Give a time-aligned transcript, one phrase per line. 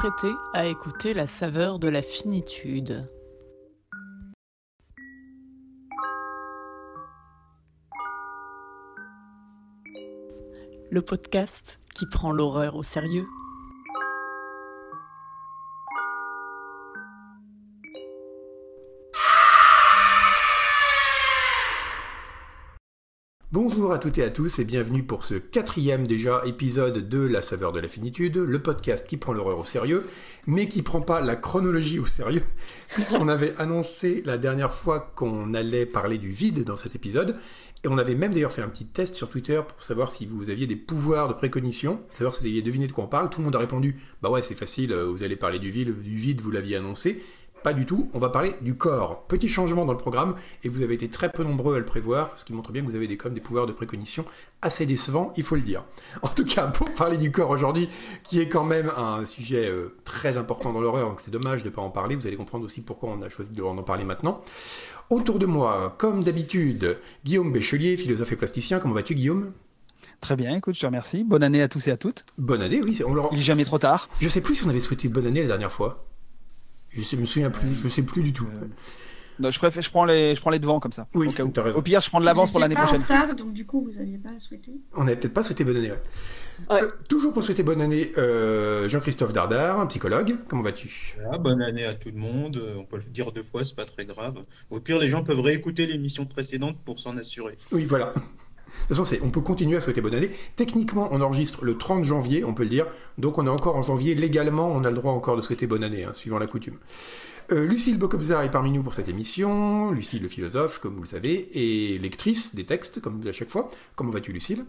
[0.00, 3.10] Apprêtez à écouter la saveur de la finitude.
[10.88, 13.26] Le podcast qui prend l'horreur au sérieux.
[23.88, 27.40] Bonjour à toutes et à tous et bienvenue pour ce quatrième déjà épisode de La
[27.40, 30.06] saveur de la finitude, le podcast qui prend l'horreur au sérieux,
[30.46, 32.42] mais qui prend pas la chronologie au sérieux,
[32.90, 37.38] puisqu'on avait annoncé la dernière fois qu'on allait parler du vide dans cet épisode,
[37.82, 40.50] et on avait même d'ailleurs fait un petit test sur Twitter pour savoir si vous
[40.50, 43.30] aviez des pouvoirs de précognition, savoir si vous aviez deviné de quoi on parle.
[43.30, 46.14] Tout le monde a répondu, bah ouais c'est facile, vous allez parler du vide, du
[46.14, 47.22] vide vous l'aviez annoncé.
[47.62, 49.24] Pas du tout, on va parler du corps.
[49.26, 52.32] Petit changement dans le programme, et vous avez été très peu nombreux à le prévoir,
[52.36, 54.24] ce qui montre bien que vous avez des, comme des pouvoirs de précognition
[54.62, 55.84] assez décevants, il faut le dire.
[56.22, 57.88] En tout cas, pour parler du corps aujourd'hui,
[58.22, 61.68] qui est quand même un sujet euh, très important dans l'horreur, donc c'est dommage de
[61.68, 64.04] ne pas en parler, vous allez comprendre aussi pourquoi on a choisi de en parler
[64.04, 64.40] maintenant.
[65.10, 68.78] Autour de moi, comme d'habitude, Guillaume Béchelier, philosophe et plasticien.
[68.78, 69.52] Comment vas-tu, Guillaume?
[70.20, 71.24] Très bien, écoute, je te remercie.
[71.24, 72.24] Bonne année à tous et à toutes.
[72.36, 73.00] Bonne année, oui.
[73.06, 73.28] On leur...
[73.32, 74.08] Il n'est jamais trop tard.
[74.20, 76.07] Je sais plus si on avait souhaité bonne année la dernière fois.
[76.90, 78.46] Je ne me souviens plus, je sais plus du tout.
[78.46, 78.66] Euh,
[79.40, 81.06] non, je préfère, je prends les, je prends les devants comme ça.
[81.14, 81.78] Oui, au, raison.
[81.78, 83.00] au pire, je prends de l'avance pour l'année prochaine.
[83.00, 84.72] En retard, donc du coup, vous n'aviez pas souhaité.
[84.96, 85.92] On n'avait peut-être pas souhaité bonne année.
[85.92, 85.98] Ouais.
[86.70, 86.82] Ouais.
[86.82, 90.36] Euh, toujours pour souhaiter bonne année, euh, Jean-Christophe Dardard, un psychologue.
[90.48, 91.16] Comment vas-tu?
[91.30, 92.60] Ah, Bonne année à tout le monde.
[92.76, 94.38] On peut le dire deux fois, c'est pas très grave.
[94.70, 97.56] Au pire, les gens peuvent réécouter l'émission précédente pour s'en assurer.
[97.70, 98.12] Oui, voilà.
[98.88, 100.30] De toute façon, on peut continuer à souhaiter bonne année.
[100.56, 102.86] Techniquement, on enregistre le 30 janvier, on peut le dire.
[103.18, 104.14] Donc, on est encore en janvier.
[104.14, 106.78] Légalement, on a le droit encore de souhaiter bonne année, hein, suivant la coutume.
[107.50, 109.90] Euh, Lucille Bocobza est parmi nous pour cette émission.
[109.90, 113.70] Lucille, le philosophe, comme vous le savez, et lectrice des textes, comme à chaque fois.
[113.96, 114.64] Comment vas-tu, Lucille?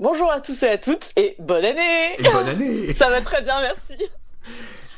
[0.00, 3.42] Bonjour à tous et à toutes, et bonne année Et bonne année Ça va très
[3.42, 3.94] bien, merci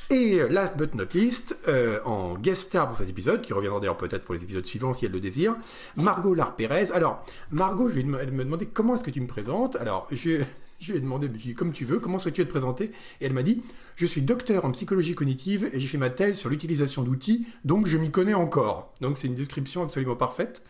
[0.09, 3.97] Et last but not least, euh, en guest star pour cet épisode, qui reviendra d'ailleurs
[3.97, 5.56] peut-être pour les épisodes suivants si elle le désire,
[5.97, 6.93] Margot Lar-Pérez.
[6.93, 9.75] Alors, Margot, je me, me demander comment est-ce que tu me présentes?
[9.77, 10.44] Alors, je,
[10.89, 13.27] lui ai demandé, je lui ai dit, comme tu veux, comment souhaites-tu être présenté Et
[13.27, 13.65] elle m'a dit,
[13.97, 17.88] je suis docteur en psychologie cognitive et j'ai fait ma thèse sur l'utilisation d'outils, donc
[17.88, 18.94] je m'y connais encore.
[19.00, 20.62] Donc c'est une description absolument parfaite.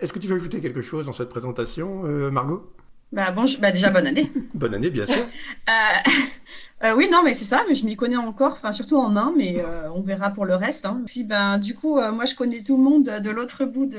[0.00, 2.68] Est-ce que tu veux ajouter quelque chose dans cette présentation, euh, Margot?
[3.12, 4.30] Bah bon, je- bah déjà bonne année.
[4.54, 5.16] Bonne année, bien sûr.
[5.68, 6.10] Euh,
[6.84, 9.32] euh, oui, non, mais c'est ça, mais je m'y connais encore, enfin surtout en main,
[9.36, 10.86] mais euh, on verra pour le reste.
[10.86, 11.02] hein.
[11.06, 13.98] Puis ben du coup, moi je connais tout le monde de l'autre bout de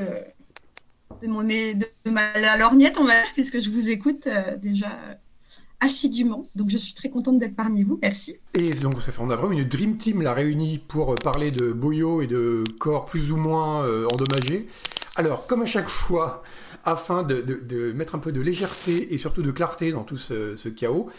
[1.21, 1.73] de, mon, de,
[2.05, 4.27] de ma la lorgnette, on va dire, puisque je vous écoute
[4.61, 4.87] déjà
[5.79, 6.43] assidûment.
[6.55, 7.99] Donc je suis très contente d'être parmi vous.
[8.01, 8.37] Merci.
[8.53, 11.71] Et donc ça fait, on a vraiment une dream team la réunie pour parler de
[11.71, 14.67] boyaux et de corps plus ou moins euh, endommagés.
[15.17, 16.41] Alors, comme à chaque fois,
[16.85, 21.09] afin de, mettre un peu de légèreté et surtout de clarté dans tout ce, chaos,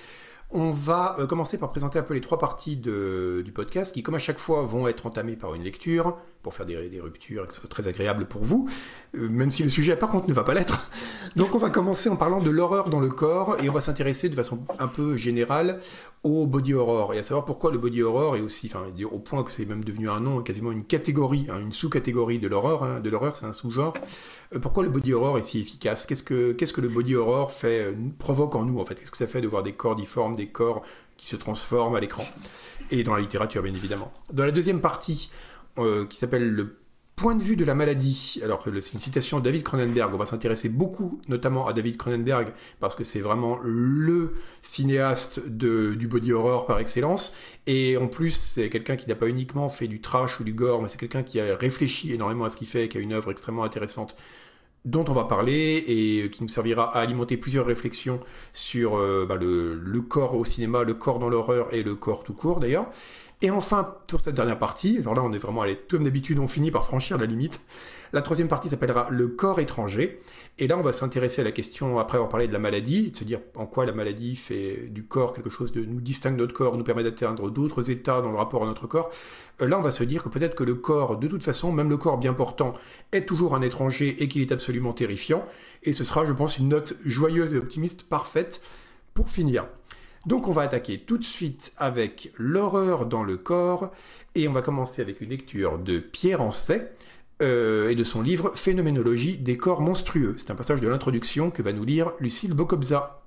[0.55, 4.15] on va euh, commencer par présenter un peu les trois parties du podcast qui, comme
[4.15, 7.47] à chaque fois, vont être entamées par une lecture pour faire des, des ruptures et
[7.47, 8.69] que ce soit très agréable pour vous,
[9.17, 10.91] euh, même si le sujet, par contre, ne va pas l'être.
[11.37, 14.29] Donc, on va commencer en parlant de l'horreur dans le corps et on va s'intéresser
[14.29, 15.81] de façon un peu générale
[16.25, 19.43] au body horror et à savoir pourquoi le body horror est aussi, enfin, au point
[19.43, 22.85] que c'est même devenu un nom, quasiment une catégorie, hein, une sous-catégorie de l'horreur.
[22.85, 23.95] hein, de l'horreur, c'est un sous-genre.
[24.55, 26.07] Euh, pourquoi le body horror est si efficace?
[26.07, 28.95] Qu'est-ce que qu'est-ce que le body horror fait euh, provoque en nous en fait?
[28.95, 30.83] Qu'est-ce que ça fait de voir des corps difformes, des corps
[31.17, 32.25] qui se transforment à l'écran?
[32.91, 34.13] Et dans la littérature bien évidemment.
[34.33, 35.31] Dans la deuxième partie,
[35.79, 36.77] euh, qui s'appelle le
[37.23, 38.41] point de vue de la maladie.
[38.43, 40.13] Alors que c'est une citation de David Cronenberg.
[40.13, 46.09] On va s'intéresser beaucoup, notamment à David Cronenberg, parce que c'est vraiment le cinéaste du
[46.09, 47.33] body horror par excellence.
[47.69, 50.83] Et en plus, c'est quelqu'un qui n'a pas uniquement fait du trash ou du gore,
[50.83, 53.31] mais c'est quelqu'un qui a réfléchi énormément à ce qu'il fait, qui a une œuvre
[53.31, 54.17] extrêmement intéressante
[54.85, 58.19] dont on va parler et qui nous servira à alimenter plusieurs réflexions
[58.53, 62.35] sur euh, bah, le corps au cinéma, le corps dans l'horreur et le corps tout
[62.35, 62.87] court d'ailleurs.
[63.43, 66.49] Et enfin, pour cette dernière partie, alors là on est vraiment allé, comme d'habitude, on
[66.49, 67.61] finit par franchir la limite.
[68.13, 70.21] La troisième partie s'appellera le corps étranger.
[70.59, 73.17] Et là, on va s'intéresser à la question, après avoir parlé de la maladie, de
[73.17, 76.43] se dire en quoi la maladie fait du corps quelque chose de nous distingue de
[76.43, 79.11] notre corps, nous permet d'atteindre d'autres états dans le rapport à notre corps.
[79.63, 81.89] Euh, Là, on va se dire que peut-être que le corps, de toute façon, même
[81.89, 82.75] le corps bien portant,
[83.13, 85.47] est toujours un étranger et qu'il est absolument terrifiant.
[85.83, 88.61] Et ce sera, je pense, une note joyeuse et optimiste parfaite
[89.15, 89.67] pour finir.
[90.27, 93.91] Donc on va attaquer tout de suite avec l'horreur dans le corps
[94.37, 96.93] et on va commencer avec une lecture de Pierre Ancet
[97.43, 100.37] euh, et de son livre Phénoménologie des corps monstrueux.
[100.39, 103.21] C'est un passage de l'introduction que va nous lire Lucille Bocobza.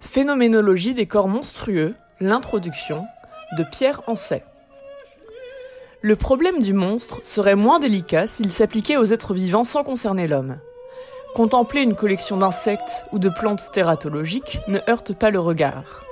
[0.00, 3.04] Phénoménologie des corps monstrueux, l'introduction
[3.58, 4.44] de Pierre Ancet.
[6.00, 10.58] Le problème du monstre serait moins délicat s'il s'appliquait aux êtres vivants sans concerner l'homme.
[11.34, 16.04] Contempler une collection d'insectes ou de plantes tératologiques ne heurte pas le regard.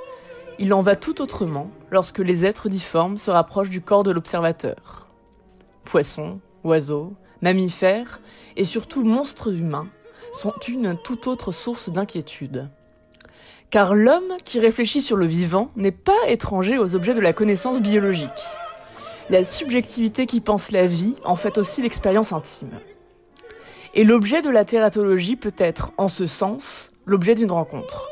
[0.58, 5.06] Il en va tout autrement lorsque les êtres difformes se rapprochent du corps de l'observateur.
[5.84, 8.20] Poissons, oiseaux, mammifères
[8.56, 9.86] et surtout monstres humains
[10.32, 12.68] sont une toute autre source d'inquiétude.
[13.70, 17.80] Car l'homme qui réfléchit sur le vivant n'est pas étranger aux objets de la connaissance
[17.80, 18.28] biologique.
[19.30, 22.80] La subjectivité qui pense la vie en fait aussi l'expérience intime.
[23.94, 28.08] Et l'objet de la tératologie peut être, en ce sens, l'objet d'une rencontre.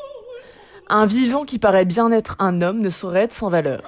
[0.88, 3.82] Un vivant qui paraît bien être un homme ne saurait être sans valeur.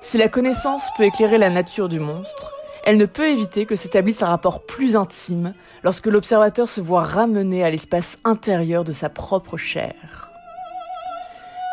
[0.00, 2.52] Si la connaissance peut éclairer la nature du monstre,
[2.84, 7.64] elle ne peut éviter que s'établisse un rapport plus intime lorsque l'observateur se voit ramené
[7.64, 10.30] à l'espace intérieur de sa propre chair.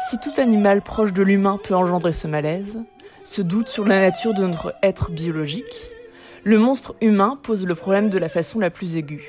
[0.10, 2.80] Si tout animal proche de l'humain peut engendrer ce malaise,
[3.24, 5.95] ce doute sur la nature de notre être biologique,
[6.46, 9.26] le monstre humain pose le problème de la façon la plus aiguë.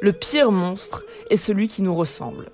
[0.00, 2.50] Le pire monstre est celui qui nous ressemble.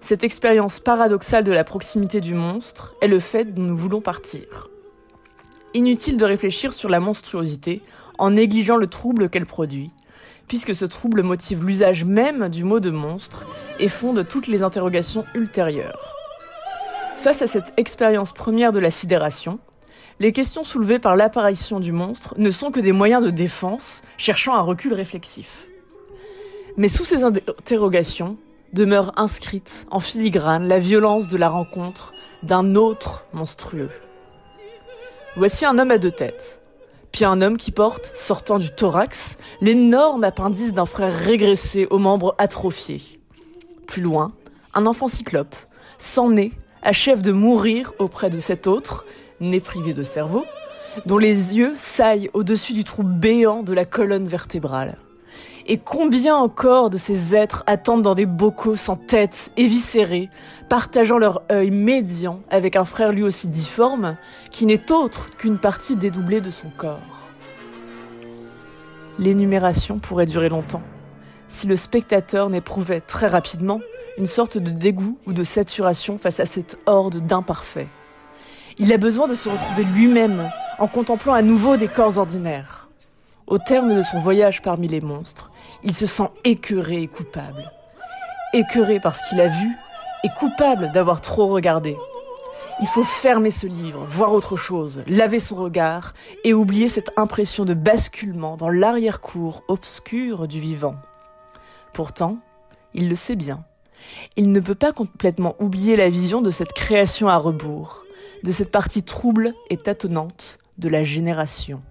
[0.00, 4.70] Cette expérience paradoxale de la proximité du monstre est le fait dont nous voulons partir.
[5.74, 7.82] Inutile de réfléchir sur la monstruosité
[8.16, 9.90] en négligeant le trouble qu'elle produit,
[10.46, 13.44] puisque ce trouble motive l'usage même du mot de monstre
[13.80, 16.14] et fonde toutes les interrogations ultérieures.
[17.18, 19.58] Face à cette expérience première de la sidération,
[20.18, 24.54] les questions soulevées par l'apparition du monstre ne sont que des moyens de défense cherchant
[24.54, 25.66] un recul réflexif.
[26.76, 28.36] Mais sous ces interrogations,
[28.72, 33.90] demeure inscrite en filigrane la violence de la rencontre d'un autre monstrueux.
[35.36, 36.60] Voici un homme à deux têtes,
[37.12, 42.34] puis un homme qui porte, sortant du thorax, l'énorme appendice d'un frère régressé aux membres
[42.38, 43.20] atrophiés.
[43.86, 44.32] Plus loin,
[44.74, 45.56] un enfant cyclope,
[45.98, 46.52] sans nez,
[46.82, 49.04] achève de mourir auprès de cet autre,
[49.40, 50.44] né privé de cerveau,
[51.04, 54.96] dont les yeux saillent au-dessus du trou béant de la colonne vertébrale.
[55.68, 60.30] Et combien encore de ces êtres attendent dans des bocaux sans tête, éviscérés,
[60.68, 64.16] partageant leur œil médian avec un frère lui aussi difforme,
[64.52, 67.00] qui n'est autre qu'une partie dédoublée de son corps.
[69.18, 70.82] L'énumération pourrait durer longtemps,
[71.48, 73.80] si le spectateur n'éprouvait très rapidement
[74.18, 77.88] une sorte de dégoût ou de saturation face à cette horde d'imparfaits.
[78.78, 82.88] Il a besoin de se retrouver lui-même en contemplant à nouveau des corps ordinaires.
[83.46, 85.50] Au terme de son voyage parmi les monstres,
[85.82, 87.72] il se sent écœuré et coupable.
[88.52, 89.70] Écœuré parce qu'il a vu
[90.24, 91.96] et coupable d'avoir trop regardé.
[92.82, 96.12] Il faut fermer ce livre, voir autre chose, laver son regard
[96.44, 100.96] et oublier cette impression de basculement dans l'arrière-cour obscure du vivant.
[101.94, 102.36] Pourtant,
[102.92, 103.64] il le sait bien.
[104.36, 108.04] Il ne peut pas complètement oublier la vision de cette création à rebours,
[108.42, 111.82] de cette partie trouble et tâtonnante de la génération.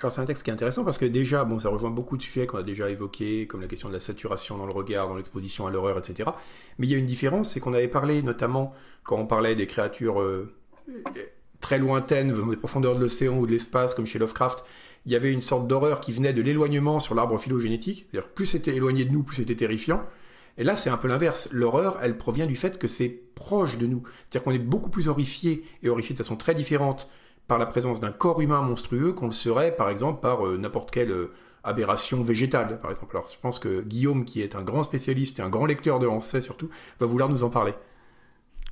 [0.00, 2.22] Alors c'est un texte qui est intéressant parce que déjà, bon, ça rejoint beaucoup de
[2.22, 5.16] sujets qu'on a déjà évoqués, comme la question de la saturation dans le regard, dans
[5.16, 6.30] l'exposition à l'horreur, etc.
[6.78, 9.66] Mais il y a une différence, c'est qu'on avait parlé notamment quand on parlait des
[9.66, 10.54] créatures euh,
[11.60, 14.64] très lointaines, venant des profondeurs de l'océan ou de l'espace, comme chez Lovecraft,
[15.04, 18.06] il y avait une sorte d'horreur qui venait de l'éloignement sur l'arbre phylogénétique.
[18.10, 20.02] C'est-à-dire plus c'était éloigné de nous, plus c'était terrifiant.
[20.60, 21.48] Et là, c'est un peu l'inverse.
[21.52, 24.02] L'horreur, elle provient du fait que c'est proche de nous.
[24.26, 27.08] C'est-à-dire qu'on est beaucoup plus horrifié, et horrifié de façon très différente
[27.48, 30.90] par la présence d'un corps humain monstrueux qu'on le serait, par exemple, par euh, n'importe
[30.90, 31.32] quelle euh,
[31.64, 33.16] aberration végétale, par exemple.
[33.16, 36.06] Alors, je pense que Guillaume, qui est un grand spécialiste et un grand lecteur de
[36.06, 36.68] Hansay surtout,
[37.00, 37.72] va vouloir nous en parler.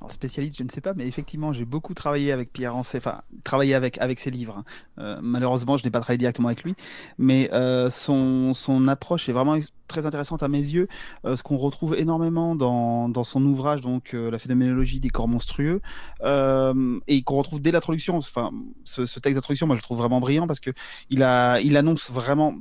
[0.07, 3.75] Spécialiste, je ne sais pas, mais effectivement, j'ai beaucoup travaillé avec Pierre Ancet, enfin, travaillé
[3.75, 4.55] avec, avec ses livres.
[4.57, 4.63] Hein.
[4.97, 6.73] Euh, malheureusement, je n'ai pas travaillé directement avec lui,
[7.17, 10.87] mais euh, son, son approche est vraiment très intéressante à mes yeux.
[11.25, 15.81] Euh, ce qu'on retrouve énormément dans, dans son ouvrage, donc La phénoménologie des corps monstrueux,
[16.23, 18.17] et qu'on retrouve dès l'introduction.
[18.17, 18.51] Enfin,
[18.85, 20.71] ce, ce texte d'introduction, moi, je le trouve vraiment brillant parce que
[21.09, 22.55] il, a, il annonce vraiment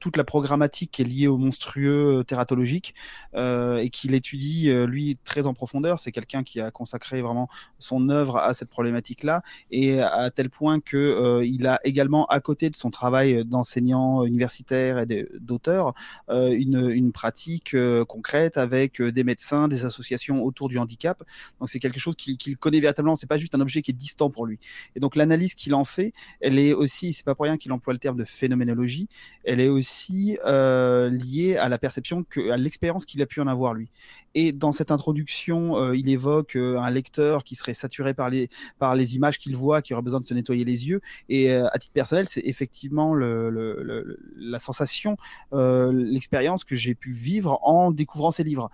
[0.00, 2.94] toute la programmatique qui est liée au monstrueux euh, tératologique
[3.34, 6.00] euh, et qu'il étudie, euh, lui, très en profondeur.
[6.00, 10.80] C'est quelqu'un qui a consacré vraiment son œuvre à cette problématique-là et à tel point
[10.80, 15.94] que il a également, à côté de son travail d'enseignant universitaire et d'auteur,
[16.28, 17.76] une, une, pratique
[18.08, 21.22] concrète avec des médecins, des associations autour du handicap.
[21.60, 23.16] Donc c'est quelque chose qu'il connaît véritablement.
[23.16, 24.58] C'est pas juste un objet qui est distant pour lui.
[24.96, 27.92] Et donc l'analyse qu'il en fait, elle est aussi, c'est pas pour rien qu'il emploie
[27.92, 29.08] le terme de phénoménologie,
[29.44, 33.46] elle est aussi euh, liée à la perception, que, à l'expérience qu'il a pu en
[33.46, 33.90] avoir lui.
[34.34, 38.50] Et dans cette introduction, euh, il évoque euh, un lecteur qui serait saturé par les,
[38.78, 41.00] par les images qu'il voit, qui aurait besoin de se nettoyer les yeux.
[41.30, 45.16] Et à titre personnel, c'est effectivement la sensation,
[45.52, 48.70] l'expérience que j'ai pu vivre en découvrant ses livres.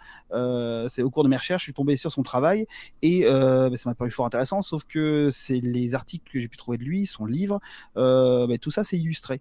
[0.89, 2.67] C'est au cours de mes recherches, je suis tombé sur son travail
[3.03, 4.63] et bah, ça m'a paru fort intéressant.
[4.63, 7.61] Sauf que c'est les articles que j'ai pu trouver de lui, son livre,
[7.95, 9.41] bah, tout ça c'est illustré.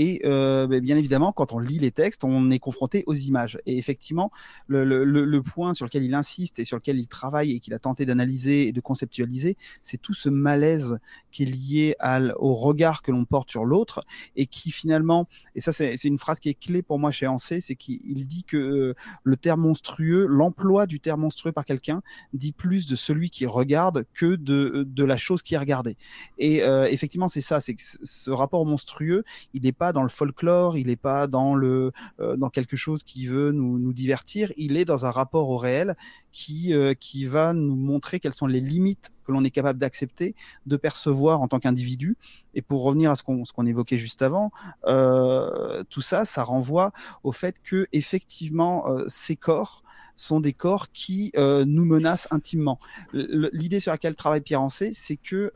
[0.00, 3.58] Et euh, bien évidemment, quand on lit les textes, on est confronté aux images.
[3.66, 4.30] Et effectivement,
[4.68, 8.06] le, point sur lequel il insiste et sur lequel il travaille et qu'il a tenté
[8.06, 10.98] d'analyser et de conceptualiser, c'est tout ce malaise
[11.32, 11.96] qui est lié
[12.38, 14.04] au regard que l'on porte sur l'autre
[14.36, 15.26] et qui finalement,
[15.56, 18.44] et ça c'est une phrase qui est clé pour moi chez Ancé, c'est qu'il dit
[18.44, 22.02] que euh, le terme monstrueux, l'emploi du terme monstrueux par quelqu'un
[22.32, 25.96] dit plus de celui qui regarde que de, de la chose qui est regardée.
[26.38, 29.24] Et euh, effectivement, c'est ça, c'est que ce rapport monstrueux,
[29.54, 33.02] il n'est pas dans le folklore, il n'est pas dans le euh, dans quelque chose
[33.02, 35.96] qui veut nous, divertir, il est dans un rapport au réel
[36.32, 40.34] qui euh, qui va nous montrer quelles sont les limites que l'on est capable d'accepter,
[40.66, 42.16] de percevoir en tant qu'individu.
[42.54, 44.50] Et pour revenir à ce qu'on qu'on évoquait juste avant,
[44.86, 46.92] euh, tout ça, ça renvoie
[47.24, 49.82] au fait que effectivement ces corps
[50.16, 52.78] sont des corps qui nous menacent intimement.
[53.12, 55.52] L'idée sur laquelle travaille Pierre Ancet, c'est que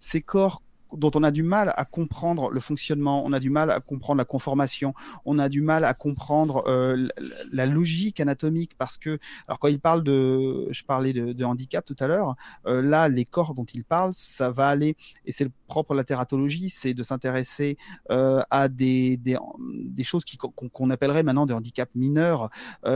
[0.00, 0.62] ces corps
[0.96, 4.18] dont on a du mal à comprendre le fonctionnement, on a du mal à comprendre
[4.18, 4.94] la conformation,
[5.24, 7.08] on a du mal à comprendre euh,
[7.52, 9.18] la logique anatomique parce que,
[9.48, 13.24] alors quand il parle de, je parlais de, handicap tout à l'heure, euh, là les
[13.24, 14.96] corps dont il parle, ça va aller
[15.26, 17.76] et c'est le propre de la tératologie, c'est de s'intéresser
[18.10, 20.24] euh, à des, des, des choses
[20.72, 22.50] qu'on appellerait maintenant des handicaps mineurs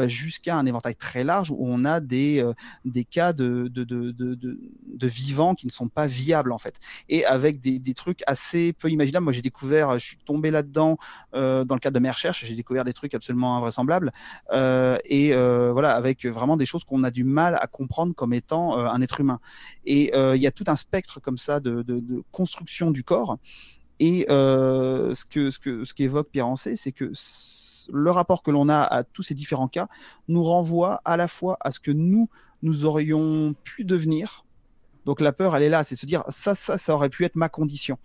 [0.07, 2.45] jusqu'à un éventail très large où on a des,
[2.85, 6.79] des cas de, de, de, de, de vivants qui ne sont pas viables en fait.
[7.09, 9.25] Et avec des des trucs assez peu imaginables.
[9.25, 10.99] Moi, j'ai découvert, je suis tombé là-dedans
[11.35, 14.13] euh, dans le cadre de mes recherches, j'ai découvert des trucs absolument invraisemblables.
[14.53, 18.35] Euh, et euh, voilà, avec vraiment des choses qu'on a du mal à comprendre comme
[18.35, 19.41] étant un être humain.
[19.85, 21.85] Et il y a tout un spectre comme ça de,
[22.33, 23.39] construction du corps.
[24.01, 27.13] Et ce que ce que ce qu'évoque Pierre Ancet, c'est que
[27.93, 29.89] le rapport que l'on a à tous ces différents cas
[30.27, 32.29] nous renvoie à la fois à ce que nous
[32.63, 34.46] nous aurions pu devenir
[35.07, 37.37] donc la peur, elle est là, c'est se dire ça, ça, ça aurait pu être
[37.37, 37.97] ma condition.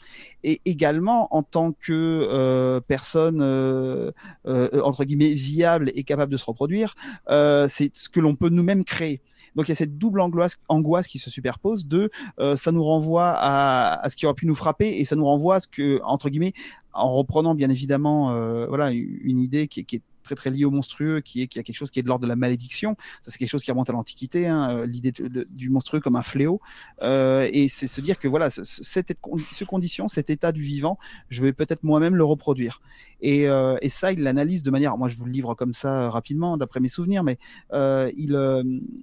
[0.44, 4.12] Et également en tant que euh, personne euh,
[4.46, 6.96] euh, entre guillemets viable et capable de se reproduire,
[7.30, 9.20] euh, c'est ce que l'on peut nous-mêmes créer.
[9.56, 12.84] Donc il y a cette double angoisse, angoisse qui se superpose de euh, ça nous
[12.84, 15.68] renvoie à, à, ce qui aurait pu nous frapper et ça nous renvoie à ce
[15.68, 16.54] que entre guillemets
[16.94, 20.02] en reprenant bien évidemment euh, voilà une idée qui, qui est
[20.36, 22.24] très très lié au monstrueux, qui est qui a quelque chose qui est de l'ordre
[22.24, 22.96] de la malédiction.
[23.24, 25.12] Ça c'est quelque chose qui remonte à l'Antiquité, hein, euh, l'idée
[25.50, 26.62] du monstrueux comme un fléau.
[27.02, 29.18] Euh, et c'est se dire que voilà, ce, cette
[29.52, 30.98] ce condition, cet état du vivant,
[31.30, 32.82] je vais peut-être moi-même le reproduire.
[33.22, 36.10] Et, euh, et ça, il l'analyse de manière, moi je vous le livre comme ça
[36.10, 37.38] rapidement, d'après mes souvenirs, mais
[37.74, 38.32] il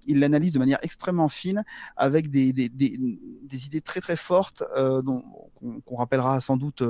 [0.06, 1.64] il l'analyse de manière extrêmement fine,
[1.96, 5.22] avec des, des, des, idées très très fortes, dont
[5.60, 6.82] qu'on qu rappellera sans doute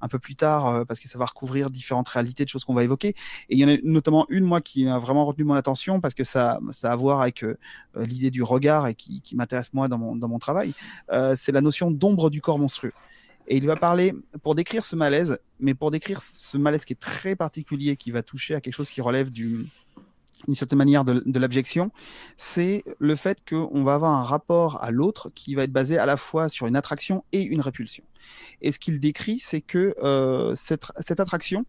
[0.00, 2.84] un peu plus tard, parce que ça va recouvrir différentes réalités de choses qu'on va
[2.84, 3.08] évoquer.
[3.48, 6.14] Et il y en a notamment une, moi, qui a vraiment retenu mon attention parce
[6.14, 7.56] que ça, ça a à voir avec euh,
[7.96, 10.72] l'idée du regard et qui, m'intéresse moi dans mon, dans mon travail.
[11.12, 12.92] Euh, c'est la notion d'ombre du corps monstrueux.
[13.48, 17.00] Et il va parler, pour décrire ce malaise, mais pour décrire ce malaise qui est
[17.00, 19.66] très particulier, qui va toucher à quelque chose qui relève du,
[20.46, 21.90] d'une certaine manière de, l'abjection,
[22.36, 26.06] c'est le fait qu'on va avoir un rapport à l'autre qui va être basé à
[26.06, 28.04] la fois sur une attraction et une répulsion.
[28.62, 31.66] Et ce qu'il décrit, c'est que euh, cette attraction,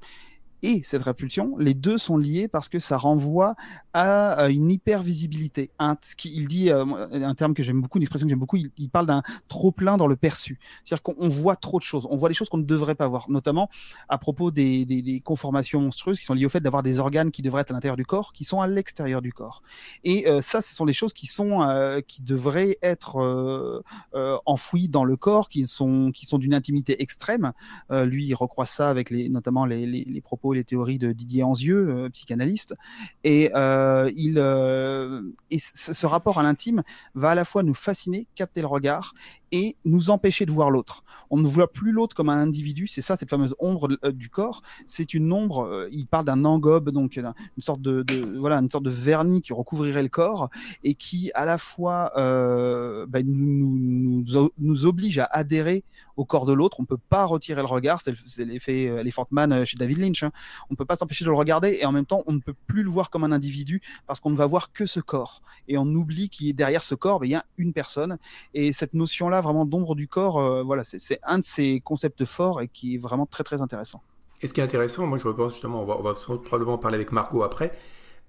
[0.63, 3.55] et cette répulsion, les deux sont liés parce que ça renvoie
[3.93, 5.71] à une hypervisibilité.
[6.17, 8.89] Qu'il dit, euh, un terme que j'aime beaucoup, une expression que j'aime beaucoup, il, il
[8.89, 10.59] parle d'un trop plein dans le perçu.
[10.85, 13.29] C'est-à-dire qu'on voit trop de choses, on voit des choses qu'on ne devrait pas voir,
[13.29, 13.69] notamment
[14.09, 17.61] à propos des, conformations monstrueuses qui sont liées au fait d'avoir des organes qui devraient
[17.61, 19.61] être à l'intérieur du corps, qui sont à l'extérieur du corps.
[20.03, 23.83] Et euh, ça, ce sont des choses qui sont, euh, qui devraient être euh,
[24.15, 27.53] euh, enfouies dans le corps, qui sont, qui sont d'une intimité extrême.
[27.91, 32.09] Euh, lui, il recroise ça avec notamment les propos les théories de Didier Anzieux, euh,
[32.09, 32.75] psychanalyste,
[33.23, 35.21] et euh, il euh,
[35.57, 36.83] ce, rapport à l'intime
[37.15, 39.13] va à la fois nous fasciner, capter le regard,
[39.51, 41.03] et nous empêcher de voir l'autre.
[41.29, 44.61] On ne voit plus l'autre comme un individu, c'est ça cette fameuse ombre du corps,
[44.87, 48.05] c'est une ombre, il parle d'un engobe, donc une sorte de,
[48.37, 50.49] voilà, une sorte de vernis qui recouvrirait le corps
[50.83, 54.23] et qui à la fois ben, nous,
[54.57, 55.83] nous, oblige à adhérer
[56.17, 59.53] au corps de l'autre, on peut pas retirer le regard, c'est l'effet euh, Elephant Man
[59.53, 60.31] euh, chez David Lynch, hein.
[60.69, 62.83] on peut pas s'empêcher de le regarder et en même temps on ne peut plus
[62.83, 65.85] le voir comme un individu parce qu'on ne va voir que ce corps et on
[65.85, 68.17] oublie qu'il derrière ce corps, ben, il y a une personne
[68.53, 72.61] et cette notion-là vraiment d'ombre du corps, euh, voilà, c'est un de ces concepts forts
[72.61, 74.01] et qui est vraiment très très intéressant.
[74.41, 76.95] Et ce qui est intéressant, moi je pense justement, on va, on va probablement parler
[76.95, 77.77] avec Margot après,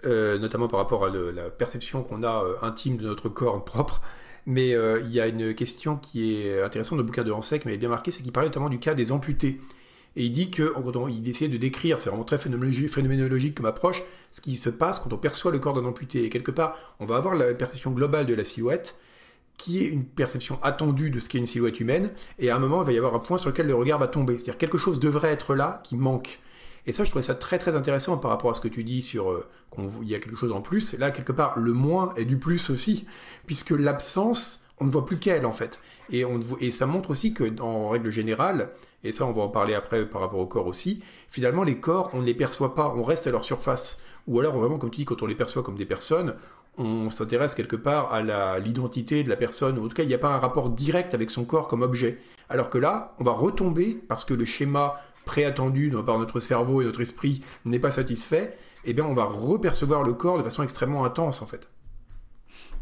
[0.05, 4.01] euh, notamment par rapport à la perception qu'on a euh, intime de notre corps propre.
[4.47, 7.77] Mais euh, il y a une question qui est intéressante le bouquin de Hansek, mais
[7.77, 9.61] bien marqué, c'est qu'il parlait notamment du cas des amputés.
[10.17, 14.03] Et il dit que quand il essayait de décrire, c'est vraiment très phénoménologique comme approche,
[14.33, 16.25] ce qui se passe quand on perçoit le corps d'un amputé.
[16.25, 18.97] Et quelque part, on va avoir la perception globale de la silhouette,
[19.59, 22.83] qui est une perception attendue de ce qu'est une silhouette humaine, et à un moment,
[22.83, 24.35] il va y avoir un point sur lequel le regard va tomber.
[24.35, 26.41] C'est-à-dire quelque chose devrait être là qui manque.
[26.87, 29.03] Et ça, je trouvais ça très très intéressant par rapport à ce que tu dis
[29.03, 30.95] sur euh, qu'il y a quelque chose en plus.
[30.95, 33.07] Là, quelque part, le moins est du plus aussi,
[33.47, 35.79] puisque l'absence, on ne voit plus qu'elle en fait.
[36.11, 36.25] Et,
[36.61, 38.71] et ça montre aussi que, en règle générale,
[39.05, 42.11] et ça on va en parler après par rapport au corps aussi, finalement les corps,
[42.15, 44.01] on ne les perçoit pas, on reste à leur surface.
[44.27, 46.37] Ou alors vraiment, comme tu dis, quand on les perçoit comme des personnes,
[46.77, 50.15] on s'intéresse quelque part à l'identité de la personne, ou en tout cas, il n'y
[50.15, 52.19] a pas un rapport direct avec son corps comme objet.
[52.49, 54.95] Alors que là, on va retomber, parce que le schéma
[55.29, 60.03] préattendu par notre cerveau et notre esprit n'est pas satisfait, eh bien on va repercevoir
[60.03, 61.69] le corps de façon extrêmement intense en fait.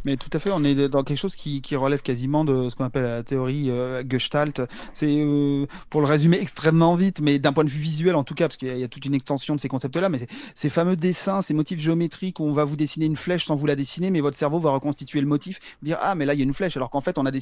[0.07, 2.85] Mais tout à fait, on est dans quelque chose qui, relève quasiment de ce qu'on
[2.85, 4.63] appelle la théorie euh, Gestalt.
[4.95, 8.35] C'est, euh, pour le résumer extrêmement vite, mais d'un point de vue visuel en tout
[8.35, 10.21] cas, parce qu'il y, a toute une extension de ces concepts-là, mais
[10.55, 13.67] ces fameux dessins, ces motifs géométriques où on va vous dessiner une flèche sans vous
[13.67, 16.43] la dessiner, mais votre cerveau va reconstituer le motif, dire ah mais là il y
[16.43, 17.33] a une flèche, alors qu'en fait on a,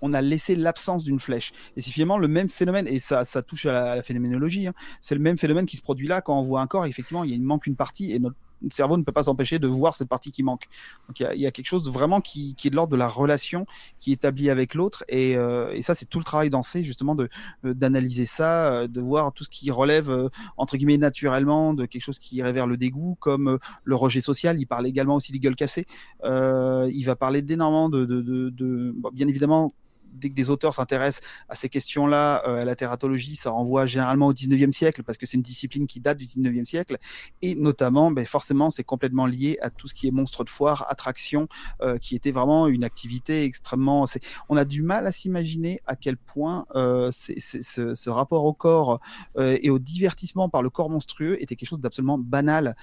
[0.00, 1.52] on a laissé l'absence d'une flèche.
[1.76, 4.72] Et c'est finalement le même phénomène, et ça, touche à la, phénoménologie, hein.
[5.02, 7.32] c'est le même phénomène qui se produit là quand on voit un corps, effectivement il,
[7.32, 10.08] il manque une partie, et notre le cerveau ne peut pas s'empêcher de voir cette
[10.08, 10.64] partie qui manque.
[11.08, 13.66] Donc il y, a, quelque chose vraiment qui, est de l'ordre de la relation
[14.00, 15.04] qui est établie avec l'autre.
[15.08, 19.32] Et, euh, ça, c'est tout le travail dansé, justement, euh, d'analyser ça, euh, de voir
[19.32, 23.16] tout ce qui relève, entre guillemets, naturellement, de quelque chose qui irait vers le dégoût,
[23.20, 24.58] comme le rejet social.
[24.58, 25.86] Il parle également aussi des gueules cassées.
[26.24, 29.72] il va parler d'énormément de, bien évidemment,
[30.14, 34.28] dès que des auteurs s'intéressent à ces questions-là, euh, à la tératologie, ça renvoie généralement
[34.28, 36.98] au 19e siècle parce que c'est une discipline qui date du 19e siècle
[37.42, 40.86] et notamment, ben, forcément, c'est complètement lié à tout ce qui est monstre de foire,
[40.88, 41.48] attraction,
[41.82, 44.04] euh, qui était vraiment une activité extrêmement.
[44.48, 49.00] On a du mal à s'imaginer à quel point euh, ce, rapport au corps
[49.36, 52.76] et au divertissement par le corps monstrueux était quelque chose d'absolument banal.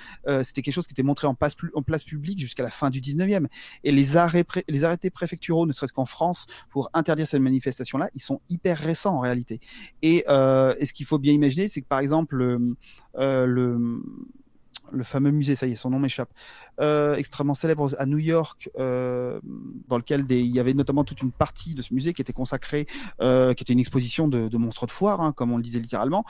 [0.43, 1.55] C'était quelque chose qui était montré en place
[2.03, 3.47] publique jusqu'à la fin du 19e.
[3.83, 8.21] Et les, arrêts, les arrêtés préfecturaux, ne serait-ce qu'en France, pour interdire ces manifestations-là, ils
[8.21, 9.59] sont hyper récents en réalité.
[10.01, 12.35] Et, euh, et ce qu'il faut bien imaginer, c'est que par exemple,
[13.17, 14.01] euh, le,
[14.91, 16.29] le fameux musée, ça y est, son nom m'échappe,
[16.79, 19.39] euh, extrêmement célèbre à New York, euh,
[19.87, 22.87] dans lequel il y avait notamment toute une partie de ce musée qui était consacrée,
[23.21, 26.23] euh, qui était une exposition de, monstres de foire, hein, comme on le disait littéralement.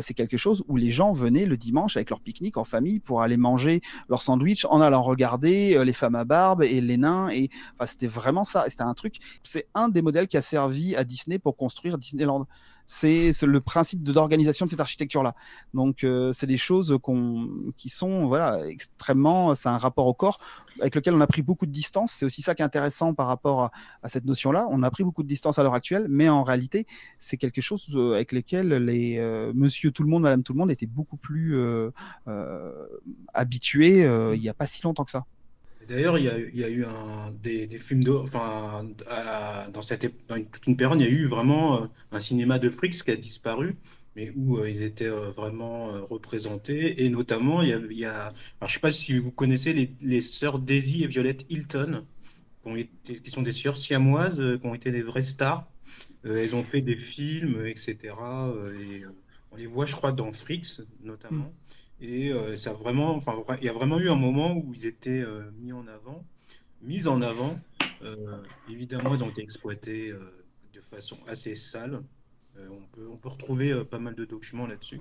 [0.00, 3.22] C'est quelque chose où les gens venaient le dimanche avec leur pique-nique en famille pour
[3.22, 7.28] aller manger leur sandwich en allant regarder les femmes à barbe et les nains.
[7.30, 8.64] Et enfin, c'était vraiment ça.
[8.68, 9.16] C'était un truc.
[9.42, 12.46] C'est un des modèles qui a servi à Disney pour construire Disneyland
[12.86, 15.34] c'est le principe d'organisation de cette architecture-là.
[15.74, 16.98] Donc, euh, c'est des choses
[17.76, 19.54] qui sont voilà, extrêmement.
[19.54, 20.38] C'est un rapport au corps
[20.80, 22.12] avec lequel on a pris beaucoup de distance.
[22.12, 23.70] C'est aussi ça qui est intéressant par rapport
[24.02, 24.66] à, cette notion-là.
[24.70, 26.86] On a pris beaucoup de distance à l'heure actuelle, mais en réalité,
[27.18, 30.58] c'est quelque chose euh, avec lequel les euh, monsieur tout le monde, madame tout le
[30.58, 31.56] monde étaient beaucoup plus
[33.34, 34.00] habitués
[34.34, 35.24] il n'y a pas si longtemps que ça.
[35.88, 36.84] D'ailleurs, il, y a eu
[37.42, 38.86] des, films de, enfin,
[39.72, 43.10] dans, toute une période, il y a eu vraiment euh, un cinéma de frics qui
[43.10, 43.76] a disparu,
[44.16, 47.04] mais où euh, ils étaient euh, vraiment représentés.
[47.04, 51.04] Et notamment, il y a, je ne sais pas si vous connaissez les, sœurs Daisy
[51.04, 52.04] et Violette Hilton,
[53.04, 55.66] qui, sont des sœurs siamoises, qui ont été des vraies stars.
[56.24, 58.14] elles ont fait des films, etc.
[58.80, 59.02] et
[59.50, 61.44] on les voit, je crois, dans Fricks, notamment.
[61.44, 61.52] Mm.
[62.02, 65.22] Et euh, ça vraiment, enfin, il y a vraiment eu un moment où ils étaient
[65.22, 66.24] euh, mis en avant,
[66.82, 67.56] mis en avant.
[68.02, 68.16] Euh,
[68.68, 70.12] évidemment, ils ont été exploités
[70.74, 72.02] de façon assez sale.
[72.58, 75.00] on, peut, on peut retrouver pas mal de documents là-dessus.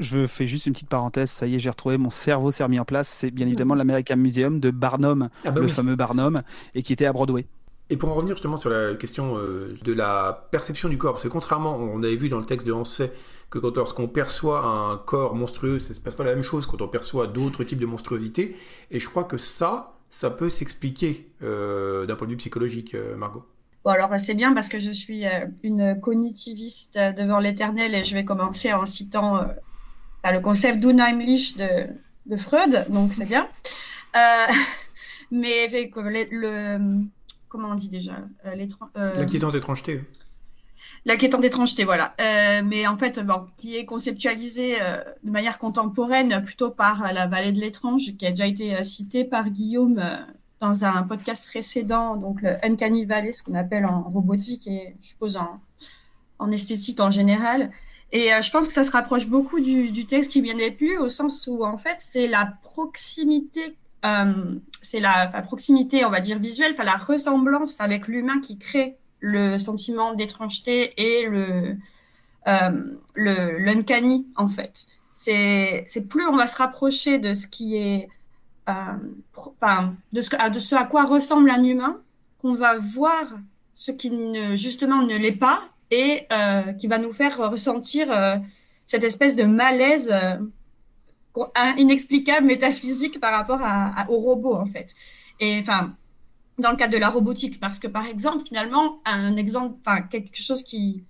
[0.00, 1.30] Je, fais juste une petite parenthèse.
[1.30, 3.08] Ça y est, j'ai retrouvé mon cerveau s'est remis en place.
[3.08, 6.42] C'est bien évidemment l'American Museum de Barnum, ah bah le fameux Barnum,
[6.74, 7.46] et qui était à Broadway.
[7.90, 11.28] Et pour en revenir justement sur la question de la perception du corps, parce que
[11.28, 13.12] contrairement, on avait vu dans le texte de Hanset
[13.50, 16.82] que quand lorsqu'on perçoit un corps monstrueux, ça se passe pas la même chose quand
[16.82, 18.56] on perçoit d'autres types de monstruosité.
[18.90, 23.16] Et je crois que ça, ça peut s'expliquer euh, d'un point de vue psychologique, euh,
[23.16, 23.44] Margot.
[23.84, 28.14] Bon, alors c'est bien parce que je suis euh, une cognitiviste devant l'éternel et je
[28.14, 29.46] vais commencer en citant
[30.24, 31.86] le concept d'Unheimlich de,
[32.26, 33.48] de Freud, donc c'est bien.
[35.30, 37.04] mais le, le,
[37.48, 40.02] comment on dit déjà L'inquiétante étrangeté.
[41.04, 42.14] La en étrangeté, voilà.
[42.20, 43.20] Euh, mais en fait,
[43.56, 48.26] qui est conceptualisé euh, de manière contemporaine plutôt par euh, la vallée de l'étrange, qui
[48.26, 50.02] a déjà été citée par Guillaume
[50.60, 55.08] dans un podcast précédent, donc le Uncanny Valley, ce qu'on appelle en robotique et je
[55.08, 57.70] suppose en, esthétique en général.
[58.10, 61.08] Et je pense que ça se rapproche beaucoup du, texte qui vient d'être lu, au
[61.08, 63.76] sens où, en fait, c'est la proximité,
[64.82, 70.14] c'est la, proximité, on va dire, visuelle, la ressemblance avec l'humain qui crée le sentiment
[70.14, 71.76] d'étrangeté et le,
[72.46, 72.70] euh,
[73.16, 74.86] l'uncanny, en fait.
[75.12, 78.08] C'est, plus on va se rapprocher de ce qui est,
[78.68, 78.72] euh,
[80.12, 82.00] de ce, à quoi ressemble un humain,
[82.40, 83.24] qu'on va voir
[83.72, 88.36] ce qui ne, justement ne l'est pas et euh, qui va nous faire ressentir euh,
[88.86, 90.14] cette espèce de malaise
[91.76, 94.94] inexplicable, métaphysique par rapport à- au robot, en fait.
[95.40, 95.94] Et enfin,
[96.58, 100.40] dans le cadre de la robotique, parce que par exemple, finalement, un exemple, enfin, quelque
[100.42, 101.04] chose qui,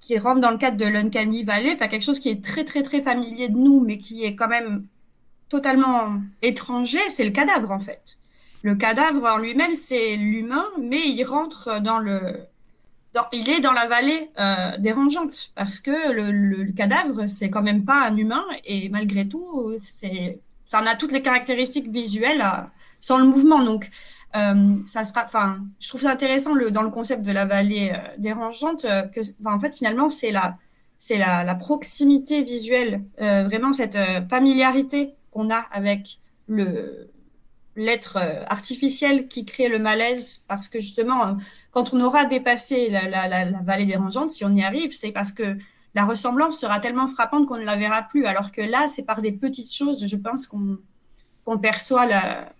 [0.00, 2.82] qui, rentre dans le cadre de l'Uncanny Valley, enfin, quelque chose qui est très, très,
[2.82, 4.86] très familier de nous, mais qui est quand même
[5.48, 8.18] totalement étranger, c'est le cadavre, en fait.
[8.62, 12.40] Le cadavre en lui-même, c'est l'humain, mais il rentre dans le,
[13.14, 17.50] dans- il est dans la vallée euh, dérangeante parce que le, le- le cadavre, c'est
[17.50, 21.88] quand même pas un humain et malgré tout, c'est, ça en a toutes les caractéristiques
[21.90, 22.62] visuelles euh,
[23.00, 23.62] sans le mouvement.
[23.64, 23.88] Donc,
[24.36, 27.92] euh, ça sera, enfin, je trouve ça intéressant le, dans le concept de la vallée
[27.94, 30.58] euh, dérangeante euh, que, en fait, finalement, c'est la,
[30.98, 33.98] c'est la, proximité visuelle, vraiment cette
[34.30, 37.10] familiarité qu'on a avec le
[37.78, 38.16] l'être
[38.48, 41.36] artificiel qui crée le malaise parce que justement
[41.70, 45.32] quand on aura dépassé la, la, la, vallée dérangeante, si on y arrive, c'est parce
[45.32, 45.58] que
[45.94, 48.24] la ressemblance sera tellement frappante qu'on ne la verra plus.
[48.24, 50.78] Alors que là, c'est par des petites choses, je pense, qu'on
[51.44, 52.52] qu'on perçoit la-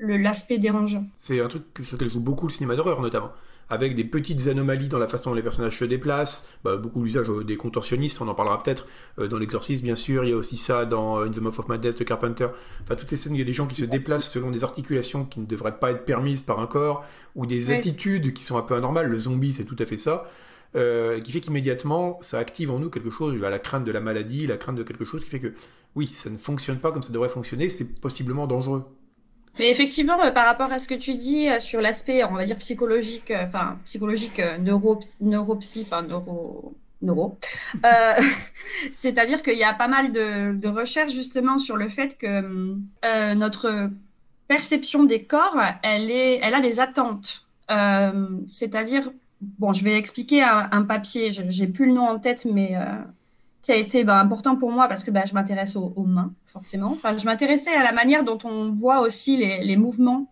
[0.00, 1.04] l'aspect dérangeant.
[1.18, 3.32] C'est un truc sur lequel joue beaucoup le cinéma d'horreur, notamment.
[3.70, 7.28] Avec des petites anomalies dans la façon dont les personnages se déplacent, bah, beaucoup l'usage
[7.28, 8.86] euh, des contorsionnistes, on en parlera peut-être
[9.18, 10.24] euh, dans l'exorcisme, bien sûr.
[10.24, 12.48] Il y a aussi ça dans euh, In the Mouth of Madness de Carpenter.
[12.82, 14.64] Enfin, toutes ces scènes où il y a des gens qui se déplacent selon des
[14.64, 17.76] articulations qui ne devraient pas être permises par un corps, ou des Ouais.
[17.76, 19.08] attitudes qui sont un peu anormales.
[19.10, 20.26] Le zombie, c'est tout à fait ça.
[20.74, 24.00] Euh, qui fait qu'immédiatement, ça active en nous quelque chose, à la crainte de la
[24.00, 25.52] maladie, la crainte de quelque chose qui fait que,
[25.94, 28.84] oui, ça ne fonctionne pas comme ça devrait fonctionner, c'est possiblement dangereux.
[29.58, 32.44] Mais effectivement, euh, par rapport à ce que tu dis euh, sur l'aspect, on va
[32.44, 37.38] dire psychologique, euh, enfin psychologique, neuro, neuropsy, enfin neuro, neuro,
[38.92, 42.74] c'est-à-dire qu'il y a pas mal de, de recherches justement sur le fait que
[43.34, 43.90] notre
[44.46, 47.46] perception des corps, elle est, elle a des attentes.
[48.46, 52.74] C'est-à-dire, bon, je vais expliquer un, un papier, j'ai plus le nom en tête, mais
[53.62, 56.96] qui a été bah, important pour moi parce que bah, je m'intéresse aux, mains, forcément.
[57.02, 60.30] Je m'intéressais à la manière dont on voit aussi les, mouvements,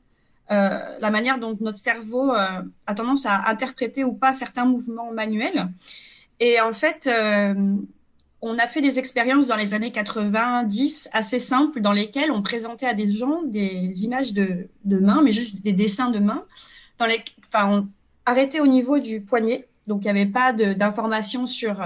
[0.50, 5.12] euh, la manière dont notre cerveau euh, a tendance à interpréter ou pas certains mouvements
[5.12, 5.68] manuels.
[6.38, 7.54] Et en fait, euh,
[8.42, 12.86] on a fait des expériences dans les années 90 assez simples dans lesquelles on présentait
[12.86, 16.44] à des gens des images de, mains, mais juste des dessins de mains,
[16.98, 17.88] dans les, enfin, on
[18.24, 19.66] arrêtait au niveau du poignet.
[19.86, 21.80] Donc, il n'y avait pas d'informations sur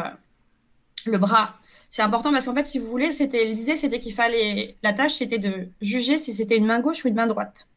[1.06, 1.54] le bras.
[1.88, 5.14] C'est important parce qu'en fait, si vous voulez, c'était l'idée, c'était qu'il fallait, la tâche,
[5.14, 7.68] c'était de juger si c'était une main gauche ou une main droite.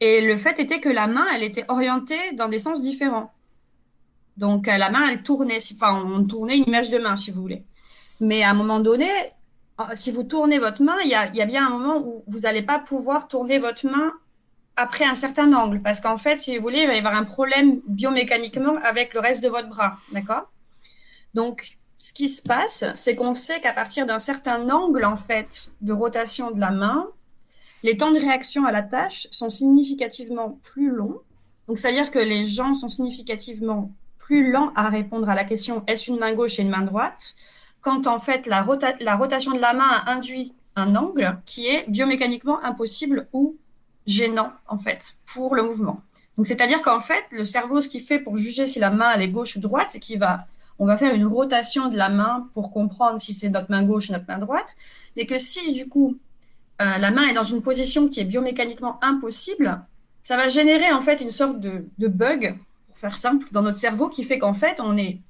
[0.00, 3.32] Et le fait était que la main, elle était orientée dans des sens différents.
[4.36, 7.42] Donc, euh, la main, elle tournait, enfin, on tournait une image de main, si vous
[7.42, 7.64] voulez.
[8.20, 9.10] Mais à un moment donné,
[9.80, 12.24] euh, si vous tournez votre main, il y a, y a bien un moment où
[12.28, 14.12] vous n'allez pas pouvoir tourner votre main
[14.76, 15.82] après un certain angle.
[15.82, 19.20] Parce qu'en fait, si vous voulez, il va y avoir un problème biomécaniquement avec le
[19.20, 19.98] reste de votre bras.
[20.12, 20.50] D'accord?
[21.34, 25.72] Donc, ce qui se passe, c'est qu'on sait qu'à partir d'un certain angle, en fait,
[25.82, 27.08] de rotation de la main,
[27.82, 31.20] les temps de réaction à la tâche sont significativement plus longs.
[31.66, 36.10] Donc, c'est-à-dire que les gens sont significativement plus lents à répondre à la question est-ce
[36.10, 37.34] une main gauche et une main droite
[37.80, 41.88] quand en fait la, rota- la rotation de la main induit un angle qui est
[41.88, 43.56] biomécaniquement impossible ou
[44.06, 46.02] gênant en fait pour le mouvement.
[46.36, 49.28] Donc c'est-à-dire qu'en fait le cerveau ce qu'il fait pour juger si la main est
[49.28, 50.46] gauche ou droite, c'est qu'il va
[50.78, 54.10] on va faire une rotation de la main pour comprendre si c'est notre main gauche
[54.10, 54.76] ou notre main droite,
[55.16, 56.18] mais que si du coup
[56.80, 59.80] euh, la main est dans une position qui est biomécaniquement impossible,
[60.22, 64.08] ça va générer en fait une sorte de, bug, pour faire simple, dans notre cerveau
[64.08, 65.20] qui fait qu'en fait on est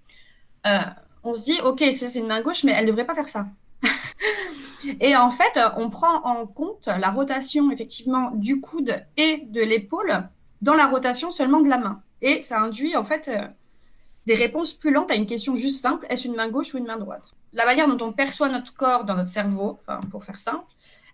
[0.67, 0.81] euh,
[1.25, 3.47] on se dit, ok, c'est une main gauche, mais elle ne devrait pas faire ça.
[5.01, 10.29] et en fait, on prend en compte la rotation, effectivement, du coude et de l'épaule
[10.63, 12.03] dans la rotation seulement de la main.
[12.23, 13.47] Et ça induit, en fait, euh,
[14.29, 16.85] des réponses plus lentes à une question juste simple, est-ce une main gauche ou une
[16.85, 17.33] main droite?
[17.55, 19.79] La manière dont on perçoit notre corps dans notre cerveau,
[20.11, 20.67] pour faire simple,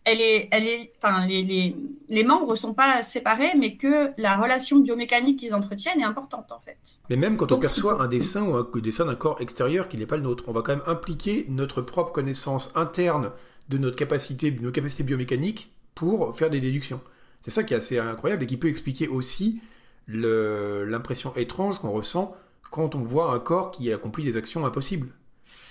[0.03, 1.77] elle est, elle est, enfin, les, les,
[2.09, 6.51] les membres ne sont pas séparés, mais que la relation biomécanique qu'ils entretiennent est importante,
[6.51, 6.77] en fait.
[7.09, 10.07] Mais même quand on perçoit un dessin ou un dessin d'un corps extérieur qui n'est
[10.07, 13.31] pas le nôtre, on va quand même impliquer notre propre connaissance interne
[13.69, 17.01] de notre capacité, de nos capacités biomécaniques pour faire des déductions.
[17.43, 19.61] C'est ça qui est assez incroyable et qui peut expliquer aussi
[20.09, 22.37] l'impression étrange qu'on ressent
[22.71, 25.09] quand on voit un corps qui accomplit des actions impossibles.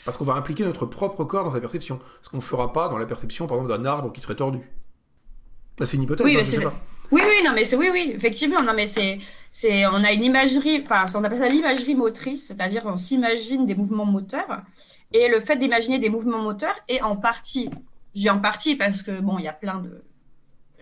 [0.06, 2.00] Parce qu'on va impliquer notre propre corps dans sa perception.
[2.22, 4.60] Ce qu'on ne fera pas dans la perception, par exemple, d'un arbre qui serait tordu.
[5.82, 6.26] C'est une hypothèse.
[6.26, 6.66] Oui, hein, mais c'est-.
[7.12, 9.20] Oui, oui, non, mais c'est oui, oui, effectivement, non, mais c'est,
[9.52, 13.76] c'est, on a une imagerie, enfin, on appelle ça l'imagerie motrice, c'est-à-dire on s'imagine des
[13.76, 14.62] mouvements moteurs,
[15.12, 17.70] et le fait d'imaginer des mouvements moteurs est en partie,
[18.16, 20.02] je dis en partie parce que bon, il y a plein de,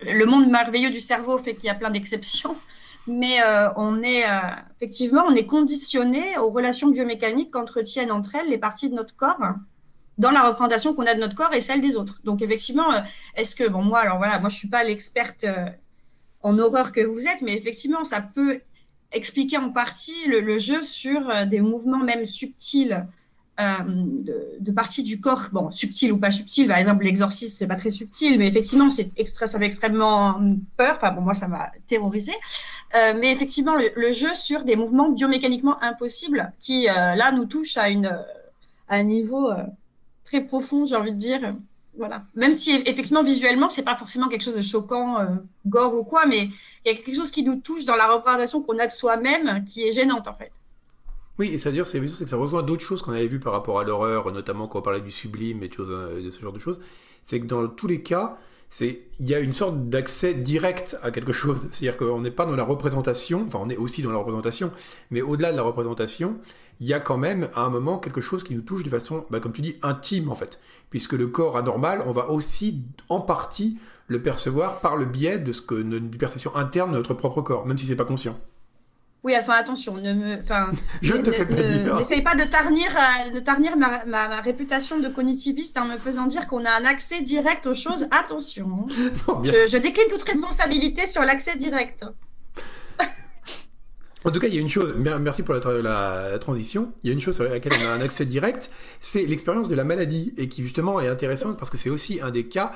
[0.04, 2.56] le monde merveilleux du cerveau fait qu'il y a plein d'exceptions,
[3.06, 4.38] mais euh, on est euh,
[4.76, 9.40] effectivement, on est conditionné aux relations biomécaniques qu'entretiennent entre elles les parties de notre corps
[10.18, 12.20] dans la représentation qu'on a de notre corps et celle des autres.
[12.24, 13.00] Donc effectivement, euh,
[13.36, 15.46] est-ce que bon moi alors voilà, moi je suis pas l'experte
[16.42, 18.60] en horreur que vous êtes, mais effectivement ça peut
[19.10, 23.06] expliquer en partie le, jeu sur des mouvements même subtils
[23.58, 26.66] de, de parties du corps, bon subtils ou pas subtils.
[26.66, 30.40] Par exemple l'exorciste c'est pas très subtil, mais effectivement c'est extra, ça fait extrêmement
[30.76, 30.96] peur.
[30.96, 32.32] Enfin bon moi ça m'a terrorisé.
[32.94, 37.76] Euh, mais effectivement le, jeu sur des mouvements biomécaniquement impossibles qui euh, là nous touchent
[37.76, 38.06] à une
[38.88, 39.64] à un niveau euh,
[40.24, 41.54] très profond, j'ai envie de dire.
[41.96, 42.24] Voilà.
[42.34, 45.26] Même si effectivement visuellement c'est pas forcément quelque chose de choquant, euh,
[45.66, 46.48] gore ou quoi, mais
[46.84, 49.64] il y a quelque chose qui nous touche dans la représentation qu'on a de soi-même
[49.64, 50.52] qui est gênante en fait.
[51.42, 53.80] Oui, et c'est-à-dire, c'est c'est que ça rejoint d'autres choses qu'on avait vues par rapport
[53.80, 56.78] à l'horreur, notamment quand on parlait du sublime et euh, de ce genre de choses.
[57.24, 58.38] C'est que dans tous les cas,
[58.80, 61.66] il y a une sorte d'accès direct à quelque chose.
[61.72, 64.70] C'est-à-dire qu'on n'est pas dans la représentation, enfin on est aussi dans la représentation,
[65.10, 66.36] mais au-delà de la représentation,
[66.78, 69.26] il y a quand même à un moment quelque chose qui nous touche de façon,
[69.30, 70.60] bah, comme tu dis, intime en fait.
[70.90, 75.52] Puisque le corps anormal, on va aussi en partie le percevoir par le biais de
[75.52, 78.38] ce que d'une perception interne de notre propre corps, même si c'est pas conscient.
[79.24, 81.94] Oui, enfin attention, ne me, enfin, Je ne te fais pas ne- dire.
[81.96, 85.96] n'essaye pas de tarnir, euh, de tarnir ma, ma- ma réputation de cognitiviste en me
[85.96, 88.08] faisant dire qu'on a un accès direct aux choses.
[88.10, 88.92] Attention, hein.
[89.26, 89.52] Bon, bien.
[89.52, 92.04] je, je décline toute responsabilité sur l'accès direct.
[94.24, 97.10] En tout cas, il y a une chose, mer- merci pour la transition, il y
[97.10, 100.32] a une chose sur laquelle on a un accès direct, c'est l'expérience de la maladie,
[100.36, 102.72] et qui justement est intéressante parce que c'est aussi un des cas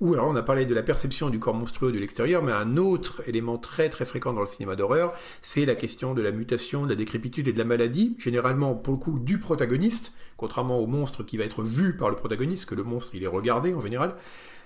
[0.00, 2.76] où, alors on a parlé de la perception du corps monstrueux de l'extérieur, mais un
[2.76, 6.84] autre élément très très fréquent dans le cinéma d'horreur, c'est la question de la mutation,
[6.84, 10.86] de la décrépitude et de la maladie, généralement pour le coup du protagoniste, contrairement au
[10.86, 13.80] monstre qui va être vu par le protagoniste, que le monstre il est regardé en
[13.80, 14.14] général.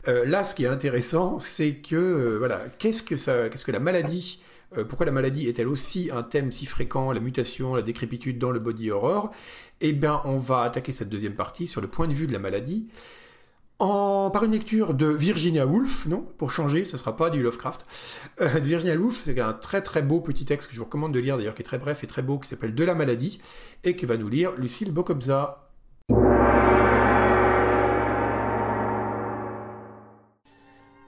[0.07, 3.73] Euh, là, ce qui est intéressant, c'est que, euh, voilà, qu'est-ce que ça, qu'est-ce que
[3.73, 4.41] la maladie
[4.77, 8.51] euh, pourquoi la maladie est-elle aussi un thème si fréquent, la mutation, la décrépitude dans
[8.51, 9.31] le body horror?
[9.81, 12.39] Eh bien, on va attaquer cette deuxième partie sur le point de vue de la
[12.39, 12.89] maladie
[13.79, 17.85] par une lecture de Virginia Woolf, non Pour changer, ce ne sera pas du Lovecraft.
[18.41, 21.21] Euh, Virginia Woolf, c'est un très très beau petit texte que je vous recommande de
[21.21, 23.41] lire d'ailleurs, qui est très bref et très beau, qui s'appelle De la maladie,
[23.83, 25.69] et que va nous lire Lucille Bocobza.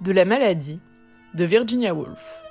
[0.00, 0.80] De la maladie
[1.34, 2.45] de Virginia Woolf.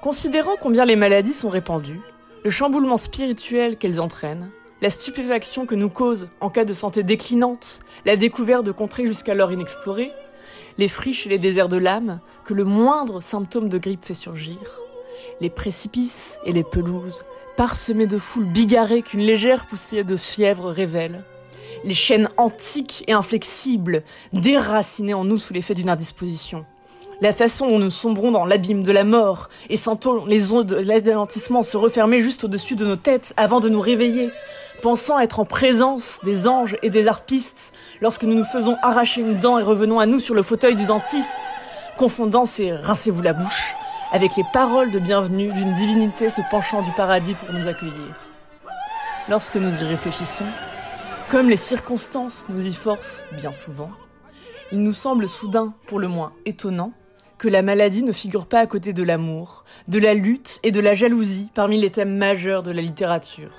[0.00, 2.00] Considérant combien les maladies sont répandues,
[2.44, 4.48] le chamboulement spirituel qu'elles entraînent,
[4.80, 9.50] la stupéfaction que nous causent en cas de santé déclinante, la découverte de contrées jusqu'alors
[9.50, 10.12] inexplorées,
[10.78, 14.58] les friches et les déserts de l'âme que le moindre symptôme de grippe fait surgir,
[15.40, 17.24] les précipices et les pelouses
[17.56, 21.24] parsemées de foules bigarrées qu'une légère poussière de fièvre révèle,
[21.82, 26.64] les chaînes antiques et inflexibles déracinées en nous sous l'effet d'une indisposition,
[27.20, 30.76] la façon dont nous sombrons dans l'abîme de la mort et sentons les ondes de
[30.76, 34.30] l'anéantissement se refermer juste au-dessus de nos têtes avant de nous réveiller,
[34.82, 39.38] pensant être en présence des anges et des harpistes lorsque nous nous faisons arracher une
[39.38, 41.56] dent et revenons à nous sur le fauteuil du dentiste,
[41.96, 43.74] confondant ces rincez-vous la bouche
[44.12, 48.14] avec les paroles de bienvenue d'une divinité se penchant du paradis pour nous accueillir.
[49.28, 50.46] Lorsque nous y réfléchissons,
[51.30, 53.90] comme les circonstances nous y forcent bien souvent,
[54.72, 56.92] il nous semble soudain, pour le moins étonnant,
[57.38, 60.80] que la maladie ne figure pas à côté de l'amour, de la lutte et de
[60.80, 63.52] la jalousie parmi les thèmes majeurs de la littérature.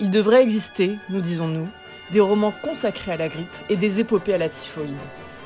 [0.00, 1.68] Il devrait exister, nous disons-nous,
[2.12, 4.94] des romans consacrés à la grippe et des épopées à la typhoïde,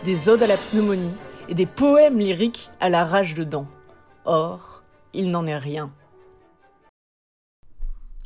[0.04, 1.14] des odes à la pneumonie
[1.48, 3.68] et des poèmes lyriques à la rage de dents.
[4.24, 4.82] Or,
[5.14, 5.90] il n'en est rien.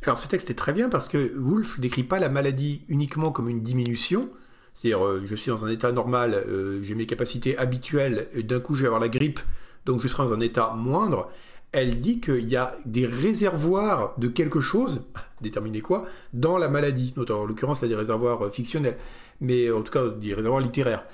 [0.03, 3.47] Alors ce texte est très bien parce que Woolf décrit pas la maladie uniquement comme
[3.47, 4.29] une diminution,
[4.73, 8.59] c'est-à-dire euh, je suis dans un état normal, euh, j'ai mes capacités habituelles, et d'un
[8.59, 9.39] coup je vais avoir la grippe,
[9.85, 11.29] donc je serai dans un état moindre.
[11.71, 15.01] Elle dit qu'il y a des réservoirs de quelque chose,
[15.41, 17.13] déterminer quoi, dans la maladie.
[17.17, 18.97] Notamment, en l'occurrence, là, des réservoirs euh, fictionnels,
[19.41, 21.05] mais en tout cas des réservoirs littéraires.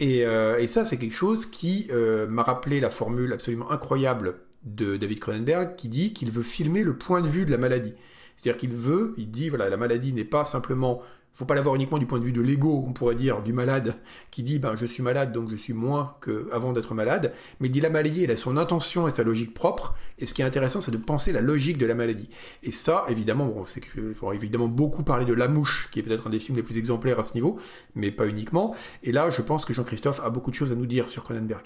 [0.00, 1.88] Et, et ça, c'est quelque chose qui
[2.28, 6.96] m'a rappelé la formule absolument incroyable de David Cronenberg qui dit qu'il veut filmer le
[6.96, 7.94] point de vue de la maladie.
[8.36, 11.00] C'est-à-dire qu'il veut, il dit, voilà, la maladie n'est pas simplement
[11.34, 13.96] faut pas l'avoir uniquement du point de vue de l'ego, on pourrait dire, du malade,
[14.30, 17.70] qui dit ben, je suis malade donc je suis moins qu'avant d'être malade, mais il
[17.72, 20.44] dit la maladie, elle a son intention et sa logique propre, et ce qui est
[20.44, 22.30] intéressant, c'est de penser la logique de la maladie.
[22.62, 26.02] Et ça, évidemment, bon, c'est qu'il faudra évidemment beaucoup parler de La Mouche, qui est
[26.02, 27.58] peut-être un des films les plus exemplaires à ce niveau,
[27.94, 28.74] mais pas uniquement.
[29.02, 31.64] Et là, je pense que Jean-Christophe a beaucoup de choses à nous dire sur Cronenberg.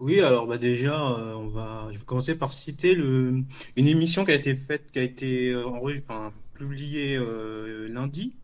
[0.00, 3.44] Oui, alors bah déjà, euh, on va, je vais commencer par citer le,
[3.76, 8.34] une émission qui a été faite, qui a été euh, enfin, publiée euh, lundi,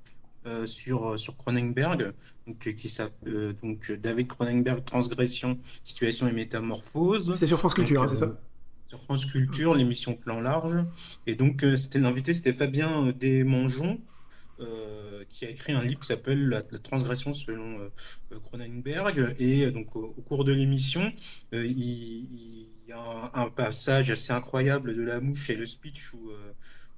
[0.46, 2.14] euh, sur, sur Cronenberg,
[2.46, 7.34] donc, qui s'appelle donc David Cronenberg, Transgression, Situation et Métamorphose.
[7.38, 8.40] C'est sur France Culture, hein, c'est ça?
[8.86, 10.82] Sur France Culture, l'émission Plan Large.
[11.26, 14.00] Et donc, c'était l'invité, c'était Fabien Desmangeons,
[14.60, 19.34] euh, qui a écrit un livre qui s'appelle la, transgression selon euh, Cronenberg.
[19.38, 21.12] Et donc, au, cours de l'émission,
[21.52, 26.30] il, y a un, passage assez incroyable de la mouche et le speech où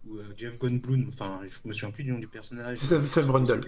[0.07, 2.79] où euh, Jeff Goldblum, enfin, je me souviens plus du nom du personnage.
[2.79, 3.61] C'est Seth Brundle.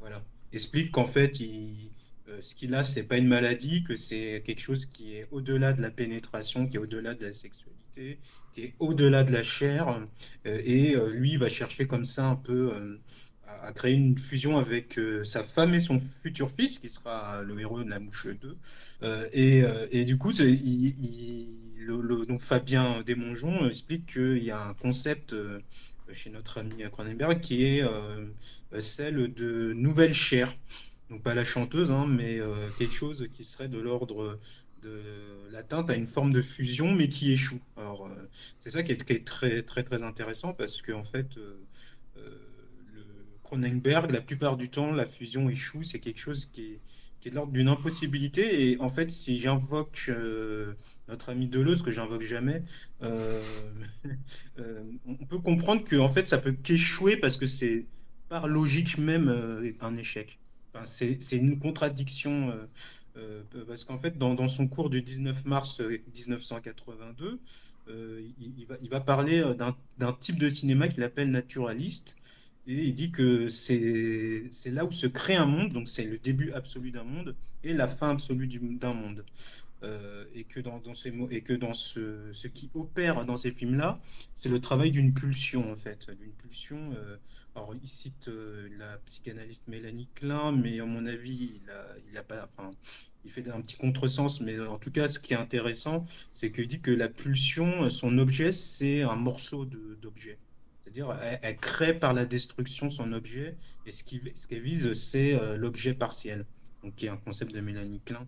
[0.00, 0.22] Voilà.
[0.52, 1.90] Explique qu'en fait, il,
[2.28, 5.72] euh, ce qu'il a, c'est pas une maladie, que c'est quelque chose qui est au-delà
[5.72, 8.18] de la pénétration, qui est au-delà de la sexualité,
[8.54, 10.06] qui est au-delà de la chair.
[10.46, 12.98] Euh, et lui, il va chercher comme ça un peu
[13.46, 17.82] à, créer une fusion avec sa femme et son futur fils, qui sera le héros
[17.82, 18.56] de La Mouche 2.
[19.32, 20.50] Et, et, du coup, il,
[21.04, 25.60] il donc Fabien Desmongeons explique qu'il y a un concept euh,
[26.12, 28.26] chez notre ami Cronenberg qui est euh,
[28.78, 30.52] celle de nouvelle chair.
[31.10, 34.38] Donc pas la chanteuse, hein, mais euh, quelque chose qui serait de l'ordre
[34.82, 35.02] de
[35.50, 37.60] l'atteinte à une forme de fusion, mais qui échoue.
[37.76, 38.08] Alors
[38.58, 41.38] c'est ça qui est, très très intéressant parce que en fait
[43.42, 46.80] Cronenberg, la plupart du temps, la fusion échoue, c'est quelque chose qui est,
[47.20, 48.70] qui est de l'ordre d'une impossibilité.
[48.70, 50.10] Et en fait, si j'invoque
[51.08, 52.62] notre ami Deleuze, que j'invoque jamais,
[53.02, 53.42] euh,
[54.58, 57.86] euh, on peut comprendre que en fait, ça peut qu'échouer parce que c'est
[58.28, 60.38] par logique même euh, un échec.
[60.84, 62.52] c'est une contradiction.
[63.66, 67.40] parce qu'en fait, dans, son cours du 19 mars 1982,
[67.88, 69.42] il, va, il, va, parler
[69.98, 72.16] d'un type de cinéma qu'il appelle naturaliste.
[72.68, 76.50] Et il dit que c'est là où se crée un monde, donc c'est le début
[76.50, 79.24] absolu d'un monde et la fin absolue d'un monde.
[79.82, 83.52] Euh, et que dans, ces mots et que dans ce, ce, qui opère dans ces
[83.52, 84.00] films-là,
[84.34, 86.94] c'est le travail d'une pulsion en fait, d'une pulsion.
[86.96, 87.18] Euh,
[87.54, 91.60] alors il cite euh, la psychanalyste Mélanie Klein, mais à mon avis,
[92.10, 92.70] il a, pas, enfin,
[93.24, 96.68] il fait un petit contresens, mais en tout cas, ce qui est intéressant, c'est qu'il
[96.68, 100.38] dit que la pulsion, son objet, c'est un morceau d'objet.
[100.84, 105.38] C'est-à-dire, elle, crée par la destruction son objet, et ce qu'elle ce qu vise, c'est
[105.56, 106.46] l'objet partiel,
[106.82, 108.26] donc qui est un concept de Mélanie Klein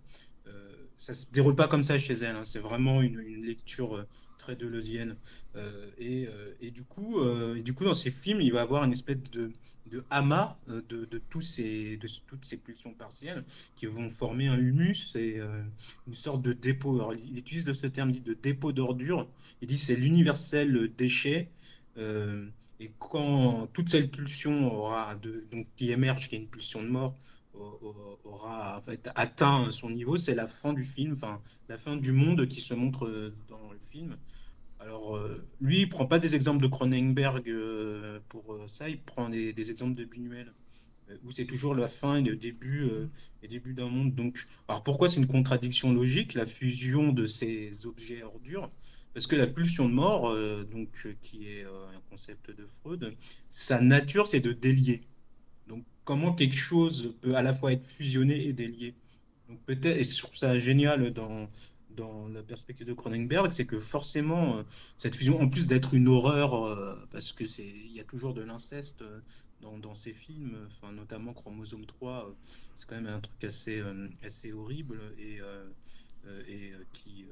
[0.98, 2.36] ça se déroule pas comme ça chez elle.
[2.36, 2.44] Hein.
[2.44, 4.06] C'est vraiment une, lecture euh,
[4.36, 5.16] très deleuzienne.
[5.56, 7.22] Euh, et, euh, et, du coup,
[7.56, 9.52] et du coup, dans ces films, il va avoir une espèce de,
[9.86, 13.44] de amas de, de, tous ces, de toutes ces pulsions partielles
[13.76, 15.40] qui vont former un humus c'est
[16.06, 16.96] une sorte de dépôt.
[16.96, 19.26] Alors, il utilise ce terme de dépôt d'ordures.
[19.62, 21.48] Il dit c'est l'universel déchet.
[21.96, 27.14] et quand toute cette pulsion aura donc, qui émerge, qui est une pulsion de mort,
[28.24, 28.82] aura
[29.14, 32.74] atteint son niveau, c'est la fin du film, enfin la fin du monde qui se
[32.74, 34.16] montre euh, dans le film.
[34.80, 39.28] Alors euh, lui, il prend pas des exemples de Cronenberg euh, pour ça, il prend
[39.28, 40.52] des, exemples de Buñuel
[41.24, 42.86] où c'est toujours la fin et le début
[43.42, 44.14] et début d'un monde.
[44.14, 48.70] Donc, alors pourquoi c'est une contradiction logique, la fusion de ces objets ordures?
[49.14, 53.16] Parce que la pulsion de mort, donc qui est un concept de Freud,
[53.48, 55.00] sa nature c'est de délier
[56.08, 58.94] comment quelque chose peut à la fois être fusionné et délié.
[59.46, 61.50] Donc peut-être, et je trouve ça génial dans,
[61.90, 64.62] dans la perspective de Cronenberg, c'est que forcément, euh,
[64.96, 68.32] cette fusion, en plus d'être une horreur, euh, parce que c'est, il y a toujours
[68.32, 69.20] de l'inceste euh,
[69.60, 72.34] dans, dans, ces films, enfin, notamment Chromosome 3,
[72.74, 73.82] c'est quand même un truc assez,
[74.24, 75.40] assez horrible et,
[76.48, 77.26] et qui,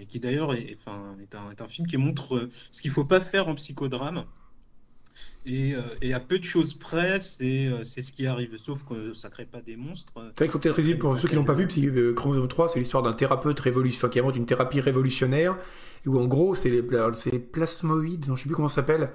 [0.00, 3.04] et qui d'ailleurs est, est, un, est un film qui montre ce qu'il ne faut
[3.04, 4.24] pas faire en psychodrame.
[5.48, 8.56] Euh, et, à peu de choses près, euh, c'est ce qui arrive.
[8.56, 10.12] Sauf que ça crée pas des monstres.
[10.40, 13.02] Il faut peut-être résumer pour ceux qui n'ont pas vu, euh, Chromosome 3, c'est l'histoire
[13.02, 15.56] d'un thérapeute révolutionnaire, qui invente une thérapie révolutionnaire,
[16.06, 19.10] où en gros, c'est les, les, plasmoïdes, non, je sais plus comment ça s'appelle.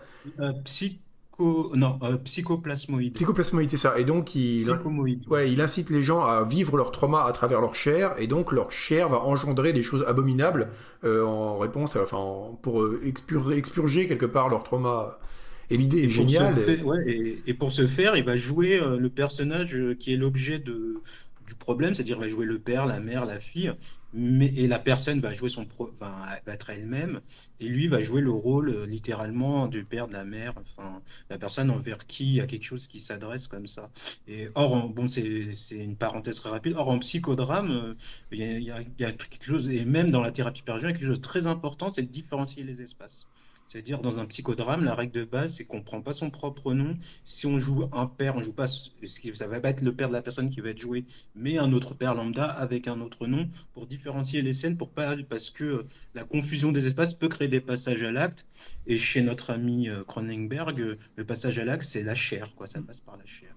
[0.63, 0.99] psycho...
[1.75, 3.13] Non, psychoplasmoïdes.
[3.13, 3.99] Psychoplasmoïdes, c'est ça.
[3.99, 4.65] Et donc, il,
[5.27, 8.51] ouais, il incite les gens à vivre leur trauma à travers leur chair, et donc
[8.51, 10.69] leur chair va engendrer des choses abominables
[11.03, 15.19] en réponse, enfin, pour expurger, expurger quelque part leur trauma
[15.69, 16.57] et l'idée est géniale.
[17.07, 17.41] et...
[17.45, 21.01] et, pour ce faire, il va jouer euh, le personnage euh, qui est l'objet de,
[21.47, 23.71] du problème, c'est-à-dire va jouer le père, la mère, la fille,
[24.13, 27.21] mais, et la personne va jouer son pro, va être elle-même,
[27.59, 31.37] et lui va jouer le rôle euh, littéralement du père, de la mère, enfin, la
[31.37, 33.89] personne envers qui il y a quelque chose qui s'adresse comme ça.
[34.27, 35.25] Et or, bon, c'est
[35.71, 36.75] une parenthèse très rapide.
[36.77, 37.95] Or, en psychodrame,
[38.31, 40.91] il y, y, a quelque chose, et même dans la thérapie par il y a
[40.93, 43.27] quelque chose de très important, c'est de différencier les espaces.
[43.67, 46.73] C'est-à-dire, dans un psychodrame, la règle de base, c'est qu'on ne prend pas son propre
[46.73, 46.95] nom.
[47.23, 50.13] Si on joue un père, on joue pas, ça va pas être le père de
[50.13, 51.05] la personne qui va être joué,
[51.35, 55.15] mais un autre père lambda avec un autre nom pour différencier les scènes, pour pas,
[55.29, 58.45] parce que la confusion des espaces peut créer des passages à l'acte.
[58.85, 62.67] Et chez notre ami euh, Cronenberg, le passage à l'acte, c'est la chair, quoi.
[62.67, 63.54] Ça passe par la chair.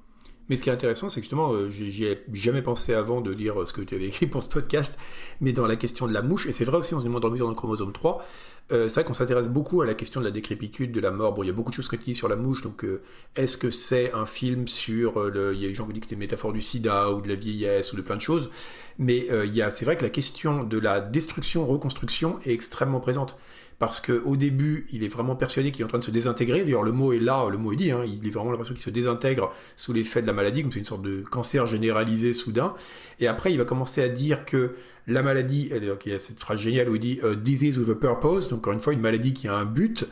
[0.49, 3.31] Mais ce qui est intéressant, c'est que justement, euh, j'y ai jamais pensé avant de
[3.31, 4.99] lire euh, ce que tu avais écrit pour ce podcast,
[5.41, 7.49] mais dans la question de la mouche, et c'est vrai aussi, on se demande dans
[7.49, 8.25] le chromosome 3,
[8.71, 11.35] euh, c'est vrai qu'on s'intéresse beaucoup à la question de la décrépitude, de la mort.
[11.35, 13.03] Bon, il y a beaucoup de choses qui disent sur la mouche, donc euh,
[13.35, 15.55] est-ce que c'est un film sur le...
[15.55, 17.29] Il y a des gens qui disent que c'est une métaphore du sida ou de
[17.29, 18.51] la vieillesse ou de plein de choses,
[18.99, 19.29] mais
[19.71, 23.37] c'est vrai que la question de la destruction-reconstruction est extrêmement présente
[23.79, 26.65] parce qu'au début, il est vraiment persuadé qu'il est en train de se désintégrer.
[26.65, 28.83] D'ailleurs, le mot est là, le mot est dit, hein, il a vraiment l'impression qu'il
[28.83, 32.75] se désintègre sous l'effet de la maladie, comme c'est une sorte de cancer généralisé soudain.
[33.21, 34.75] Et après, il va commencer à dire que
[35.07, 38.49] la maladie, il y a cette phrase géniale où il dit disease with a purpose,
[38.49, 40.07] donc encore une fois, une maladie qui a un but.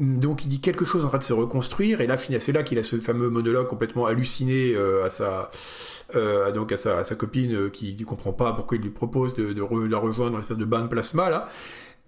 [0.00, 2.78] Donc il dit quelque chose en train de se reconstruire, et là c'est là qu'il
[2.78, 5.50] a ce fameux monologue complètement halluciné euh, à sa
[6.14, 9.52] euh, donc à sa, copine euh, qui ne comprend pas pourquoi il lui propose de,
[9.52, 11.48] de la rejoindre dans une espèce de bain de plasma là.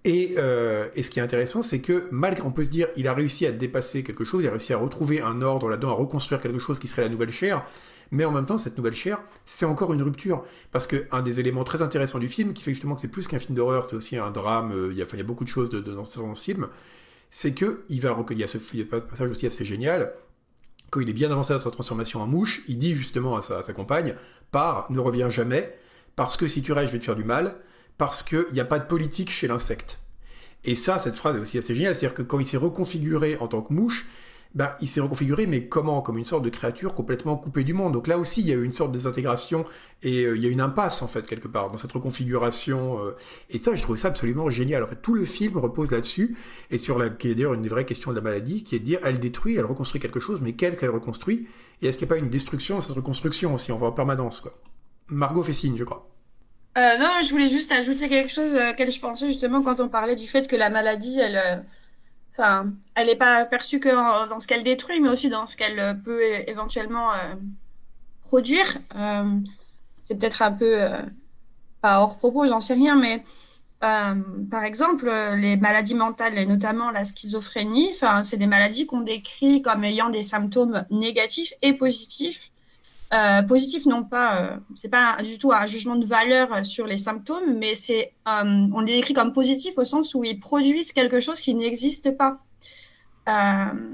[0.03, 3.07] Et, euh, et, ce qui est intéressant, c'est que malgré, on peut se dire, il
[3.07, 5.93] a réussi à dépasser quelque chose, il a réussi à retrouver un ordre là-dedans, à
[5.93, 7.63] reconstruire quelque chose qui serait la nouvelle chair.
[8.09, 10.43] Mais en même temps, cette nouvelle chair, c'est encore une rupture.
[10.71, 13.39] Parce qu'un des éléments très intéressants du film, qui fait justement que c'est plus qu'un
[13.39, 15.49] film d'horreur, c'est aussi un drame, euh, il y, a, il y a beaucoup de
[15.49, 16.67] choses dans, ce film,
[17.29, 20.13] c'est que il va recueillir ce il y a un passage aussi assez génial,
[20.89, 23.59] quand il est bien avancé dans sa transformation en mouche, il dit justement à sa,
[23.59, 24.15] à sa compagne,
[24.51, 25.73] pars, ne reviens jamais,
[26.17, 27.55] parce que si tu restes, je vais te faire du mal,
[28.01, 29.99] parce qu'il n'y a pas de politique chez l'insecte.
[30.63, 33.47] Et ça, cette phrase est aussi assez géniale, c'est-à-dire que quand il s'est reconfiguré en
[33.47, 34.07] tant que mouche,
[34.55, 36.01] ben, il s'est reconfiguré, mais comment?
[36.01, 37.93] Comme une sorte de créature complètement coupée du monde.
[37.93, 39.65] Donc là aussi, il y a eu une sorte de désintégration
[40.01, 43.05] et euh, il y a une impasse, en fait, quelque part, dans cette reconfiguration.
[43.05, 43.11] Euh.
[43.51, 44.83] et ça, je trouve ça absolument génial.
[44.83, 46.35] En fait, tout le film repose là-dessus
[46.71, 48.79] et sur la, qui est d'ailleurs une des vraies questions de la maladie, qui est
[48.79, 51.47] de dire, elle détruit, elle reconstruit quelque chose, mais quelle qu'elle reconstruit?
[51.83, 53.71] Et est-ce qu'il n'y a pas une destruction cette reconstruction aussi?
[53.71, 54.53] On va en permanence, quoi.
[55.09, 56.09] Margot fait signe, je crois.
[56.77, 60.15] Euh, non, je voulais juste ajouter quelque chose auquel je pensais justement quand on parlait
[60.15, 61.65] du fait que la maladie, elle
[62.33, 63.89] Enfin, elle n'est pas perçue que
[64.29, 67.35] dans ce qu'elle détruit, mais aussi dans ce qu'elle peut éventuellement euh,
[68.23, 68.77] produire.
[68.95, 69.39] Euh,
[70.03, 71.01] c'est peut-être un peu euh,
[71.81, 73.23] pas hors propos, j'en sais rien, mais
[73.81, 77.89] par exemple, les maladies mentales, et notamment la schizophrénie,
[78.23, 82.50] c'est des maladies qu'on décrit comme ayant des symptômes négatifs et positifs
[83.13, 86.95] euh, positif, non pas, euh, c'est pas du tout un jugement de valeur sur les
[86.95, 91.19] symptômes, mais c'est, euh, on les décrit comme positif au sens où ils produisent quelque
[91.19, 92.39] chose qui n'existe pas.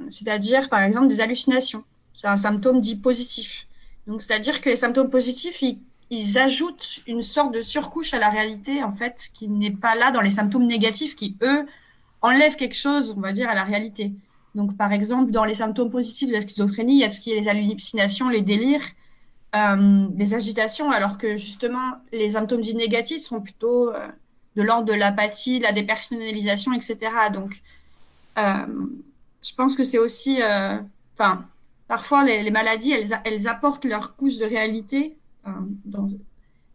[0.09, 1.83] c'est-à-dire, par exemple, des hallucinations.
[2.13, 3.67] C'est un symptôme dit positif.
[4.07, 5.63] Donc, c'est-à-dire que les symptômes positifs,
[6.09, 10.11] ils, ajoutent une sorte de surcouche à la réalité, en fait, qui n'est pas là
[10.11, 11.65] dans les symptômes négatifs qui, eux,
[12.21, 14.13] enlèvent quelque chose, on va dire, à la réalité.
[14.55, 17.31] Donc, par exemple, dans les symptômes positifs de la schizophrénie, il y a ce qui
[17.31, 18.83] est les hallucinations, les délires,
[19.55, 24.07] euh, les agitations, alors que justement, les symptômes dits négatifs sont plutôt euh,
[24.55, 26.97] de l'ordre de l'apathie, de la dépersonnalisation, etc.
[27.33, 27.61] Donc,
[28.37, 28.65] euh,
[29.41, 30.39] je pense que c'est aussi.
[31.13, 31.45] Enfin,
[31.87, 35.17] parfois, les, maladies, elles, elles, apportent leur couche de réalité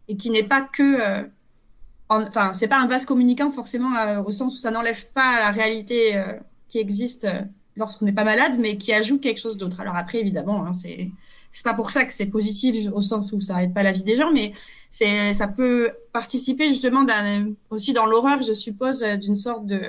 [0.07, 1.29] et qui n'est pas que.
[2.09, 6.19] enfin, c'est pas un vase communicant forcément au sens où ça n'enlève pas la réalité
[6.67, 7.27] qui existe
[7.75, 9.79] lorsqu'on n'est pas malade, mais qui ajoute quelque chose d'autre.
[9.79, 11.11] Alors après, évidemment, hein, c'est
[11.53, 14.03] c'est pas pour ça que c'est positif au sens où ça aide pas la vie
[14.03, 14.51] des gens, mais
[14.89, 17.05] c'est ça peut participer justement
[17.69, 19.79] aussi dans l'horreur, je suppose, d'une sorte de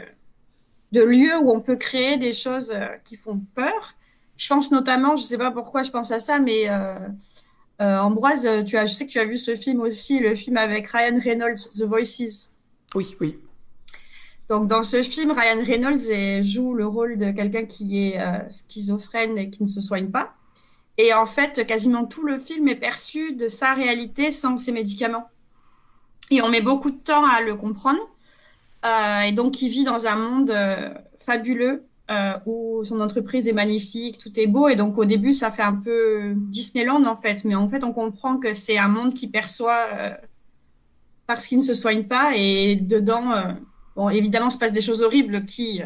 [0.94, 3.94] de lieu où on peut créer des choses euh, qui font peur.
[4.36, 6.94] Je pense notamment, je sais pas pourquoi je pense à ça, mais euh,
[7.82, 10.56] euh, Ambroise, tu as, je sais que tu as vu ce film aussi, le film
[10.56, 12.52] avec Ryan Reynolds, The Voices.
[12.94, 13.36] Oui, oui.
[14.48, 19.50] Donc dans ce film, Ryan Reynolds joue le rôle de quelqu'un qui est schizophrène et
[19.50, 20.34] qui ne se soigne pas.
[20.96, 25.28] Et en fait, quasiment tout le film est perçu de sa réalité sans ses médicaments.
[26.30, 28.00] Et on met beaucoup de temps à le comprendre.
[28.84, 33.52] Euh, et donc, il vit dans un monde euh, fabuleux euh, où son entreprise est
[33.52, 34.68] magnifique, tout est beau.
[34.68, 37.44] Et donc, au début, ça fait un peu Disneyland, en fait.
[37.44, 39.88] Mais en fait, on comprend que c'est un monde qui perçoit
[41.26, 42.36] parce qu'il ne se soigne pas.
[42.36, 43.56] Et dedans,
[43.96, 45.82] bon, évidemment, se passe des choses horribles qui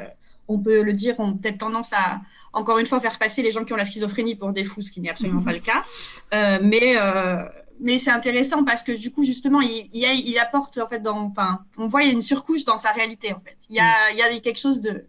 [0.48, 2.20] on peut le dire, ont peut-être tendance à,
[2.52, 4.90] encore une fois, faire passer les gens qui ont la schizophrénie pour des fous, ce
[4.90, 5.84] qui n'est absolument pas le cas.
[6.34, 7.44] Euh, mais, euh,
[7.80, 11.18] mais c'est intéressant parce que du coup, justement, il, il, il, apporte, en fait, dans,
[11.18, 13.56] enfin, on voit, il y a une surcouche dans sa réalité, en fait.
[13.68, 15.04] Il y a, il y a quelque chose de,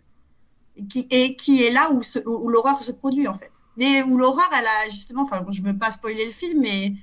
[0.89, 3.51] qui est, qui est là où, où l'horreur se produit, en fait.
[3.77, 6.93] Mais où l'horreur, elle a justement, enfin, je veux pas spoiler le film, mais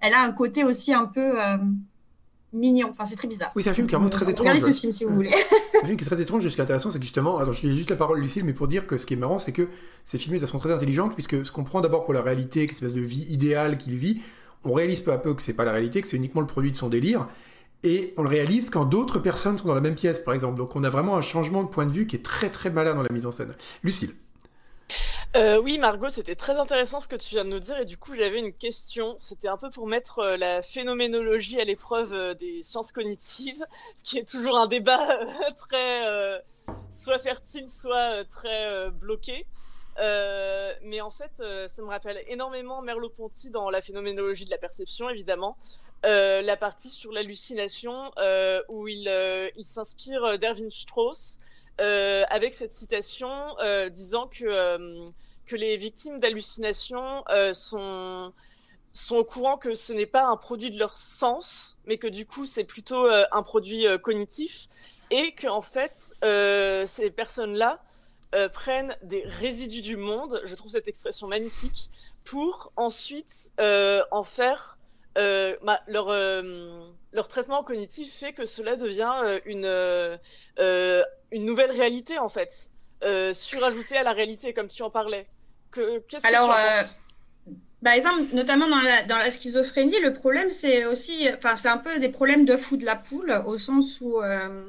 [0.00, 1.56] elle a un côté aussi un peu euh,
[2.56, 2.88] mignon.
[2.90, 3.52] Enfin, c'est très bizarre.
[3.54, 4.48] Oui, c'est un film qui est vraiment très étrange.
[4.48, 5.30] Regardez ce film si vous voulez.
[5.82, 6.42] un film qui est très étrange.
[6.48, 8.52] Ce qui est intéressant, c'est que justement, alors je dis juste la parole, Lucille, mais
[8.52, 9.68] pour dire que ce qui est marrant, c'est que
[10.04, 12.72] ces films, elles sont très intelligentes, puisque ce qu'on prend d'abord pour la réalité, cette
[12.72, 14.20] espèce de vie idéale qu'il vit,
[14.64, 16.70] on réalise peu à peu que c'est pas la réalité, que c'est uniquement le produit
[16.70, 17.28] de son délire.
[17.82, 20.58] Et on le réalise quand d'autres personnes sont dans la même pièce, par exemple.
[20.58, 22.94] Donc on a vraiment un changement de point de vue qui est très très malin
[22.94, 23.54] dans la mise en scène.
[23.84, 24.10] Lucille.
[25.36, 27.76] Euh, oui, Margot, c'était très intéressant ce que tu viens de nous dire.
[27.76, 29.16] Et du coup, j'avais une question.
[29.18, 33.62] C'était un peu pour mettre euh, la phénoménologie à l'épreuve euh, des sciences cognitives,
[33.98, 34.98] ce qui est toujours un débat
[35.58, 36.42] très
[36.88, 39.46] soit fertile, soit très bloqué.
[39.98, 45.58] mais en fait, ça me rappelle énormément Merleau-Ponty dans la phénoménologie de la perception, évidemment.
[46.02, 48.10] la partie sur l'hallucination
[48.68, 49.10] où il,
[49.56, 51.38] il s'inspire d'Erwin Strauss
[51.78, 53.54] avec cette citation
[53.90, 55.06] disant que,
[55.46, 58.32] que les victimes d'hallucinations sont,
[58.92, 62.26] sont au courant que ce n'est pas un produit de leur sens, mais que du
[62.26, 64.68] coup c'est plutôt un produit cognitif,
[65.10, 66.14] et que en fait
[66.86, 67.82] ces personnes-là
[68.52, 71.90] prennent des résidus du monde, je trouve cette expression magnifique,
[72.24, 73.52] pour ensuite
[74.10, 74.78] en faire
[75.14, 76.08] bah, leur,
[77.12, 80.18] leur traitement cognitif fait que cela devient une,
[81.32, 82.72] une nouvelle réalité en fait,
[83.04, 85.26] euh, surajoutée à la réalité comme tu en parlais.
[86.08, 87.52] Qu'est-ce Alors, tu en penses euh,
[87.86, 91.78] par exemple, notamment dans la, dans la schizophrénie, le problème c'est aussi, enfin c'est un
[91.78, 94.66] peu des problèmes d'œuf ou de la poule, au sens où euh,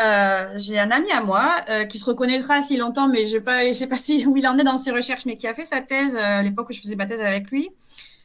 [0.00, 3.72] euh j'ai un ami à moi euh, qui se reconnaîtra s'il entend, mais je ne
[3.72, 5.82] sais pas, si, où il en est dans ses recherches, mais qui a fait sa
[5.82, 7.68] thèse à l'époque où je faisais ma thèse avec lui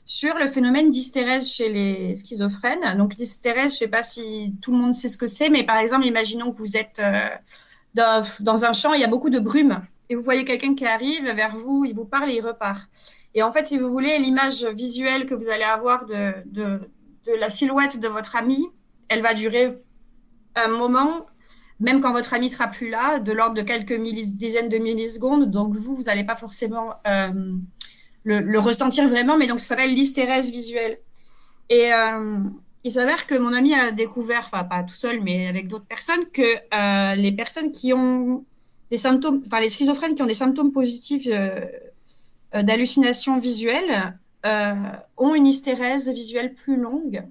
[0.05, 2.97] sur le phénomène d'hystérèse chez les schizophrènes.
[2.97, 5.65] Donc l'hystérèse, je ne sais pas si tout le monde sait ce que c'est, mais
[5.65, 7.01] par exemple, imaginons que vous êtes
[7.93, 10.85] dans, dans, un champ, il y a beaucoup de brume, et vous voyez quelqu'un qui
[10.85, 12.89] arrive vers vous, il vous parle et il repart.
[13.33, 16.79] Et en fait, si vous voulez, l'image visuelle que vous allez avoir de, de,
[17.39, 18.67] la silhouette de votre ami,
[19.09, 19.77] elle va durer
[20.55, 21.25] un moment,
[21.79, 25.51] même quand votre ami sera plus là, de l'ordre de quelques dizaines de millisecondes.
[25.51, 26.93] Donc vous, vous n'allez pas forcément...
[27.05, 27.57] Euh,
[28.27, 30.99] le, ressentir vraiment, mais donc ça s'appelle l'hystérèse visuelle.
[31.69, 32.39] Et euh,
[32.83, 36.25] il s'avère que mon ami a découvert, enfin pas tout seul, mais avec d'autres personnes,
[36.31, 38.45] que euh, les personnes qui ont
[38.91, 41.65] des symptômes, enfin les schizophrènes qui ont des symptômes positifs euh,
[42.53, 44.17] d'hallucination visuelle
[45.17, 47.25] ont une hystérèse visuelle plus longue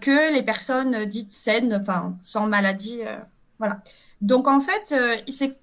[0.00, 3.02] que les personnes dites saines, enfin sans maladie,
[3.60, 3.80] voilà.
[4.20, 4.92] Donc en fait,
[5.28, 5.56] c'est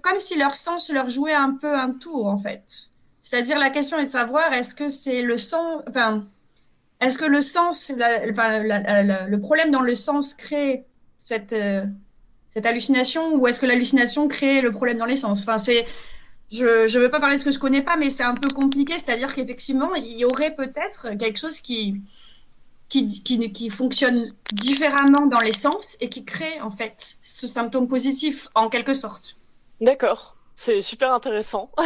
[0.00, 2.92] comme si leur sens leur jouait un peu un tour en fait.
[3.22, 6.26] C'est-à-dire, la question est de savoir est-ce que c'est le sens, enfin,
[7.00, 10.84] est-ce que le sens, le problème dans le sens crée
[11.18, 11.86] cette, euh,
[12.52, 15.42] cette hallucination ou est-ce que l'hallucination crée le problème dans les sens?
[15.42, 15.86] Enfin, c'est,
[16.50, 18.52] je ne veux pas parler de ce que je connais pas, mais c'est un peu
[18.52, 18.98] compliqué.
[18.98, 22.02] C'est-à-dire qu'effectivement, il y aurait peut-être quelque chose qui,
[22.90, 27.88] qui, qui, qui, fonctionne différemment dans les sens et qui crée en fait ce symptôme
[27.88, 29.38] positif en quelque sorte.
[29.80, 31.70] D'accord, c'est super intéressant.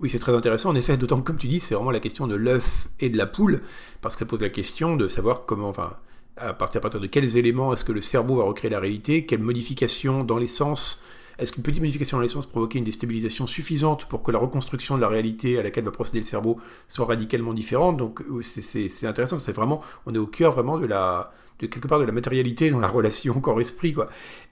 [0.00, 2.28] Oui, c'est très intéressant, en effet, d'autant que, comme tu dis, c'est vraiment la question
[2.28, 3.62] de l'œuf et de la poule,
[4.00, 5.96] parce que ça pose la question de savoir comment, enfin,
[6.40, 10.24] à partir, de quels éléments est-ce que le cerveau va recréer la réalité, quelles modifications
[10.24, 11.02] dans les sens,
[11.38, 14.96] est-ce qu'une petite modification dans les sens provoquer une déstabilisation suffisante pour que la reconstruction
[14.96, 16.58] de la réalité à laquelle va procéder le cerveau
[16.88, 17.96] soit radicalement différente?
[17.96, 21.98] Donc, c'est intéressant, c'est vraiment, on est au cœur vraiment de la, de quelque part
[21.98, 24.08] de la matérialité dans la relation corps-esprit quoi.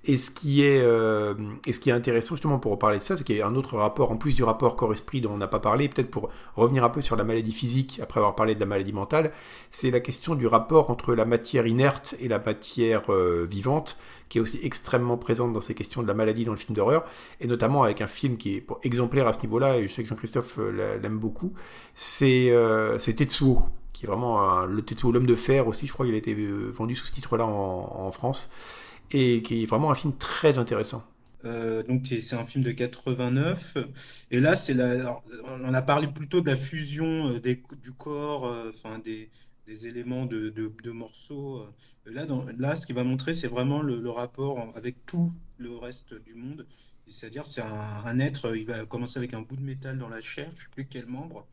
[0.08, 1.34] Et ce qui est euh,
[1.66, 3.56] et ce qui est intéressant justement pour reparler de ça, c'est qu'il y a un
[3.56, 6.84] autre rapport en plus du rapport corps-esprit dont on n'a pas parlé, peut-être pour revenir
[6.84, 9.32] un peu sur la maladie physique après avoir parlé de la maladie mentale,
[9.72, 13.98] c'est la question du rapport entre la matière inerte et la matière euh, vivante
[14.28, 17.04] qui est aussi extrêmement présente dans ces questions de la maladie dans le film d'horreur,
[17.40, 20.08] et notamment avec un film qui est exemplaire à ce niveau-là, et je sais que
[20.08, 21.52] Jean-Christophe euh, l'aime beaucoup,
[21.94, 22.52] c'est
[22.98, 23.68] Tetsuo,
[24.06, 26.94] est vraiment le Tetsuo l'homme de fer aussi, je crois qu'il a été euh, vendu
[26.94, 28.50] sous ce titre-là en, France,
[29.10, 31.04] et qui est vraiment un film très intéressant.
[31.44, 33.76] Euh, donc c'est un film de 89
[34.30, 34.74] et là c'est
[35.44, 39.28] on a parlé plutôt de la fusion euh, du corps enfin des,
[39.86, 40.50] éléments de,
[40.90, 41.62] morceaux
[42.06, 46.66] là ce qui va montrer c'est vraiment le, rapport avec tout le reste du monde
[47.06, 50.22] c'est-à-dire c'est un, un, être il va commencer avec un bout de métal dans la
[50.22, 51.46] chair je sais plus quel membre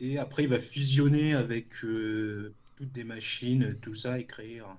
[0.00, 4.78] et après, il va fusionner avec euh, toutes des machines, tout ça, et créer un,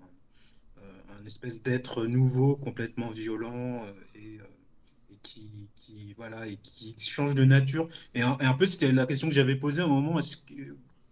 [0.79, 3.85] euh, espèce d'être nouveau, complètement violent
[4.15, 4.39] et,
[5.21, 7.87] qui, voilà, et qui change de nature.
[8.13, 10.19] Et un, peu, c'était la question que j'avais posée à un moment.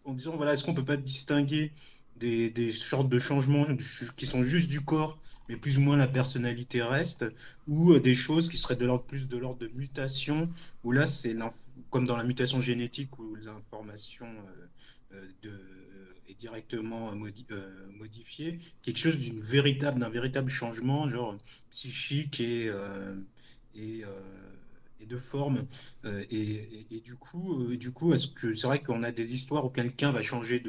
[0.05, 1.71] En disant voilà, est-ce qu'on peut pas distinguer
[2.17, 3.65] des, sortes de changements
[4.15, 5.17] qui sont juste du corps,
[5.49, 7.25] mais plus ou moins la personnalité reste,
[7.67, 10.49] ou euh, des choses qui seraient de l'ordre plus de l'ordre de mutation,
[10.83, 11.33] où là c'est
[11.89, 15.61] comme dans la mutation génétique où l'information euh, euh, de
[16.27, 17.15] est directement
[17.91, 21.37] modifiée, quelque chose d'un véritable changement genre
[21.69, 22.71] psychique et
[25.05, 25.65] de forme.
[26.05, 30.11] Euh, et, du coup, euh, du coup c'est vrai qu'on a des histoires où quelqu'un
[30.11, 30.61] va changer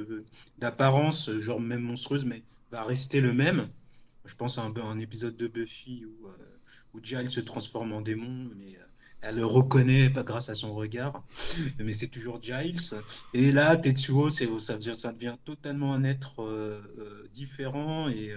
[0.58, 3.68] d'apparence, genre même monstrueuse, mais va rester le même?
[4.24, 6.32] Je pense à un, épisode de Buffy où, euh,
[6.94, 8.76] où Giles se transforme en démon, mais
[9.28, 11.24] elle le reconnaît pas grâce à son regard,
[11.78, 12.80] mais c'est toujours Giles.
[13.34, 16.80] Et là, Tetsuo, ça, devient, totalement un être
[17.34, 18.08] différent.
[18.08, 18.34] Et,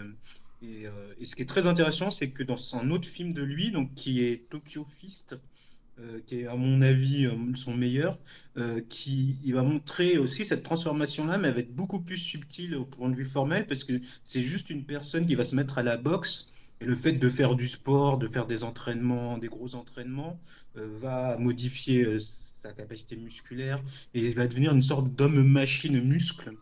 [0.61, 3.93] et, ce qui est très intéressant, c'est que dans un autre film de lui, donc,
[3.93, 5.37] qui est Tokyo Fist,
[6.01, 8.17] euh, qui est à mon avis euh, son meilleur,
[8.57, 12.75] euh, qui il va montrer aussi cette transformation-là, mais elle va être beaucoup plus subtile
[12.75, 15.77] au point de vue formel, parce que c'est juste une personne qui va se mettre
[15.77, 19.47] à la boxe, et le fait de faire du sport, de faire des entraînements, des
[19.47, 20.39] gros entraînements,
[20.75, 23.80] va modifier sa capacité musculaire,
[24.13, 26.53] et il va devenir une sorte d'homme-machine muscle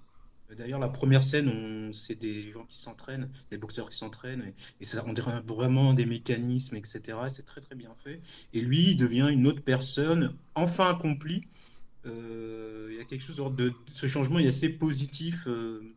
[0.55, 5.03] D'ailleurs, la première scène, c'est des gens qui s'entraînent, des boxeurs qui s'entraînent, et, ça,
[5.05, 7.17] on dirait vraiment des mécanismes, etc.
[7.27, 8.21] C'est très très bien fait.
[8.53, 11.43] Et lui, il devient une autre personne, enfin accomplie.
[12.05, 15.47] Euh, il y a quelque chose de ce changement est assez positif.
[15.47, 15.96] Euh, euh,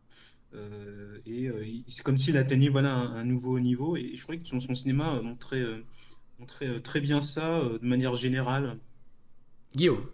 [1.25, 1.49] et
[1.87, 3.95] c'est comme s'il atteignait voilà, un, nouveau niveau.
[3.95, 5.65] Et je crois que son, son cinéma montrait,
[6.39, 8.77] montrait très bien ça de manière générale.
[9.75, 10.05] Guillaume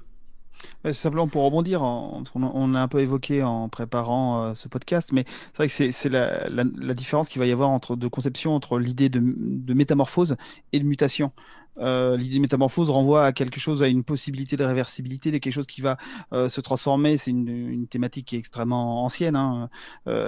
[0.94, 5.58] simplement pour rebondir, on, a un peu évoqué en préparant euh, ce podcast, mais c'est
[5.58, 9.74] vrai que c'est la, différence qu'il va y avoir entre de conception entre l'idée de,
[9.74, 10.36] métamorphose
[10.74, 11.32] et de mutation.
[11.80, 15.54] Euh, l'idée de métamorphose renvoie à quelque chose, à une possibilité de réversibilité, de quelque
[15.54, 15.98] chose qui va
[16.34, 17.18] euh, se transformer.
[17.18, 19.70] C'est une, thématique qui est extrêmement ancienne, hein,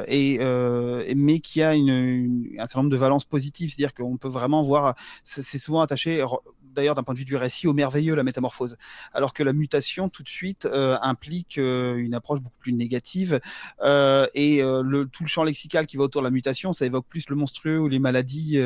[0.08, 0.38] et,
[1.16, 2.28] mais qui a un
[2.60, 3.70] certain nombre de valences positives.
[3.70, 6.24] C'est-à-dire qu'on peut vraiment voir, c'est souvent attaché
[6.74, 8.78] d'ailleurs d'un point de vue du récit au merveilleux la métamorphose,
[9.14, 13.40] alors que la mutation tout de suite euh, implique euh, une approche beaucoup plus négative
[13.82, 14.62] euh, et
[15.12, 17.80] tout le champ lexical qui va autour de la mutation, ça évoque plus le monstrueux
[17.80, 18.60] ou les maladies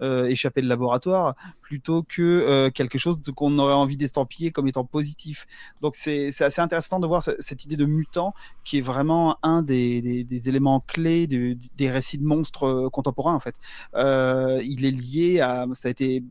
[0.00, 5.46] échappées de laboratoire plutôt que quelque chose qu'on aurait envie d'estampiller comme étant positif.
[5.80, 8.34] Donc c'est assez intéressant de voir cette idée de mutant
[8.64, 13.54] qui est vraiment un des, des, éléments clés des récits de monstres contemporains en fait.
[13.94, 16.22] il est lié à ça a été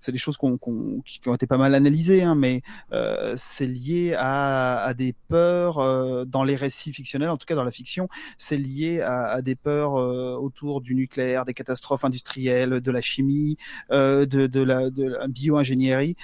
[0.00, 0.56] c'est des choses qu'on
[1.04, 6.24] qui ont été pas mal analysées, hein, mais euh, c'est lié à, des peurs euh,
[6.24, 8.08] dans les récits fictionnels, en tout cas dans la fiction,
[8.38, 13.56] c'est lié à, des peurs euh, autour du nucléaire, des catastrophes industrielles, de la chimie,
[13.90, 16.16] de, la, bio-ingénierie,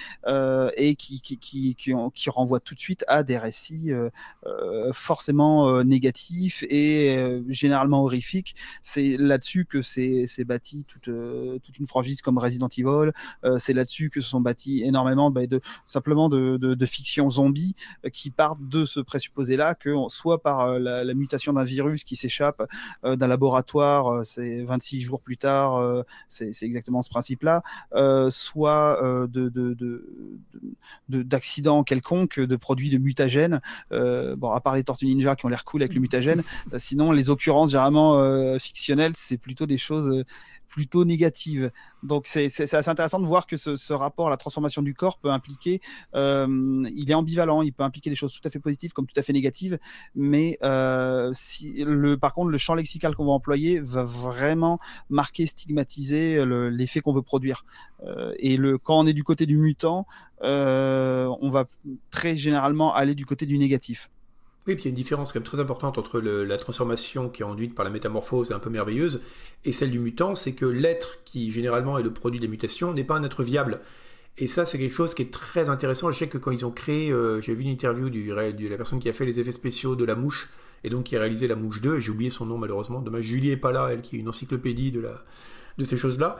[0.77, 3.91] et qui, qui, qui, qui, renvoient tout de suite à des récits
[4.93, 8.55] forcément négatifs et généralement horrifiques.
[8.83, 11.09] C'est là-dessus que c'est bâti toute,
[11.61, 13.11] toute une franchise comme Resident Evil,
[13.57, 17.75] c'est là-dessus que sont bâtis énormément bah, de simplement de, de, fiction zombie
[18.05, 22.15] euh, qui partent de ce présupposé-là que soit par euh, la, mutation d'un virus qui
[22.15, 22.63] s'échappe
[23.03, 27.63] euh, d'un laboratoire, c'est 26 jours plus tard, c'est exactement ce principe-là,
[28.29, 30.03] soit de,
[31.09, 33.61] d'accidents quelconques, de produits de mutagènes.
[33.91, 36.43] bon, à part les Tortues Ninja qui ont l'air cool avec le mutagène,
[36.77, 40.23] sinon les occurrences généralement fictionnelles, c'est plutôt des choses
[40.69, 41.71] plutôt négative.
[42.03, 45.31] Donc c'est assez intéressant de voir que ce, rapport à la transformation du corps peut
[45.31, 45.81] impliquer,
[46.15, 46.47] euh,
[46.95, 49.23] il est ambivalent, il peut impliquer des choses tout à fait positives comme tout à
[49.23, 49.77] fait négatives,
[50.15, 51.33] mais euh,
[51.75, 57.13] le, par contre le champ lexical qu'on va employer va vraiment marquer, stigmatiser l'effet qu'on
[57.13, 57.65] veut produire.
[58.05, 60.05] Euh, et le, quand on est du côté du mutant,
[60.41, 61.65] on va
[62.11, 64.09] très généralement aller du côté du négatif.
[64.69, 67.41] Oui, puis il y a une différence quand même très importante entre la transformation qui
[67.41, 69.19] est induite par la métamorphose un peu merveilleuse
[69.65, 73.03] et celle du mutant, c'est que l'être qui généralement est le produit des mutations n'est
[73.03, 73.81] pas un être viable.
[74.37, 76.11] Et ça, c'est quelque chose qui est très intéressant.
[76.11, 78.99] Je sais que quand ils ont créé, euh, j'ai vu une interview de la personne
[78.99, 80.49] qui a fait les effets spéciaux de la mouche,
[80.83, 83.01] et donc qui a réalisé la mouche 2, et j'ai oublié son nom malheureusement.
[83.01, 86.37] Dommage, Julie est pas là, elle qui est une encyclopédie de, ces choses-là.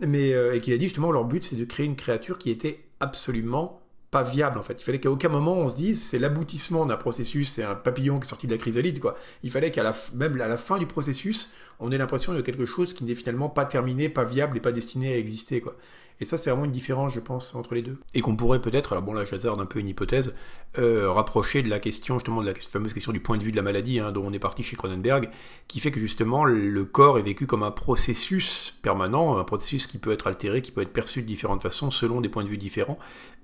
[0.00, 2.48] Mais, euh, et qui a dit justement, leur but, c'est de créer une créature qui
[2.48, 3.82] était absolument
[4.16, 4.80] pas viable en fait.
[4.80, 8.18] Il fallait qu'à aucun moment on se dise c'est l'aboutissement d'un processus, c'est un papillon
[8.18, 9.14] qui est sorti de la chrysalide quoi.
[9.42, 11.50] Il fallait qu'à la même à la fin du processus,
[11.80, 14.72] on ait l'impression de quelque chose qui n'est finalement pas terminé, pas viable et pas
[14.72, 15.76] destiné à exister quoi.
[16.20, 17.98] Et ça, c'est vraiment une différence, je pense, entre les deux.
[18.14, 20.32] Et qu'on pourrait peut-être, alors bon là, j'hazarde un peu une hypothèse,
[20.78, 23.56] euh, rapprocher de la question, justement, de la fameuse question du point de vue de
[23.56, 25.30] la maladie, hein, dont on est parti chez Cronenberg,
[25.68, 29.98] qui fait que justement, le corps est vécu comme un processus permanent, un processus qui
[29.98, 32.58] peut être altéré, qui peut être perçu de différentes façons, selon des points de vue
[32.58, 32.98] différents,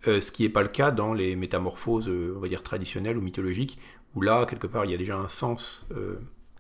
[0.09, 3.18] euh, ce qui n'est pas le cas dans les métamorphoses, euh, on va dire, traditionnelles
[3.18, 3.79] ou mythologiques,
[4.14, 5.87] où là, quelque part, il y a déjà un sens,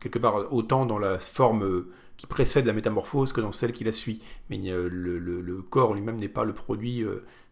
[0.00, 1.84] quelque part, autant dans la forme
[2.22, 4.22] qui précède la métamorphose que dans celle qui la suit.
[4.48, 7.04] Mais le, le, corps lui-même n'est pas le produit,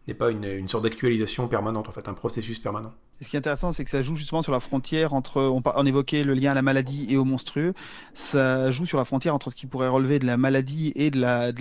[0.07, 3.71] n'est pas une sorte d'actualisation permanente, en fait, un processus permanent ce qui est intéressant,
[3.71, 6.63] c'est que ça joue justement sur la frontière entre, on, évoquait le lien à la
[6.63, 7.73] maladie et au monstrueux,
[8.15, 11.19] ça joue sur la frontière entre ce qui pourrait relever de la maladie et de
[11.19, 11.51] la,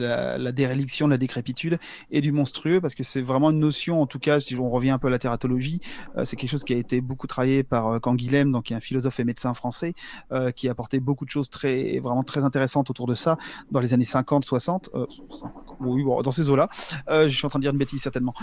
[0.53, 1.79] déréliction, de la décrépitude
[2.11, 4.91] et du monstrueux, parce que c'est vraiment une notion, en tout cas, si on revient
[4.91, 5.81] un peu à la tératologie,
[6.17, 8.77] euh, c'est quelque chose qui a été beaucoup travaillé par euh, Canguilhem, donc qui est
[8.77, 9.93] un philosophe et médecin français,
[10.33, 13.37] euh, qui a apporté beaucoup de choses très, vraiment très intéressantes autour de ça
[13.71, 14.89] dans les années 50, 60,
[15.81, 16.69] oui, dans ces eaux-là.
[17.09, 18.35] je suis en train de dire une bêtise certainement,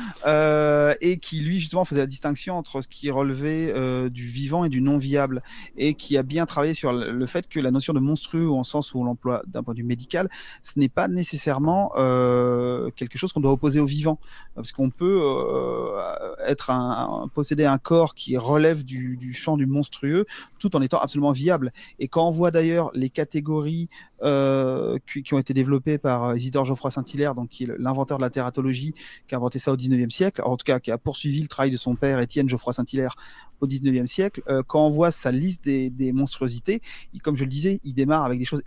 [1.01, 4.69] et qui lui justement faisait la distinction entre ce qui relevé euh, du vivant et
[4.69, 5.41] du non viable
[5.77, 8.93] et qui a bien travaillé sur le fait que la notion de monstrueux, en sens
[8.93, 10.29] où on l'emploie d'un point de vue médical,
[10.63, 14.19] ce n'est pas nécessairement euh, quelque chose qu'on doit opposer au vivant,
[14.55, 15.99] parce qu'on peut euh,
[16.45, 20.25] être un, posséder un corps qui relève du, du champ du monstrueux
[20.59, 21.71] tout en étant absolument viable.
[21.99, 23.89] Et quand on voit d'ailleurs les catégories
[24.23, 28.93] euh, qui, ont été développées par Isidore Geoffroy Saint-Hilaire, donc l'inventeur de la tératologie,
[29.27, 31.71] qui a inventé ça au 19e siècle, en tout cas qui a poursuivi le travail
[31.71, 33.15] de son père Étienne Geoffroy Saint-Hilaire
[33.61, 36.81] au 19e siècle, euh, quand on voit sa liste des, monstruosités,
[37.23, 38.61] comme je le disais, il démarre avec des choses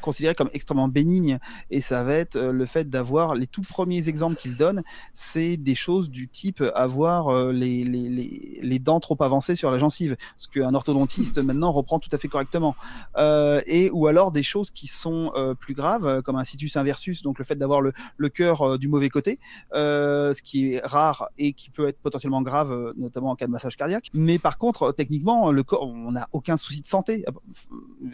[0.00, 1.38] considérées comme extrêmement bénignes,
[1.70, 4.82] et ça va être euh, le fait d'avoir les tout premiers exemples qu'il donne,
[5.14, 10.48] c'est des choses du type avoir euh, les, dents trop avancées sur la gencive, ce
[10.48, 12.74] qu'un orthodontiste maintenant reprend tout à fait correctement,
[13.16, 17.56] ou alors des choses qui sont plus graves, comme un situs inversus, donc le fait
[17.56, 17.92] d'avoir le,
[18.28, 19.38] cœur du mauvais côté,
[19.72, 23.76] ce qui est rare et qui peut être potentiellement grave, notamment en cas de massage
[23.76, 24.10] cardiaque.
[24.14, 27.24] Mais par contre, techniquement, le corps, on n'a aucun souci de santé.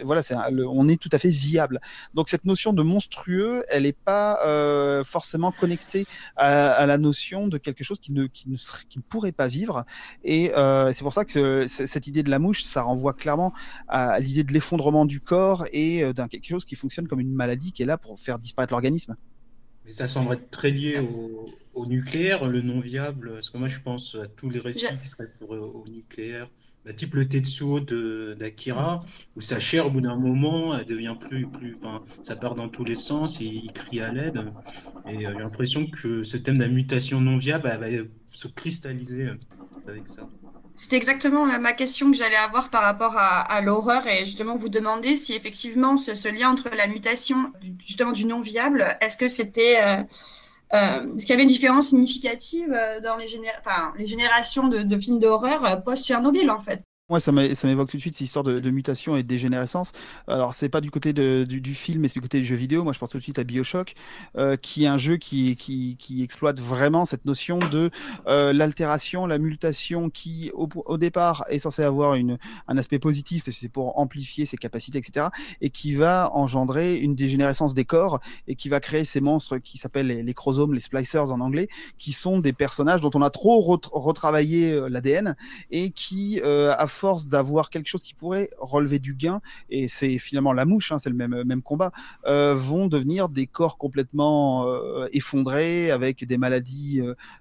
[0.02, 1.80] Voilà, c'est on est tout à fait viable.
[2.14, 6.06] Donc cette notion de monstrueux, elle n'est pas euh, forcément connectée
[6.36, 8.56] à, la notion de quelque chose qui ne, qui ne,
[8.88, 9.84] qui pourrait pas vivre.
[10.24, 13.52] Et euh, c'est pour ça que cette idée de la mouche, ça renvoie clairement
[13.88, 17.32] à l'idée de l'effondrement du corps et euh, d'un quelque chose qui fonctionne comme une
[17.32, 19.16] maladie qui est là pour faire disparaître l'organisme.
[19.84, 21.46] Mais ça semble être très lié au,
[21.78, 25.08] au nucléaire, le non viable, parce que moi je pense à tous les récits qui
[25.08, 26.48] seraient pour, euh, au nucléaire,
[26.84, 29.04] bah, type le Tetsuo d'Akira,
[29.36, 31.76] où sa chair au bout d'un moment elle devient plus, plus,
[32.22, 34.52] ça part dans tous les sens et il crie à l'aide.
[35.08, 37.86] Et euh, j'ai l'impression que ce thème de la mutation non viable va
[38.26, 39.36] se cristalliser euh,
[39.86, 40.28] avec ça.
[40.80, 45.16] C'est exactement ma question que j'allais avoir par rapport à, l'horreur et justement vous demander
[45.16, 47.52] si effectivement ce, lien entre la mutation
[47.84, 50.06] justement du non viable, est-ce que c'était
[50.74, 53.26] euh, est-ce qu'il y avait une différence significative euh, dans les,
[53.96, 56.82] les générations de, de films d'horreur euh, post-Tchernobyl, en fait?
[57.08, 59.92] Moi, ça m'évoque tout de suite cette histoire de, mutation et de dégénérescence.
[60.26, 62.84] Alors, c'est pas du côté du, film, mais c'est du côté du jeu vidéo.
[62.84, 63.94] Moi, je pense tout de suite à Bioshock,
[64.36, 65.56] euh, qui est un jeu qui,
[66.22, 67.90] exploite vraiment cette notion de
[68.26, 73.98] euh, l'altération, la mutation, qui au, départ est censée avoir un aspect positif, c'est pour
[73.98, 75.28] amplifier ses capacités, etc.,
[75.62, 79.78] et qui va engendrer une dégénérescence des corps et qui va créer ces monstres qui
[79.78, 83.30] s'appellent les, les, chromosomes, les splicers en anglais, qui sont des personnages dont on a
[83.30, 85.36] trop retravaillé euh, l'ADN
[85.70, 89.40] et qui, euh, à force d'avoir quelque chose qui pourrait relever du gain,
[89.70, 91.92] et c'est finalement la mouche, hein, c'est le même, même combat,
[92.26, 97.00] euh, vont devenir des corps complètement euh, effondrés avec des maladies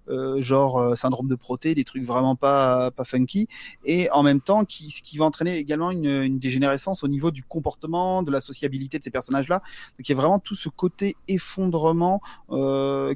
[0.10, 3.48] euh, genre syndrome de Proté, des trucs vraiment pas, pas funky,
[3.84, 7.44] et en même temps qui, ce qui va entraîner également une, dégénérescence au niveau du
[7.44, 9.60] comportement, de la sociabilité de ces personnages-là.
[9.98, 12.22] Donc il y a vraiment tout ce côté effondrement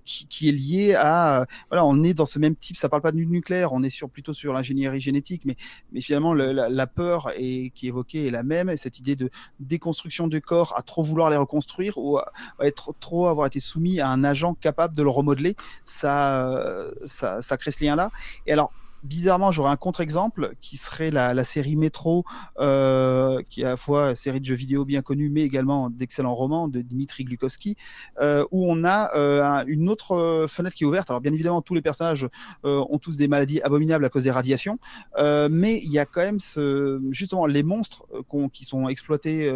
[0.05, 2.77] qui, qui, est lié à voilà, on est dans ce même type.
[2.77, 5.55] Ça parle pas du nucléaire, on est sur plutôt sur l'ingénierie génétique, mais
[5.91, 9.29] mais finalement la, peur qui est évoquée est la même, cette idée de
[9.59, 13.99] déconstruction du corps à trop vouloir les reconstruire ou à, être trop avoir été soumis
[13.99, 15.55] à un agent capable de le remodeler,
[15.85, 18.11] ça, ça, ça crée ce lien-là.
[18.45, 18.71] Et alors,
[19.03, 22.23] bizarrement, j'aurais un contre-exemple qui serait la, la série Métro,
[22.59, 25.89] euh, qui est à la fois une série de jeux vidéo bien connue, mais également
[25.89, 27.75] d'excellents romans de Dmitri Glukowski,
[28.21, 31.09] euh, où on a euh, une autre fenêtre qui est ouverte.
[31.09, 32.27] Alors bien évidemment, tous les personnages
[32.65, 34.79] euh, ont tous des maladies abominables à cause des radiations,
[35.17, 38.05] euh, mais il y a quand même ce, justement les monstres
[38.53, 39.51] qui sont exploités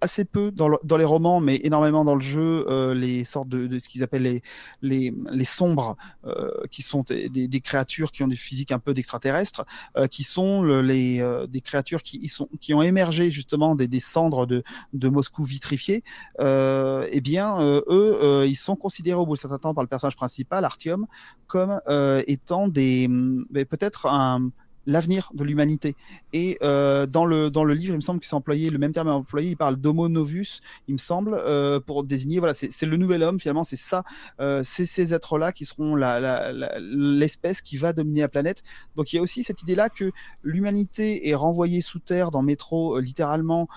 [0.00, 3.66] assez peu dans, dans, les romans, mais énormément dans le jeu, euh, les sortes de,
[3.66, 4.42] de ce qu'ils appellent les,
[4.82, 8.94] les, les sombres, euh, qui sont des, des, créatures qui ont des physiques un peu
[8.94, 9.64] d'extraterrestres,
[9.96, 13.74] euh, qui sont le, les, euh, des créatures qui, ils sont, qui ont émergé justement
[13.74, 16.02] des, des cendres de, de Moscou vitrifiées.
[16.40, 20.16] Euh, eh bien, eux, ils sont considérés au bout de certain temps par le personnage
[20.16, 21.06] principal, Artyom,
[21.46, 21.80] comme
[22.26, 23.08] étant des,
[23.52, 24.50] peut-être un
[24.86, 25.96] l'avenir de l'humanité.
[26.32, 28.92] Et euh, dans, le, dans le livre, il me semble que c'est employé, le même
[28.92, 32.86] terme est employé, il parle d'homo novus, il me semble, euh, pour désigner, voilà, c'est
[32.86, 34.04] le nouvel homme, finalement, c'est ça,
[34.40, 38.62] euh, c'est ces êtres-là qui seront l'espèce qui va dominer la planète.
[38.94, 40.10] Donc il y a aussi cette idée-là que
[40.42, 43.68] l'humanité est renvoyée sous terre dans Métro, littéralement,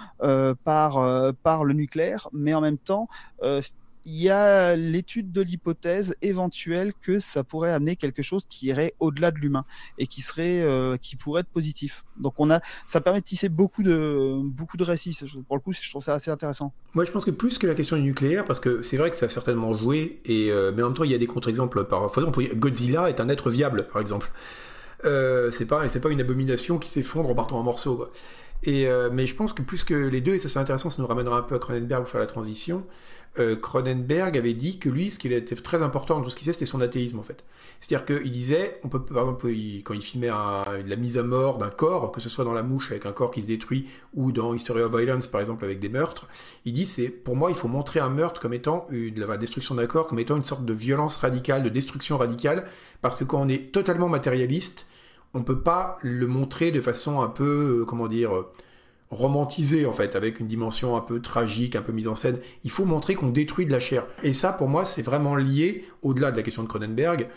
[0.64, 3.08] par, par le nucléaire, mais en même temps,
[4.06, 8.94] il y a l'étude de l'hypothèse éventuelle que ça pourrait amener quelque chose qui irait
[9.00, 9.66] au-delà de l'humain
[9.98, 12.06] et qui serait, euh, qui pourrait être positif.
[12.18, 15.18] Donc on a, ça permet de tisser beaucoup de, beaucoup de récits.
[15.48, 16.74] Pour le coup, je trouve ça assez intéressant.
[16.94, 19.16] Moi, je pense que plus que la question du nucléaire, parce que c'est vrai que
[19.16, 21.84] ça a certainement joué, et euh, mais en même temps, il y a des contre-exemples.
[21.86, 24.32] Par exemple, Godzilla est un être viable, par exemple.
[25.06, 28.08] Euh, c'est pas, c'est pas une abomination qui s'effondre en partant en morceaux.
[28.64, 31.08] Et mais je pense que plus que les deux, et ça c'est intéressant, ça nous
[31.08, 32.86] ramènera un peu à Cronenberg pour faire la transition.
[33.38, 36.46] Euh, Cronenberg avait dit que lui, ce qui était très important dans tout ce qu'il
[36.46, 37.44] sait, c'était son athéisme en fait.
[37.80, 39.48] C'est-à-dire qu'il disait, on peut par exemple
[39.84, 42.92] quand il filmait la mise à mort d'un corps, que ce soit dans La Mouche
[42.92, 45.90] avec un corps qui se détruit ou dans History of Violence par exemple avec des
[45.90, 46.28] meurtres,
[46.66, 49.76] il dit c'est pour moi il faut montrer un meurtre comme étant une, la destruction
[49.76, 52.66] d'un corps comme étant une sorte de violence radicale, de destruction radicale,
[53.02, 54.88] parce que quand on est totalement matérialiste,
[55.34, 58.46] on peut pas le montrer de façon un peu euh, comment dire
[59.12, 62.40] romantisé en fait, avec une dimension un peu tragique, un peu mise en scène.
[62.64, 64.06] Il faut montrer qu'on détruit de la chair.
[64.24, 67.28] Et ça, pour moi, c'est vraiment lié, au-delà de la question de Cronenberg,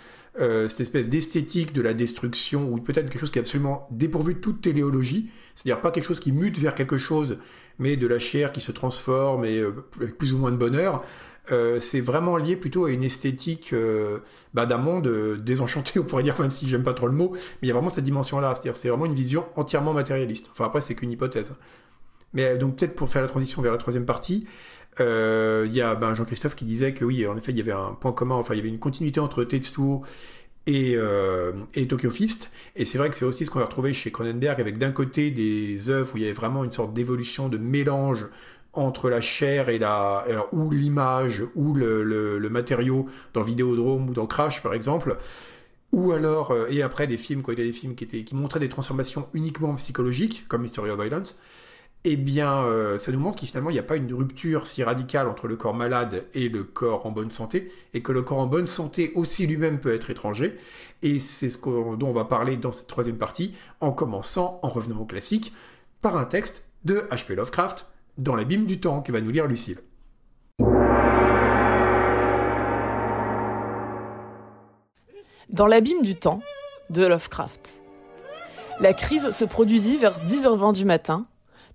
[0.41, 4.35] euh, cette espèce d'esthétique de la destruction, ou peut-être quelque chose qui est absolument dépourvu
[4.35, 7.39] de toute téléologie, c'est-à-dire pas quelque chose qui mute vers quelque chose,
[7.79, 11.05] mais de la chair qui se transforme et euh, avec plus ou moins de bonheur.
[11.51, 14.21] Euh, c'est vraiment lié plutôt à une esthétique euh,
[14.55, 17.31] bah, d'un monde euh, désenchanté, on pourrait dire, même si j'aime pas trop le mot,
[17.33, 20.49] mais il y a vraiment cette dimension-là, c'est-à-dire c'est vraiment une vision entièrement matérialiste.
[20.53, 21.55] Enfin après c'est qu'une hypothèse.
[22.33, 24.47] Mais donc peut-être pour faire la transition vers la troisième partie,
[24.99, 27.93] il y a ben, Jean-Christophe qui disait que oui, en effet, il y avait un
[27.93, 30.03] point commun, enfin il y avait une continuité entre Tetsuo
[30.67, 30.97] et,
[31.75, 32.51] et Tokyo Fist.
[32.77, 35.31] Et c'est vrai que c'est aussi ce qu'on a retrouvé chez Cronenberg, avec d'un côté
[35.31, 38.27] des œuvres où il y avait vraiment une sorte d'évolution, de mélange
[38.73, 44.63] entre la chair et la ou l'image ou le, matériau dans Vidéodrome ou dans Crash
[44.63, 45.19] par exemple
[45.93, 48.25] ou alors euh, et après des films quoi il y a des films qui étaient
[48.25, 51.39] qui montraient des transformations uniquement psychologiques comme Mystery of Violence
[52.05, 55.29] eh bien euh, ça nous montre qu'il il n'y a pas une rupture si radicale
[55.29, 58.47] entre le corps malade et le corps en bonne santé et que le corps en
[58.47, 60.57] bonne santé aussi lui-même peut être étranger
[61.03, 65.01] et c'est ce dont on va parler dans cette troisième partie en commençant en revenant
[65.01, 65.53] au classique
[66.01, 67.37] par un texte de H.P.
[67.37, 67.87] Lovecraft
[68.19, 69.79] dans l'abîme du temps que va nous lire Lucille.
[75.49, 76.41] Dans l'abîme du temps
[76.91, 77.83] de Lovecraft.
[78.81, 81.27] La crise se produisit vers 10h20 du matin,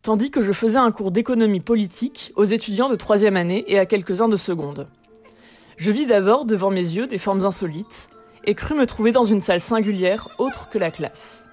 [0.02, 3.86] tandis que je faisais un cours d'économie politique aux étudiants de troisième année et à
[3.86, 4.88] quelques-uns de seconde.
[5.78, 8.10] Je vis d'abord devant mes yeux des formes insolites
[8.46, 11.50] et crus me trouver dans une salle singulière autre que la classe.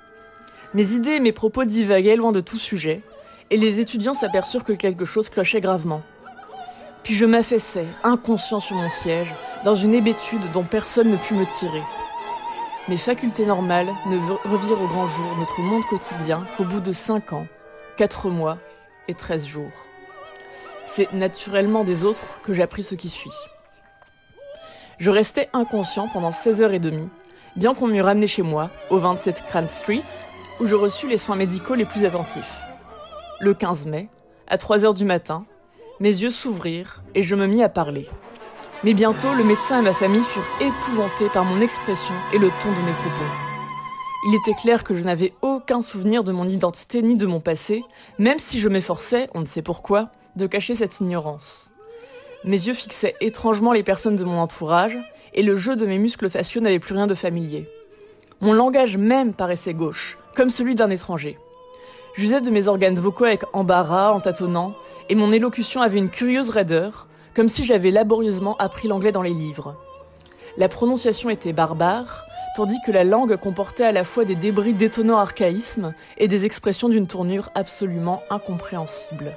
[0.72, 3.02] Mes idées et mes propos divaguaient loin de tout sujet,
[3.50, 6.02] et les étudiants s'aperçurent que quelque chose clochait gravement.
[7.02, 9.32] Puis je m'affaissais, inconscient sur mon siège,
[9.64, 11.82] dans une hébétude dont personne ne put me tirer.
[12.88, 17.32] Mes facultés normales ne revirent au grand jour notre monde quotidien qu'au bout de cinq
[17.32, 17.46] ans,
[17.96, 18.58] quatre mois
[19.08, 19.72] et treize jours.
[20.84, 23.30] C'est naturellement des autres que j'appris ce qui suit.
[24.98, 27.08] Je restais inconscient pendant 16 heures et demie,
[27.56, 30.04] bien qu'on m'eût ramené chez moi, au 27 Cran Street,
[30.60, 32.63] où je reçus les soins médicaux les plus attentifs
[33.44, 34.08] le 15 mai,
[34.48, 35.44] à 3 heures du matin,
[36.00, 38.08] mes yeux s'ouvrirent et je me mis à parler.
[38.82, 42.70] Mais bientôt, le médecin et ma famille furent épouvantés par mon expression et le ton
[42.70, 43.32] de mes propos.
[44.26, 47.84] Il était clair que je n'avais aucun souvenir de mon identité ni de mon passé,
[48.18, 51.70] même si je m'efforçais, on ne sait pourquoi, de cacher cette ignorance.
[52.44, 54.98] Mes yeux fixaient étrangement les personnes de mon entourage,
[55.34, 57.68] et le jeu de mes muscles faciaux n'avait plus rien de familier.
[58.40, 61.38] Mon langage même paraissait gauche, comme celui d'un étranger.
[62.16, 64.76] J'usais de mes organes vocaux avec embarras, en tâtonnant,
[65.08, 69.34] et mon élocution avait une curieuse raideur, comme si j'avais laborieusement appris l'anglais dans les
[69.34, 69.76] livres.
[70.56, 75.18] La prononciation était barbare, tandis que la langue comportait à la fois des débris d'étonnants
[75.18, 79.36] archaïsmes et des expressions d'une tournure absolument incompréhensible.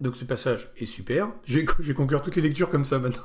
[0.00, 1.28] Donc ce passage est super.
[1.44, 3.24] Je vais, conclure toutes les lectures comme ça maintenant.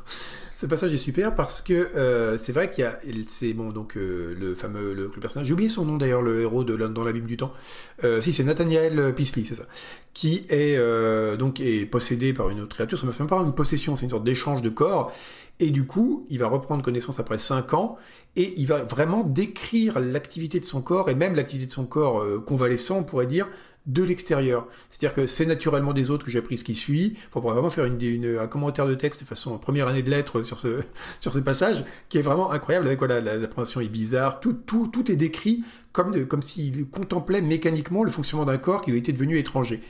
[0.55, 2.97] Ce passage est super parce que euh, c'est vrai qu'il y a,
[3.27, 5.47] c'est bon donc euh, le fameux le, personnage.
[5.47, 7.51] J'ai oublié son nom d'ailleurs, le héros de dans l'abîme du temps.
[8.03, 9.65] Euh, si c'est Nathaniel Pisley, c'est ça,
[10.13, 10.77] qui est
[11.37, 12.97] donc est possédé par une autre créature.
[12.97, 15.11] Ça me fait même pas une possession, c'est une sorte d'échange de corps.
[15.59, 17.97] Et du coup, il va reprendre connaissance après 5 ans
[18.35, 22.25] et il va vraiment décrire l'activité de son corps et même l'activité de son corps
[22.43, 23.47] convalescent, on pourrait dire,
[23.85, 24.67] de l'extérieur.
[24.89, 27.17] C'est-à-dire que c'est naturellement des autres que j'ai appris ce qui suit.
[27.33, 30.43] On pourrait vraiment faire une, un commentaire de texte de façon première année de lettres
[30.43, 30.81] sur ce,
[31.19, 32.87] sur ce passage, qui est vraiment incroyable.
[32.87, 35.63] Avec voilà, la, la est bizarre, tout, tout, tout est décrit
[35.93, 39.81] comme, comme s'il contemplait mécaniquement le fonctionnement d'un corps qui lui était devenu étranger.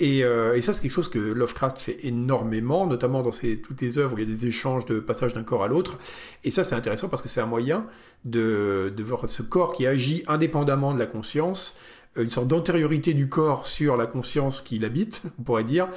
[0.00, 3.80] Et, euh, et, ça, c'est quelque chose que Lovecraft fait énormément, notamment dans ses, toutes
[3.80, 5.98] les œuvres où il y a des échanges de passage d'un corps à l'autre.
[6.42, 7.86] Et ça, c'est intéressant parce que c'est un moyen
[8.24, 11.76] de, de voir ce corps qui agit indépendamment de la conscience,
[12.16, 15.88] une sorte d'antériorité du corps sur la conscience qui l'habite, on pourrait dire.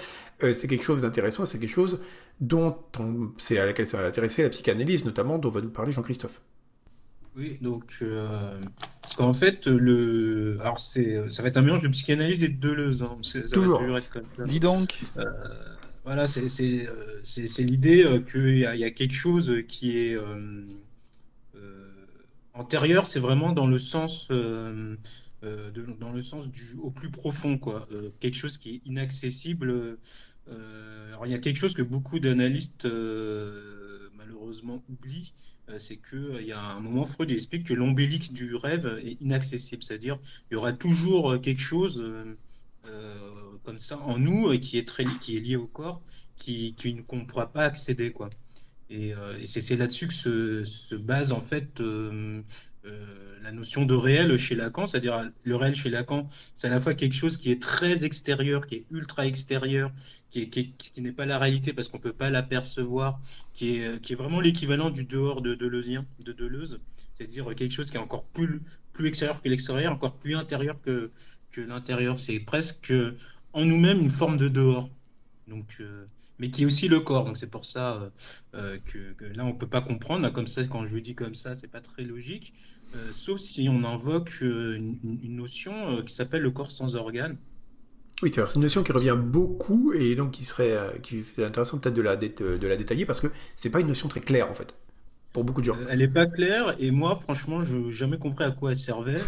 [0.43, 2.01] Euh, c'est quelque chose d'intéressant, c'est quelque chose
[2.41, 5.91] dont on, c'est à laquelle ça va intéresser la psychanalyse, notamment, dont va nous parler
[5.91, 6.41] Jean-Christophe.
[7.37, 8.61] Oui, donc euh,
[9.01, 12.57] parce qu'en fait le alors c'est ça va être un mélange de psychanalyse et de
[12.57, 13.03] Deleuze.
[13.03, 13.17] Hein.
[13.21, 13.83] Ça Toujours.
[13.83, 14.43] Va être comme ça.
[14.45, 15.01] Dis donc.
[15.17, 15.25] Euh,
[16.05, 16.87] voilà, c'est c'est
[17.23, 20.61] c'est c'est l'idée euh, qu'il y a, il y a quelque chose qui est euh,
[21.55, 21.89] euh,
[22.53, 23.07] antérieur.
[23.07, 24.95] C'est vraiment dans le sens euh,
[25.45, 27.87] euh, dans le sens du au plus profond quoi.
[27.91, 29.97] Euh, quelque chose qui est inaccessible.
[30.49, 32.87] Euh, alors il y a quelque chose que beaucoup d'analystes
[34.15, 35.33] malheureusement oublient
[35.77, 39.81] c'est que il y a un moment Freud explique que l'ombélique du rêve est inaccessible,
[39.81, 40.19] c'est-à-dire
[40.51, 42.05] il y aura toujours quelque chose
[43.63, 46.03] comme ça en nous qui est très qui est lié au corps,
[46.35, 48.29] qui, qui qu'on ne pourra pas accéder quoi.
[48.91, 49.15] Et,
[49.45, 51.81] c'est c'est là-dessus que se, se base en fait
[52.85, 56.81] euh, la notion de réel chez Lacan, c'est-à-dire le réel chez Lacan, c'est à la
[56.81, 59.91] fois quelque chose qui est très extérieur, qui est ultra extérieur,
[60.31, 63.19] qui est- qui qui n'est pas la réalité parce qu'on peut pas l'apercevoir,
[63.53, 66.79] qui est, qui est vraiment l'équivalent du dehors de de Deleuze,
[67.13, 68.61] c'est-à-dire quelque chose qui est encore plus,
[68.93, 71.11] plus extérieur que l'extérieur, encore plus intérieur que,
[71.51, 72.19] que l'intérieur.
[72.19, 72.93] C'est presque
[73.53, 74.89] en nous-mêmes une forme de dehors.
[75.47, 76.05] Donc, euh,
[76.39, 77.25] mais qui est aussi le corps.
[77.25, 78.11] Donc c'est pour ça
[78.55, 80.29] euh, que, là on peut pas comprendre.
[80.31, 82.53] Comme ça, quand je le dis comme ça, c'est pas très logique.
[82.95, 86.95] Euh, sauf si on invoque euh, une, une notion euh, qui s'appelle le corps sans
[86.95, 87.37] organes.
[88.21, 91.93] Oui, c'est une notion qui revient beaucoup et donc qui serait qui est intéressant peut-être
[91.95, 93.27] de la, de la détailler parce que
[93.57, 94.73] c'est pas une notion très claire en fait
[95.33, 95.75] pour beaucoup de gens.
[95.89, 99.21] Elle est pas claire et moi, franchement, je n'ai jamais compris à quoi elle servait.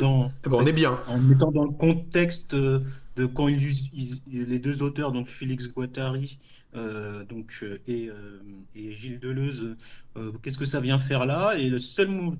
[0.00, 0.98] Dans, ben, on est bien.
[1.06, 3.62] en mettant dans le contexte de quand ils,
[3.92, 6.38] ils- les deux auteurs, donc Félix Guattari
[6.74, 8.40] euh, donc, et, euh,
[8.74, 9.76] et Gilles Deleuze,
[10.16, 11.56] euh, qu'est-ce que ça vient faire là?
[11.56, 12.34] Et le seul mot,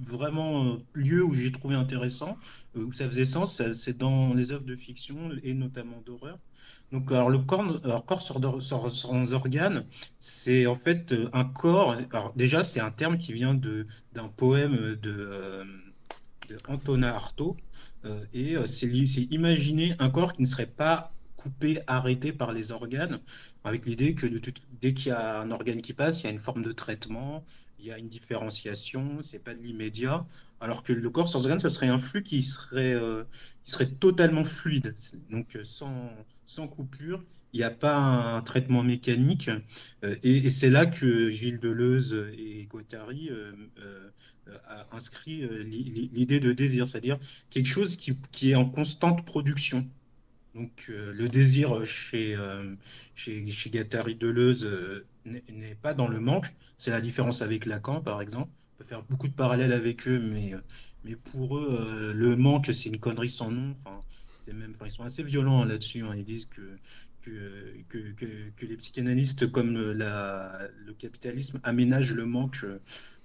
[0.00, 2.36] vraiment euh, lieu où j'ai trouvé intéressant,
[2.76, 6.38] euh, où ça faisait sens, c'est dans les œuvres de fiction et notamment d'horreur.
[6.92, 9.86] Donc, alors, le corps, alors, corps sans, sans, organes,
[10.18, 11.96] c'est en fait euh, un corps.
[12.12, 15.64] Alors, déjà, c'est un terme qui vient d'un poème de, euh,
[16.48, 17.56] de Antonin Artaud.
[18.32, 18.86] Et c'est
[19.30, 23.20] imaginer un corps qui ne serait pas coupé, arrêté par les organes,
[23.64, 24.26] avec l'idée que
[24.80, 27.44] dès qu'il y a un organe qui passe, il y a une forme de traitement,
[27.80, 30.26] il y a une différenciation, c'est pas de l'immédiat,
[30.60, 33.24] alors que le corps sans organes, ce serait un flux qui serait, euh,
[33.64, 34.94] qui serait totalement fluide,
[35.30, 36.10] donc euh, sans,
[36.46, 39.50] sans coupure, il n'y a pas un traitement mécanique,
[40.04, 43.52] euh, et, c'est là que Gilles Deleuze et Guattari euh,
[44.92, 47.18] inscrit l'i- l'i- l'idée de désir, c'est-à-dire
[47.50, 49.88] quelque chose qui, qui est en constante production.
[50.54, 52.74] Donc le désir chez, euh,
[53.14, 54.68] chez, chez Deleuze
[55.24, 56.46] n'est pas dans le manque,
[56.76, 58.50] c'est la différence avec Lacan par exemple.
[58.74, 60.60] On peut faire beaucoup de parallèles avec eux, mais, euh,
[61.04, 63.74] mais pour eux, euh, le manque c'est une connerie sans nom.
[63.78, 64.00] Enfin,
[64.36, 66.02] c'est même, ils sont assez violents là-dessus.
[66.02, 66.14] hein.
[66.16, 66.78] Ils disent que,
[67.22, 72.64] que, que, que, les psychanalystes comme la, le capitalisme aménagent le manque.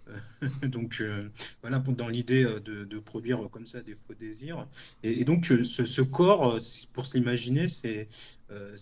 [0.68, 1.30] donc euh,
[1.62, 4.68] voilà, dans l'idée euh, de, produire euh, comme ça des faux désirs.
[5.03, 6.60] Et, donc ce, corps,
[6.93, 8.08] pour se l'imaginer, c'est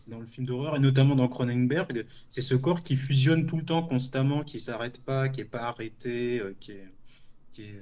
[0.07, 3.63] dans le film d'horreur et notamment dans Cronenberg, c'est ce corps qui fusionne tout le
[3.63, 6.85] temps, constamment, qui s'arrête pas, qui est pas arrêté, qui est,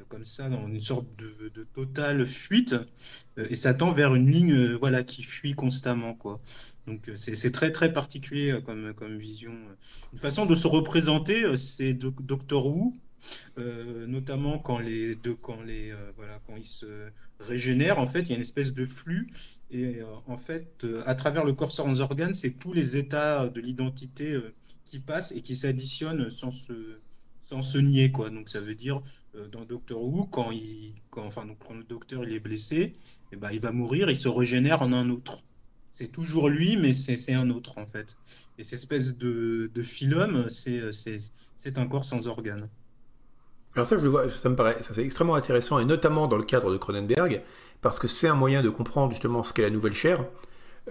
[0.09, 2.75] comme ça dans une sorte de, totale fuite
[3.37, 6.41] et ça vers une ligne voilà qui fuit constamment quoi.
[6.87, 9.53] Donc c'est très très particulier comme comme vision.
[10.11, 12.93] Une façon de se représenter, c'est Doc- Doctor Who
[13.57, 17.09] euh, notamment quand les deux, quand les, euh, voilà, quand ils se
[17.39, 19.27] régénèrent, en fait, il y a une espèce de flux.
[19.71, 23.61] Et euh, en fait, à travers le corps sans organes, c'est tous les états de
[23.61, 24.39] l'identité
[24.85, 26.99] qui passent et qui s'additionnent sans se,
[27.41, 28.29] sans se nier, quoi.
[28.29, 29.01] Donc ça veut dire
[29.51, 32.95] dans Doctor Who, quand il, quand, enfin, donc, quand le docteur il est blessé,
[33.31, 35.43] et ben, il va mourir, il se régénère en un autre.
[35.91, 38.17] C'est toujours lui, mais c'est un autre, en fait.
[38.57, 42.69] Et cette espèce de, de phylum, c'est un corps sans organes.
[43.75, 46.37] Alors ça, je le vois, ça me paraît, ça c'est extrêmement intéressant, et notamment dans
[46.37, 47.41] le cadre de Cronenberg,
[47.81, 50.25] parce que c'est un moyen de comprendre justement ce qu'est la nouvelle chair.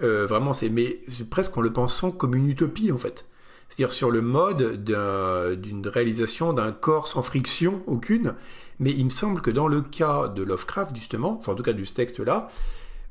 [0.01, 3.25] Euh, vraiment, c'est, mais presque en le pensant comme une utopie en fait.
[3.69, 8.33] C'est-à-dire sur le mode d'un- d'une réalisation d'un corps sans friction aucune.
[8.79, 11.73] Mais il me semble que dans le cas de Lovecraft justement, enfin en tout cas
[11.73, 12.49] de ce texte-là,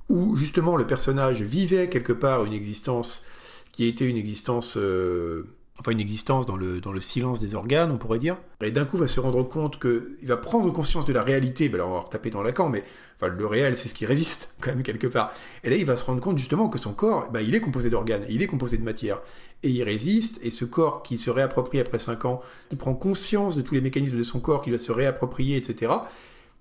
[0.09, 3.25] où justement le personnage vivait quelque part une existence
[3.73, 5.47] qui était une existence, euh,
[5.81, 8.85] enfin une existence dans le, dans le silence des organes, on pourrait dire, et d'un
[8.85, 11.95] coup va se rendre compte qu'il va prendre conscience de la réalité, ben alors on
[11.95, 12.85] va retaper dans Lacan, mais
[13.17, 15.33] enfin, le réel c'est ce qui résiste quand même quelque part.
[15.65, 17.89] Et là il va se rendre compte justement que son corps, ben, il est composé
[17.89, 19.23] d'organes, il est composé de matière,
[19.63, 23.57] et il résiste, et ce corps qui se réapproprie après 5 ans, il prend conscience
[23.57, 25.93] de tous les mécanismes de son corps, qu'il va se réapproprier, etc.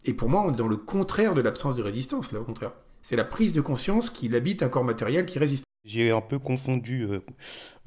[0.06, 2.72] Et pour moi, on est dans le contraire de l'absence de résistance, là au contraire.
[3.02, 5.69] C'est la prise de conscience qu'il habite un corps matériel qui résiste.
[5.86, 7.20] J'ai un peu confondu euh,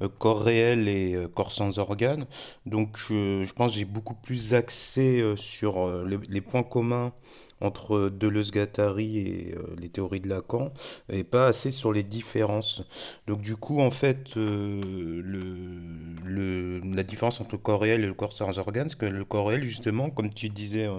[0.01, 2.25] euh, corps réel et euh, corps sans organes.
[2.65, 7.13] Donc je pense que j'ai beaucoup plus axé sur les points communs
[7.61, 10.73] entre Deleuze-Guattari et les théories de Lacan,
[11.09, 12.81] et pas assez sur les différences.
[13.27, 15.23] Donc du coup, en fait, la
[17.03, 19.63] différence entre le corps réel et le corps sans organes, c'est que le corps réel,
[19.63, 20.89] justement, comme tu disais,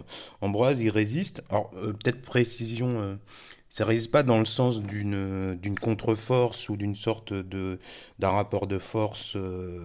[0.40, 1.42] Ambroise, il résiste.
[1.51, 3.18] Alors peut-être précision
[3.75, 7.81] ça résiste pas dans le sens d'une d'une contre-force ou d'une sorte de
[8.20, 9.81] d'un rapport de force euh,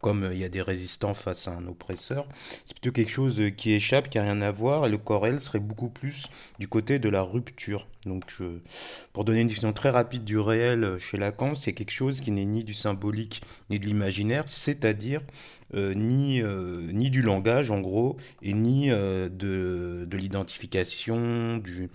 [0.00, 2.26] comme il y a des résistants face à un oppresseur.
[2.64, 5.58] C'est plutôt quelque chose qui échappe, qui a rien à voir, et le corps serait
[5.58, 6.26] beaucoup plus
[6.58, 7.86] du côté de la rupture.
[8.04, 8.40] Donc,
[9.12, 12.44] pour donner une définition très rapide du réel chez Lacan, c'est quelque chose qui n'est
[12.44, 18.16] ni du symbolique ni de l'imaginaire, c'est-à-dire euh, ni, euh, ni du langage en gros,
[18.42, 21.88] et ni de, de l'identification, du,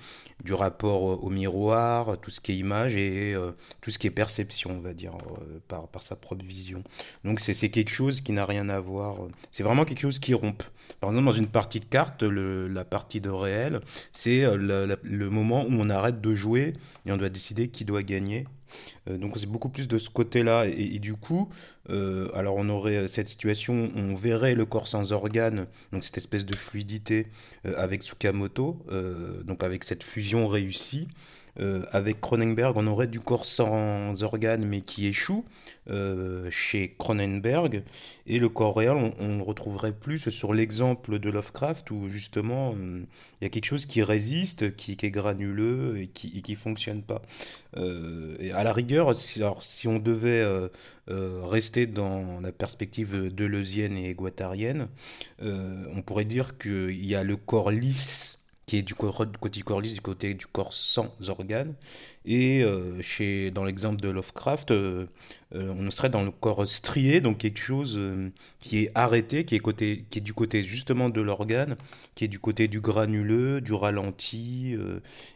[0.43, 3.51] du rapport au miroir, tout ce qui est image et euh,
[3.81, 6.83] tout ce qui est perception, on va dire, euh, par, par sa propre vision.
[7.23, 9.23] Donc c'est quelque chose qui n'a rien à voir.
[9.23, 10.71] Euh, c'est vraiment quelque chose qui rompt.
[10.99, 13.81] Par exemple, dans une partie de cartes, le, la partie de réel,
[14.13, 16.73] c'est le moment où on arrête de jouer
[17.05, 18.45] et on doit décider qui doit gagner.
[19.09, 20.65] Euh, donc c'est beaucoup plus de ce côté-là.
[20.67, 21.49] Et, du coup,
[21.89, 26.45] euh, alors on aurait cette situation, on verrait le corps sans organes, donc cette espèce
[26.45, 27.27] de fluidité
[27.65, 28.85] euh, avec Tsukamoto,
[29.43, 31.07] donc avec cette fusion réussie.
[31.59, 35.43] Euh, avec Cronenberg, on aurait du corps sans organes mais qui échoue
[35.89, 37.83] euh, chez Cronenberg.
[38.25, 43.03] Et le corps réel, on, le retrouverait plus sur l'exemple de Lovecraft où justement euh,
[43.41, 47.21] il y a quelque chose qui résiste, qui, est granuleux et qui ne fonctionne pas.
[47.75, 50.45] et à la rigueur, si, si on devait
[51.07, 54.87] rester dans la perspective deleuzienne et guattarienne,
[55.41, 58.40] on pourrait dire qu'il y a le corps lisse
[58.71, 61.73] qui est du côté corps lisse, du côté du corps sans organes.
[62.23, 65.07] Et euh, chez, dans l'exemple de Lovecraft, euh,
[65.55, 67.99] euh, on serait dans le corps strié, donc quelque chose
[68.59, 71.75] qui est arrêté, qui est, qui est du côté justement de l'organe,
[72.15, 74.77] qui est du côté du granuleux, du ralenti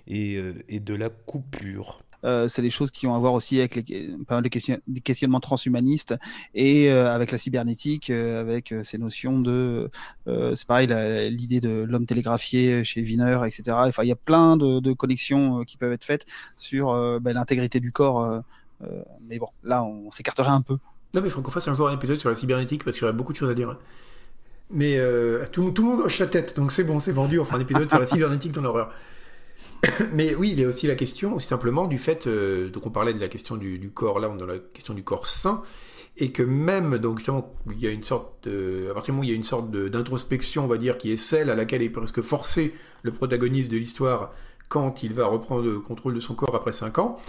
[0.08, 2.05] et, et de la coupure.
[2.26, 5.40] Euh, c'est les choses qui ont à voir aussi avec les, pas mal des questionnements
[5.40, 6.16] transhumanistes
[6.54, 9.90] et euh, avec la cybernétique, euh, avec ces notions de,
[10.26, 10.88] c'est pareil,
[11.30, 13.64] l'idée de l'homme télégraphié chez Wiener, etc.
[13.72, 16.26] Enfin, il y a plein de, connexions qui peuvent être faites
[16.58, 18.42] sur ben, l'intégrité du corps.
[19.28, 20.78] mais bon, là, on s'écarterait un peu.
[21.14, 23.04] Non, mais il faut qu'on fasse un jour un épisode sur la cybernétique parce qu'il
[23.04, 23.78] y aurait beaucoup de choses à dire.
[24.72, 24.98] Mais
[25.52, 27.40] tout, tout, le monde hoche la tête, donc c'est bon, c'est vendu.
[27.40, 28.94] On fera un épisode sur la cybernétique dans l'horreur.
[30.14, 33.14] Mais oui, il y a aussi la question, simplement, du fait, euh, donc on parlait
[33.14, 35.62] de la question du, corps, là on est dans la question du corps sain,
[36.18, 37.22] et que même, donc
[37.72, 39.70] il y a une sorte à partir du moment où il y a une sorte
[39.72, 42.74] d'introspection, on va dire, qui est celle à laquelle est presque forcé
[43.04, 44.34] le protagoniste de l'histoire
[44.70, 47.20] quand il va reprendre le contrôle de son corps après 5 ans,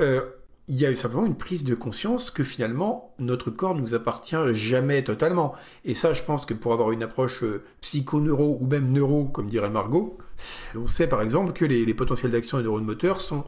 [0.00, 0.22] euh,
[0.66, 3.94] il y a eu simplement une prise de conscience que finalement notre corps ne nous
[3.94, 5.54] appartient jamais totalement.
[5.84, 9.48] Et ça, je pense que pour avoir une approche euh, psycho-neuro ou même neuro, comme
[9.48, 10.16] dirait Margot,
[10.74, 13.44] on sait par exemple que les, potentiels d'action des neurones moteurs sont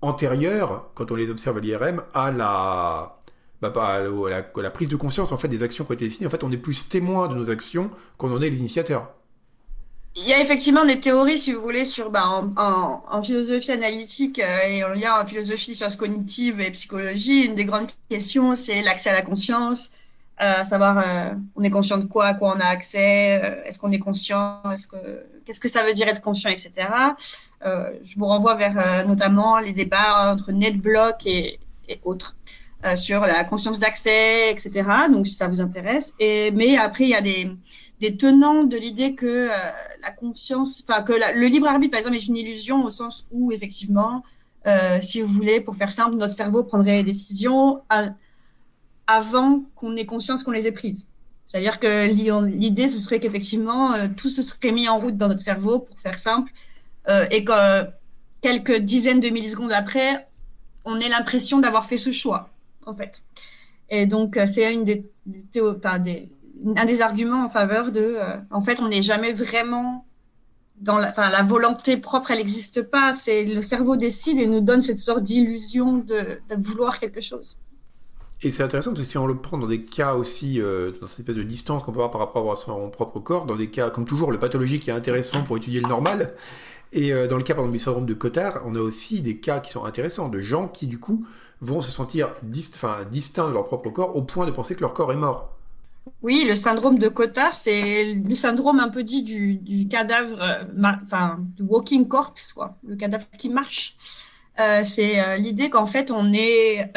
[0.00, 3.18] antérieurs, quand on les observe à l'IRM, à la,
[3.60, 4.00] bah, à
[4.62, 6.26] la, prise de conscience en fait des actions qui ont été.
[6.26, 9.12] En fait, on est plus témoin de nos actions qu'on en est les initiateurs.
[10.16, 14.68] Il y a effectivement des théories, si vous voulez, sur, bah, en, philosophie analytique euh,
[14.68, 17.44] et en lien en philosophie sciences cognitives et psychologie.
[17.46, 19.90] Une des grandes questions, c'est l'accès à la conscience,
[20.40, 23.92] euh, savoir euh, on est conscient de quoi, à quoi on a accès, est-ce qu'on
[23.92, 24.96] est conscient, est-ce que
[25.46, 26.88] qu'est-ce que ça veut dire être conscient, etc.
[27.62, 31.58] je vous renvoie vers notamment les débats entre NetBlock et,
[31.88, 32.36] et autres.
[32.96, 34.70] sur la conscience d'accès, etc.
[35.10, 36.14] Donc, si ça vous intéresse.
[36.18, 37.50] Et, mais après, il y a des,
[38.00, 39.52] des tenants de l'idée que euh,
[40.02, 43.52] la conscience, enfin que le libre arbitre, par exemple, est une illusion au sens où
[43.52, 44.24] effectivement,
[44.66, 47.82] euh, si vous voulez, pour faire simple, notre cerveau prendrait des décisions
[49.06, 51.08] avant qu'on ait conscience qu'on les ait prises.
[51.44, 52.10] C'est-à-dire que
[52.46, 55.98] l'idée, ce serait qu'effectivement, euh, tout se serait mis en route dans notre cerveau, pour
[56.00, 56.50] faire simple,
[57.32, 57.86] et que
[58.40, 60.28] quelques dizaines de millisecondes après,
[60.84, 62.50] on ait l'impression d'avoir fait ce choix,
[62.86, 63.24] en fait.
[63.88, 65.44] Et donc, c'est une des, des,
[66.04, 66.28] des
[66.76, 70.06] un des arguments en faveur de, euh, en fait, on n'est jamais vraiment
[70.80, 73.12] dans la, volonté propre, elle n'existe pas.
[73.12, 77.58] C'est le cerveau décide et nous donne cette sorte d'illusion de, vouloir quelque chose.
[78.42, 81.06] Et c'est intéressant parce que si on le prend dans des cas aussi, euh, dans
[81.06, 83.68] cette espèce de distance qu'on peut avoir par rapport à son propre corps, dans des
[83.68, 86.32] cas comme toujours le pathologique est intéressant pour étudier le normal.
[86.92, 89.36] Et euh, dans le cas par exemple du syndrome de Cotard, on a aussi des
[89.36, 91.26] cas qui sont intéressants de gens qui du coup
[91.60, 95.12] vont se sentir distincts de leur propre corps au point de penser que leur corps
[95.12, 95.59] est mort.
[96.22, 100.64] Oui, le syndrome de Cotard, c'est le syndrome un peu dit du, cadavre, euh,
[101.04, 103.96] enfin, du walking corpse, quoi, le cadavre qui marche.
[104.58, 106.92] Euh, c'est euh, l'idée qu'en fait, on est,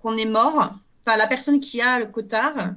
[0.00, 0.74] qu'on est mort.
[1.04, 2.74] Enfin, la personne qui a le Cotard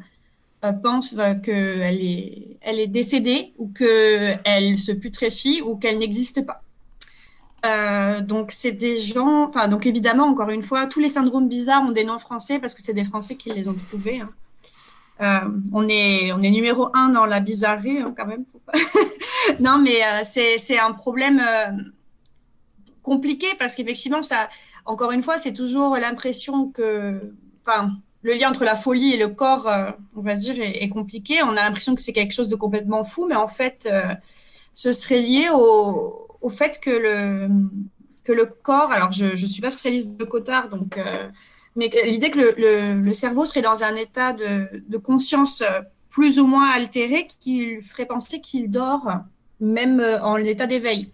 [0.83, 6.61] pense qu'elle est, elle est décédée ou qu'elle se putréfie ou qu'elle n'existe pas.
[8.21, 11.91] Donc c'est des gens, enfin donc évidemment encore une fois, tous les syndromes bizarres ont
[11.91, 14.19] des noms français parce que c'est des Français qui les ont trouvés.
[14.19, 14.29] Hein.
[15.19, 15.39] Euh,
[15.71, 18.45] on est on est numéro un dans la bizarrerie hein, quand même.
[19.59, 21.71] non mais euh, c'est un problème euh,
[23.03, 24.49] compliqué parce qu'effectivement ça,
[24.85, 27.33] encore une fois, c'est toujours l'impression que,
[28.23, 29.69] le lien entre la folie et le corps,
[30.15, 31.41] on va dire, est, compliqué.
[31.43, 33.87] On a l'impression que c'est quelque chose de complètement fou, mais en fait,
[34.73, 37.47] ce serait lié au, au fait que le,
[38.23, 40.99] que le corps, alors je ne suis pas spécialiste de Cotard, donc,
[41.75, 46.69] mais l'idée que le, cerveau serait dans un état de, conscience euh, plus ou moins
[46.69, 49.09] altéré qui ferait penser qu'il dort
[49.61, 51.11] même euh, en état d'éveil.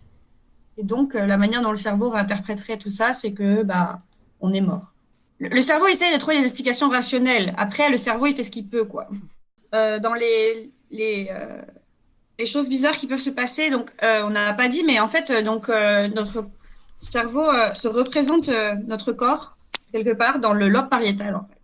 [0.77, 3.99] Et donc, euh, la manière dont le cerveau réinterpréterait tout ça, c'est que bah,
[4.39, 4.93] on est mort.
[5.39, 7.53] Le, cerveau essaie de trouver des explications rationnelles.
[7.57, 9.07] Après, le cerveau, il fait ce qu'il peut, quoi.
[9.71, 10.71] Dans les,
[12.45, 13.69] choses bizarres qui peuvent se passer.
[13.69, 16.47] Donc, euh, on n'a pas dit, mais en fait, donc notre
[16.97, 18.49] cerveau se représente
[18.88, 19.56] notre corps
[19.97, 21.57] quelque part dans le lobe pariétal, en fait.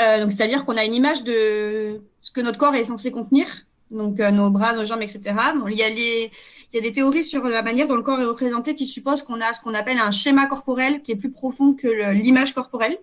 [0.00, 3.46] Euh, donc, c'est-à-dire qu'on a une image de ce que notre corps est censé contenir,
[3.90, 5.20] donc euh, nos bras, nos jambes, etc.
[5.56, 6.30] Bon, il y a les,
[6.72, 9.22] il y a des théories sur la manière dont le corps est représenté qui supposent
[9.22, 12.98] qu'on a ce qu'on appelle un schéma corporel qui est plus profond que l'image corporelle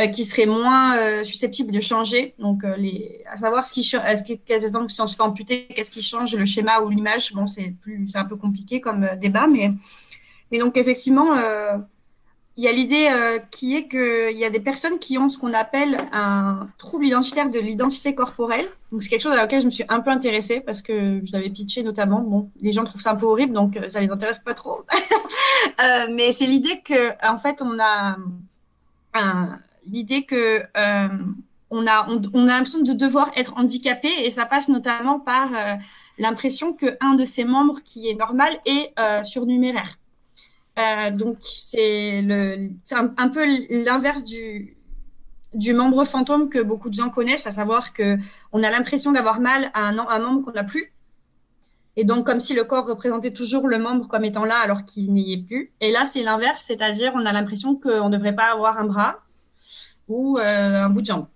[0.00, 2.34] euh, qui serait moins susceptible de changer.
[2.40, 3.88] Donc, les, à savoir ce qui,
[4.48, 7.76] exemple, si on se fait amputer, qu'est-ce qui change, le schéma ou l'image Bon, c'est
[7.80, 9.72] plus, c'est un peu compliqué comme débat, mais,
[10.50, 11.28] mais donc effectivement,
[12.58, 15.38] il y a l'idée euh, qui est qu'il y a des personnes qui ont ce
[15.38, 18.66] qu'on appelle un trouble identitaire de l'identité corporelle.
[18.90, 21.32] Donc, c'est quelque chose à laquelle je me suis un peu intéressée parce que je
[21.32, 22.20] l'avais pitché notamment.
[22.20, 24.82] Bon, les gens trouvent ça un peu horrible, donc euh, ça les intéresse pas trop.
[25.80, 28.16] euh, mais c'est l'idée que, en fait, on a
[29.86, 30.62] l'idée que
[31.70, 35.50] on a, on, a l'impression de devoir être handicapé et ça passe notamment par
[36.18, 38.92] l'impression qu'un de ses membres qui est normal est
[39.24, 39.98] surnuméraire.
[40.78, 42.24] Euh, donc c'est
[42.92, 43.44] un, peu
[43.84, 44.76] l'inverse du,
[45.74, 48.16] membre fantôme que beaucoup de gens connaissent, à savoir que
[48.52, 50.92] on a l'impression d'avoir mal à un, membre qu'on n'a plus.
[51.96, 55.12] Et donc, comme si le corps représentait toujours le membre comme étant là alors qu'il
[55.12, 55.72] n'y est plus.
[55.80, 59.18] Et là, c'est l'inverse, c'est-à-dire on a l'impression qu'on ne devrait pas avoir un bras
[60.06, 61.26] ou euh, un bout de jambe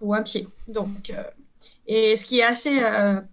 [0.00, 0.48] ou un pied.
[0.66, 1.22] Donc, euh,
[1.86, 2.80] et ce qui est assez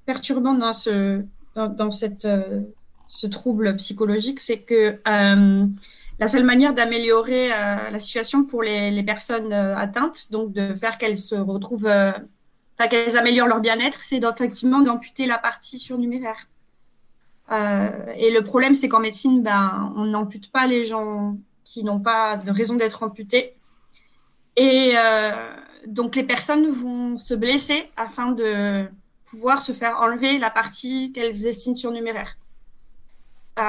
[0.05, 1.23] perturbant dans ce
[1.55, 2.27] dans, cette
[3.07, 5.65] ce trouble psychologique, c'est que euh,
[6.19, 11.17] la seule manière d'améliorer euh, la situation pour les, personnes atteintes, donc de faire qu'elles
[11.17, 11.89] se retrouvent,
[12.89, 16.47] qu'elles améliorent leur bien-être, c'est effectivement d'amputer la partie surnuméraire.
[17.51, 22.38] et le problème, c'est qu'en médecine, ben, on n'ampute pas les gens qui n'ont pas
[22.38, 23.57] de raison d'être amputés.
[24.57, 25.31] Et euh,
[25.85, 28.88] donc les personnes vont se blesser afin de
[29.25, 32.38] pouvoir se faire enlever la partie qu'elles estiment surnuméraire.
[33.57, 33.61] Euh,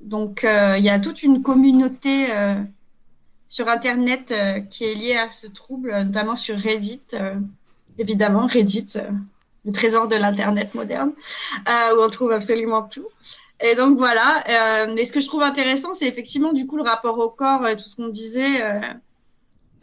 [0.00, 2.62] donc euh, il y a toute une communauté euh,
[3.48, 4.34] sur Internet
[4.70, 7.02] qui est liée à ce trouble, notamment sur Reddit,
[7.98, 8.94] évidemment Reddit,
[9.64, 11.12] le trésor de l'Internet moderne,
[11.66, 13.06] où on trouve absolument tout.
[13.60, 14.44] Et donc voilà.
[14.94, 17.76] mais ce que je trouve intéressant, c'est effectivement du coup le rapport au corps et
[17.76, 18.60] tout ce qu'on disait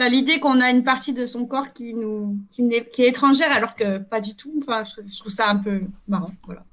[0.10, 3.98] l'idée qu'on a une partie de son corps qui nous qui, est, étrangère alors que
[3.98, 4.54] pas du tout.
[4.62, 6.32] Enfin, je trouve ça un peu marrant.
[6.46, 6.64] Voilà.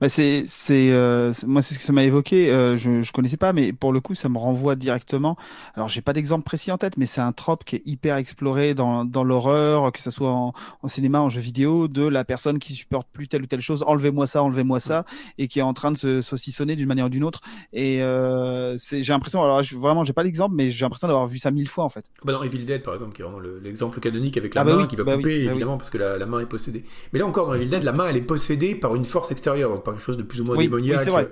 [0.00, 2.50] Bah c'est, c'est, euh, moi, c'est ce que ça m'a évoqué.
[2.50, 5.36] Euh, je, je connaissais pas, mais pour le coup, ça me renvoie directement.
[5.74, 8.74] Alors, j'ai pas d'exemple précis en tête, mais c'est un trope qui est hyper exploré
[8.74, 10.52] dans, dans l'horreur, que ce soit en,
[10.82, 13.84] en, cinéma, en jeu vidéo, de la personne qui supporte plus telle ou telle chose.
[13.86, 15.04] Enlevez-moi ça, enlevez-moi ça,
[15.38, 17.40] et qui est en train de se saucissonner d'une manière ou d'une autre.
[17.72, 21.26] Et euh, c'est, j'ai l'impression, alors je, vraiment, j'ai pas l'exemple, mais j'ai l'impression d'avoir
[21.26, 22.04] vu ça mille fois en fait.
[22.24, 24.64] Bah dans Evil Dead, par exemple, qui est vraiment le, l'exemple canonique avec la ah
[24.64, 26.40] bah main oui, qui va bah couper, oui, bah évidemment, parce que la, la, main
[26.40, 26.84] est possédée.
[27.12, 29.30] Mais là encore, dans Evil Dead, la main, elle est possédée par une force
[29.68, 31.06] par quelque chose de plus ou moins oui, démoniaque.
[31.06, 31.22] Oui,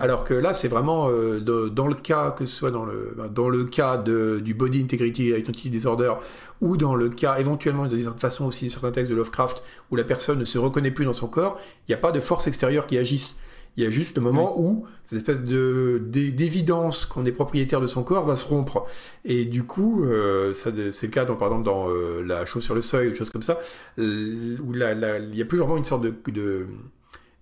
[0.00, 3.14] alors que là, c'est vraiment euh, de, dans le cas que ce soit dans le
[3.30, 6.14] dans le cas de, du body integrity identity disorder
[6.60, 9.96] ou dans le cas éventuellement de certaine façon aussi de certains textes de Lovecraft où
[9.96, 12.46] la personne ne se reconnaît plus dans son corps, il n'y a pas de force
[12.46, 13.34] extérieure qui agisse.
[13.78, 17.86] Il y a juste le moment où cette espèce de d'évidence qu'on est propriétaire de
[17.86, 18.86] son corps va se rompre.
[19.24, 22.74] Et du coup, euh, c'est le cas, dans, par exemple, dans euh, La chose sur
[22.74, 23.58] le seuil, ou des choses comme ça,
[23.96, 26.66] où il n'y a plus vraiment une sorte de, de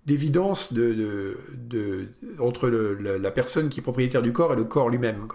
[0.07, 2.09] d'évidence de, de,
[2.39, 5.29] entre la, personne qui est propriétaire du corps et le corps lui-même.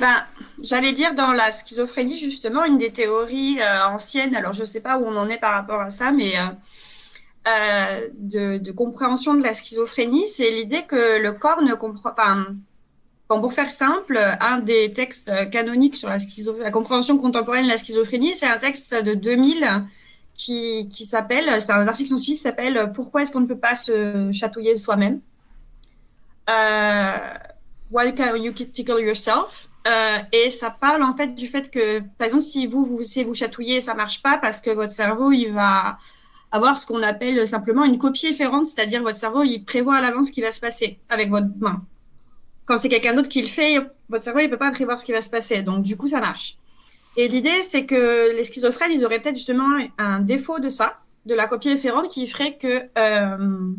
[0.00, 0.24] Ben,
[0.62, 4.98] j'allais dire dans la schizophrénie, justement, une des théories anciennes, alors je ne sais pas
[4.98, 6.34] où on en est par rapport à ça, mais
[7.46, 12.38] euh, de, compréhension de la schizophrénie, c'est l'idée que le corps ne comprend pas.
[13.28, 16.16] Bon, pour faire simple, un des textes canoniques sur la,
[16.58, 19.84] la compréhension contemporaine de la schizophrénie, c'est un texte de 2000
[20.36, 23.74] qui, qui s'appelle, c'est un article scientifique qui s'appelle Pourquoi est-ce qu'on ne peut pas
[23.74, 25.20] se chatouiller soi-même?
[26.50, 27.16] Euh,
[27.90, 29.68] Why can't you tickle yourself?
[29.86, 33.24] Euh, et ça parle en fait du fait que, par exemple, si vous vous essayez
[33.24, 35.98] vous chatouiller, ça marche pas parce que votre cerveau il va
[36.50, 40.28] avoir ce qu'on appelle simplement une copie efférente, c'est-à-dire votre cerveau, il prévoit à l'avance
[40.28, 41.82] ce qui va se passer avec votre main.
[42.64, 43.78] Quand c'est quelqu'un d'autre qui le fait,
[44.08, 45.62] votre cerveau, il peut pas prévoir ce qui va se passer.
[45.62, 46.56] Donc, du coup, ça marche.
[47.16, 49.68] Et l'idée, c'est que les schizophrènes, ils auraient peut-être justement
[49.98, 53.72] un défaut de ça, de la copie efférente, qui ferait que, euh,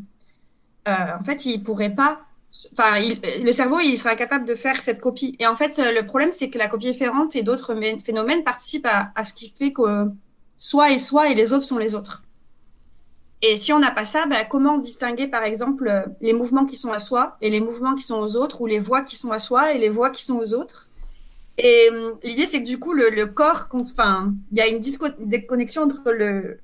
[0.88, 2.22] euh, en fait, ils pourraient pas
[2.78, 5.36] le cerveau, il sera incapable de faire cette copie.
[5.40, 9.24] Et en fait, le problème, c'est que la copie efférente et d'autres phénomènes participent à,
[9.26, 10.10] ce qui fait que
[10.57, 12.24] soi est soi et les autres sont les autres.
[13.41, 16.94] Et si on n'a pas ça, bah, comment distinguer par exemple les mouvements qui sont
[16.94, 19.40] à soi et les mouvements qui sont aux autres, ou les voix qui sont à
[19.40, 20.90] soi et les voix qui sont aux autres?
[21.57, 24.82] Et hum, l'idée, c'est que du coup, le, corps, enfin, il y a une
[25.19, 26.60] déconnexion entre le,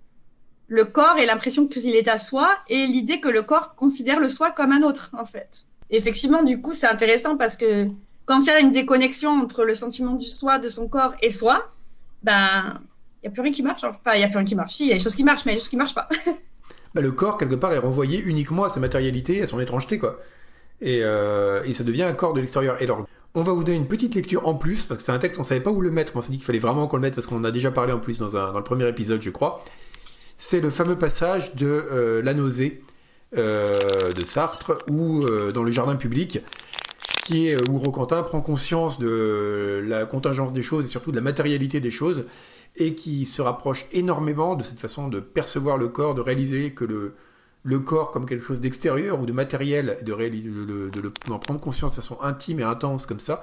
[0.68, 4.30] le corps et l'impression qu'il est à soi, et l'idée que le corps considère le
[4.30, 5.66] soi comme un autre, en fait.
[5.90, 7.88] effectivement, du coup, c'est intéressant parce que
[8.26, 11.30] quand il y a une déconnexion entre le sentiment du soi, de son corps et
[11.30, 11.68] soi,
[12.24, 12.80] ben,
[13.22, 13.84] il n'y a plus rien qui marche.
[13.84, 14.76] Enfin, il n'y a plus rien qui marche.
[14.76, 15.76] Si, il y a des choses qui marchent, mais il y a des choses qui
[15.76, 16.08] ne marchent pas.
[16.94, 20.20] bah, le corps, quelque part, est renvoyé uniquement à sa matérialité, à son étrangeté, quoi.
[20.80, 22.82] Et, euh, et ça devient un corps de l'extérieur.
[22.82, 25.20] Et alors, on va vous donner une petite lecture en plus, parce que c'est un
[25.20, 26.14] texte, on savait pas où le mettre.
[26.16, 27.94] On s'est dit qu'il fallait vraiment qu'on le mette, parce qu'on en a déjà parlé
[27.94, 29.64] en plus dans le premier épisode, je crois.
[30.38, 32.82] C'est le fameux passage de euh, La nausée
[33.38, 33.72] euh,
[34.16, 36.40] de Sartre, ou euh, dans le jardin public,
[37.26, 41.22] qui est où Roquentin prend conscience de la contingence des choses et surtout de la
[41.22, 42.26] matérialité des choses
[42.78, 46.86] et qui se rapproche énormément de cette façon de percevoir le corps, de réaliser que
[46.86, 47.14] le,
[47.64, 51.92] le corps comme quelque chose d'extérieur ou de matériel, de, de, de, de, prendre conscience
[51.92, 53.42] de façon intime et intense comme ça.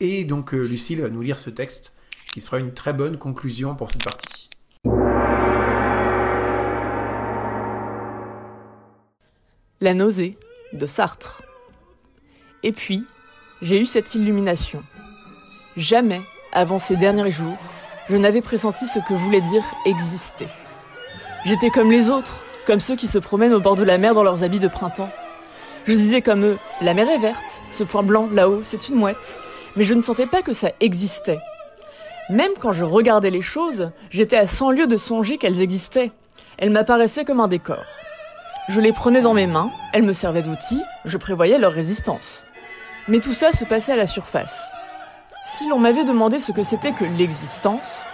[0.00, 1.92] Et donc euh, Lucille va nous lire ce texte
[2.32, 4.48] qui sera une très bonne conclusion pour cette partie.
[9.80, 10.38] La nausée
[10.72, 11.42] de Sartre.
[12.62, 13.04] Et puis,
[13.60, 14.82] j'ai eu cette illumination.
[15.76, 16.22] Jamais,
[16.52, 17.58] avant ces derniers jours,
[18.08, 20.46] je n'avais pressenti ce que voulait dire exister.
[21.44, 24.22] J'étais comme les autres, comme ceux qui se promènent au bord de la mer dans
[24.22, 25.10] leurs habits de printemps.
[25.86, 29.40] Je disais comme eux, la mer est verte, ce point blanc là-haut, c'est une mouette,
[29.76, 31.40] mais je ne sentais pas que ça existait.
[32.30, 36.12] Même quand je regardais les choses, j'étais à cent lieues de songer qu'elles existaient.
[36.56, 37.84] Elles m'apparaissaient comme un décor.
[38.68, 42.46] Je les prenais dans mes mains, elles me servaient d'outils, je prévoyais leur résistance.
[43.08, 44.70] Mais tout ça se passait à la surface.
[45.44, 48.04] Si l'on m'avait demandé ce que c'était que l'existence,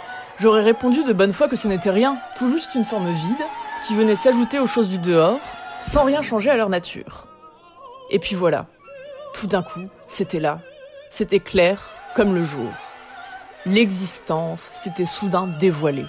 [0.40, 3.44] j'aurais répondu de bonne foi que ce n'était rien, tout juste une forme vide,
[3.86, 5.40] qui venait s'ajouter aux choses du dehors,
[5.80, 7.26] sans rien changer à leur nature.
[8.10, 8.66] Et puis voilà,
[9.34, 10.60] tout d'un coup, c'était là,
[11.10, 12.70] c'était clair comme le jour.
[13.66, 16.06] L'existence s'était soudain dévoilée.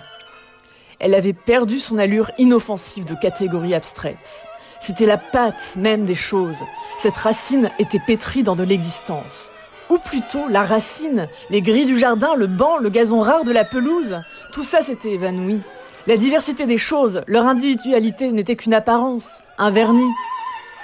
[1.00, 4.46] Elle avait perdu son allure inoffensive de catégorie abstraite.
[4.80, 6.64] C'était la patte même des choses.
[6.98, 9.52] Cette racine était pétrie dans de l'existence
[9.90, 13.66] ou plutôt la racine, les grilles du jardin, le banc, le gazon rare de la
[13.66, 14.22] pelouse.
[14.54, 15.62] Tout ça s'était évanoui.
[16.10, 20.12] La diversité des choses, leur individualité n'était qu'une apparence, un vernis.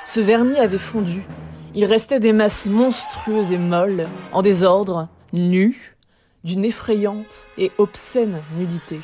[0.06, 1.23] Ce vernis avait fondu.
[1.73, 5.95] Il restait des masses monstrueuses et molles, en désordre, nues,
[6.43, 8.99] d'une effrayante et obscène nudité.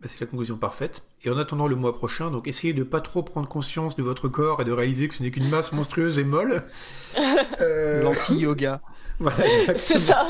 [0.00, 1.02] Bah, c'est la conclusion parfaite.
[1.24, 4.28] Et en attendant le mois prochain, donc essayez de pas trop prendre conscience de votre
[4.28, 6.62] corps et de réaliser que ce n'est qu'une masse monstrueuse et molle.
[7.60, 8.04] Euh...
[8.04, 8.80] L'anti-yoga.
[9.18, 9.98] Voilà, exactement.
[9.98, 10.26] ça.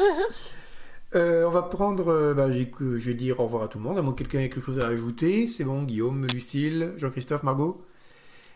[1.15, 3.99] Euh, on va prendre, euh, bah, je vais dire au revoir à tout le monde,
[3.99, 5.47] à moins que quelqu'un ait quelque chose à ajouter.
[5.47, 7.83] C'est bon, Guillaume, Lucille, Jean-Christophe, Margot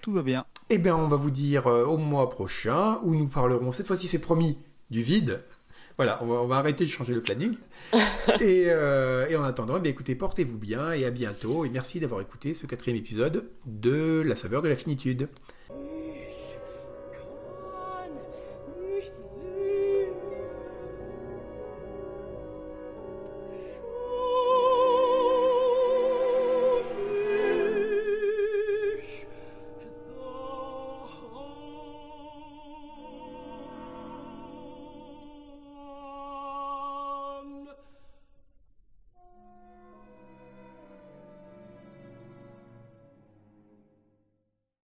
[0.03, 0.45] Tout va bien.
[0.69, 4.09] Eh bien, on va vous dire euh, au mois prochain, où nous parlerons, cette fois-ci
[4.09, 4.59] c'est promis,
[4.91, 5.43] du vide,
[5.99, 7.55] voilà, on va, arrêter de changer le planning.
[8.41, 11.65] Euh, et, en attendant, eh écoutez, portez-vous bien et à bientôt.
[11.65, 15.29] Et merci d'avoir écouté ce quatrième épisode de La saveur de la finitude.